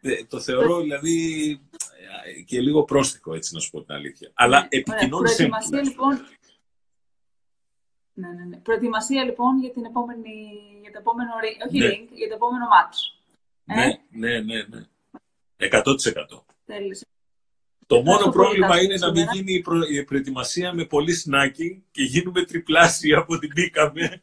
ε, 0.00 0.24
το 0.24 0.40
θεωρώ 0.40 0.80
δηλαδή 0.80 1.60
και 2.46 2.60
λίγο 2.60 2.84
πρόστιχο, 2.84 3.34
έτσι 3.34 3.54
να 3.54 3.60
σου 3.60 3.70
πω 3.70 3.82
την 3.82 3.94
αλήθεια. 3.94 4.30
Αλλά 4.34 4.60
ναι, 4.60 4.68
επικοινώνησε. 4.70 5.46
Προετοιμασία 5.46 5.82
λοιπόν. 5.82 6.26
Ναι, 8.12 8.28
ναι, 8.28 8.44
ναι. 8.44 8.56
Προετοιμασία 8.56 9.24
λοιπόν 9.24 9.60
για, 9.60 9.70
την 9.70 9.84
επόμενη, 9.84 10.30
για 10.82 10.92
το 10.92 10.98
επόμενο 10.98 11.30
όχι 11.68 11.78
ναι. 11.78 11.88
ring, 11.88 12.08
για 12.12 12.28
το 12.28 12.34
επόμενο 12.34 12.64
match. 12.74 12.96
Ναι, 13.64 13.84
ε; 13.84 14.00
ναι, 14.10 14.40
ναι, 14.40 14.62
ναι. 14.62 14.86
100%. 15.72 15.84
Τέλειωσε. 16.66 17.06
Το 17.86 18.02
μόνο 18.02 18.28
πρόβλημα 18.30 18.82
είναι 18.82 18.96
να 18.96 19.10
μην 19.10 19.26
γίνει 19.32 19.52
η, 19.52 19.60
προ... 19.60 19.80
η 19.90 20.04
προετοιμασία 20.04 20.72
με 20.72 20.84
πολύ 20.84 21.12
σνάκι 21.12 21.84
και 21.90 22.02
γίνουμε 22.02 22.44
τριπλάσια 22.44 23.18
από 23.18 23.38
την 23.38 23.50
μπήκαμε. 23.54 24.22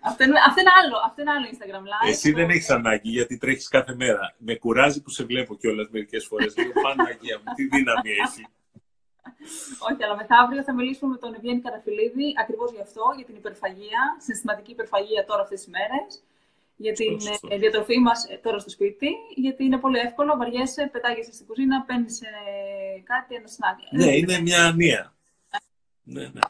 Αυτό 0.00 0.24
είναι, 0.24 0.38
αυτό 0.48 0.60
είναι, 0.60 0.74
άλλο, 0.82 0.96
αυτό 1.06 1.18
είναι 1.22 1.30
άλλο 1.36 1.46
Instagram 1.52 1.84
live. 1.92 2.08
Εσύ 2.08 2.32
δεν 2.32 2.50
έχεις 2.50 2.70
ανάγκη 2.70 3.10
γιατί 3.10 3.38
τρέχεις 3.38 3.68
κάθε 3.68 3.94
μέρα. 3.94 4.34
Με 4.38 4.54
κουράζει 4.54 5.02
που 5.02 5.10
σε 5.10 5.24
βλέπω 5.24 5.56
κιόλας 5.56 5.88
μερικές 5.90 6.26
φορές. 6.26 6.56
Λέω 6.56 6.72
Παναγία 6.82 7.36
μου, 7.38 7.54
τι 7.54 7.64
δύναμη 7.64 8.10
έχει. 8.24 8.46
Όχι, 9.88 10.04
αλλά 10.04 10.16
μεθαύριο 10.16 10.62
θα 10.62 10.74
μιλήσουμε 10.74 11.10
με 11.10 11.18
τον 11.18 11.34
Ευγέννη 11.34 11.60
Καραφιλίδη 11.60 12.34
ακριβώς 12.42 12.72
γι' 12.72 12.80
αυτό, 12.80 13.04
για 13.16 13.24
την 13.24 13.36
υπερφαγία, 13.36 14.00
συστηματική 14.26 14.70
υπερφαγία 14.70 15.24
τώρα 15.24 15.42
αυτές 15.42 15.58
τις 15.60 15.68
μέρες. 15.76 16.22
Για 16.76 16.92
την 16.92 17.18
ε, 17.48 17.58
διατροφή 17.58 17.98
μας 17.98 18.24
ε, 18.30 18.36
τώρα 18.42 18.58
στο 18.58 18.70
σπίτι, 18.70 19.08
γιατί 19.34 19.64
είναι 19.64 19.78
πολύ 19.78 19.98
εύκολο. 19.98 20.36
Βαριέσαι, 20.36 20.88
πετάγεσαι 20.92 21.32
στην 21.32 21.46
κουζίνα, 21.46 21.82
παίρνεις 21.82 22.20
ε, 22.20 22.26
κάτι, 23.04 23.34
ένα 23.34 23.46
σνάκι. 23.46 23.84
Ναι, 23.90 24.16
είναι 24.16 24.40
μια 24.40 24.66
ανία. 24.66 25.14
ναι, 26.02 26.20
ναι. 26.22 26.40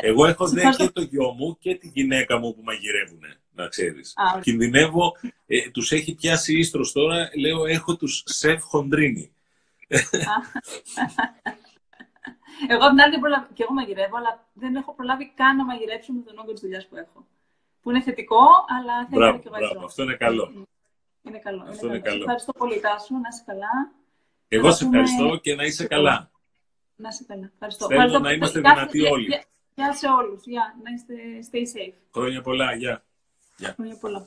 Εγώ 0.00 0.26
έχω 0.26 0.46
δει 0.46 0.70
και 0.76 0.90
το 0.90 1.00
γιο 1.02 1.32
μου 1.32 1.58
και 1.58 1.74
τη 1.74 1.88
γυναίκα 1.88 2.38
μου 2.38 2.54
που 2.54 2.62
μαγειρεύουν, 2.64 3.22
να 3.52 3.68
ξέρεις. 3.68 4.12
Α, 4.16 4.40
Κινδυνεύω, 4.40 5.16
ε, 5.46 5.70
τους 5.70 5.92
έχει 5.92 6.14
πιάσει 6.14 6.58
ίστρος 6.58 6.92
τώρα, 6.92 7.30
λέω 7.36 7.66
έχω 7.66 7.96
τους 7.96 8.22
σεφ 8.26 8.62
χοντρίνι. 8.62 9.32
εγώ 12.68 12.88
την 12.88 13.00
άλλη 13.00 13.16
και 13.54 13.62
εγώ 13.62 13.72
μαγειρεύω, 13.72 14.16
αλλά 14.16 14.48
δεν 14.52 14.74
έχω 14.74 14.94
προλάβει 14.94 15.32
καν 15.34 15.56
να 15.56 15.64
μαγειρέψω 15.64 16.12
με 16.12 16.22
τον 16.22 16.38
όγκο 16.38 16.52
της 16.52 16.60
δουλειάς 16.60 16.86
που 16.86 16.96
έχω. 16.96 17.26
Που 17.86 17.92
είναι 17.92 18.02
θετικό, 18.02 18.44
αλλά 18.78 19.06
θέλω 19.06 19.20
μπράβο, 19.20 19.38
και 19.38 19.48
εγώ 19.48 19.56
μπράβο, 19.58 19.84
Αυτό 19.84 20.02
είναι 20.02 20.14
καλό. 20.14 20.66
Είναι 21.22 21.38
καλό. 21.38 21.62
Αυτό 21.68 21.86
είναι 21.86 21.98
καλό. 21.98 22.20
Ευχαριστώ 22.20 22.52
πολύ, 22.52 22.80
Τάσο. 22.80 23.14
Να 23.14 23.28
είσαι 23.32 23.42
καλά. 23.46 23.92
Εγώ 24.48 24.72
σε 24.72 24.84
ευχαριστώ 24.84 25.36
και 25.36 25.54
να 25.54 25.64
είσαι 25.64 25.86
καλά. 25.86 26.30
Να 26.96 27.08
είσαι 27.08 27.24
καλά. 27.28 27.50
Ευχαριστώ. 27.52 27.86
Θέλω 27.86 28.18
να 28.18 28.32
είμαστε 28.32 28.60
δυνατοί 28.60 29.00
όλοι. 29.00 29.44
Γεια 29.74 29.92
σε 29.92 30.06
όλους. 30.08 30.46
Γεια. 30.46 30.74
Να 30.82 30.90
είστε 30.90 31.14
stay 31.50 31.64
safe. 31.76 31.94
Χρόνια 32.12 32.40
πολλά. 32.42 32.74
Γεια. 32.74 33.04
Χρόνια 33.74 33.96
πολλά. 34.00 34.26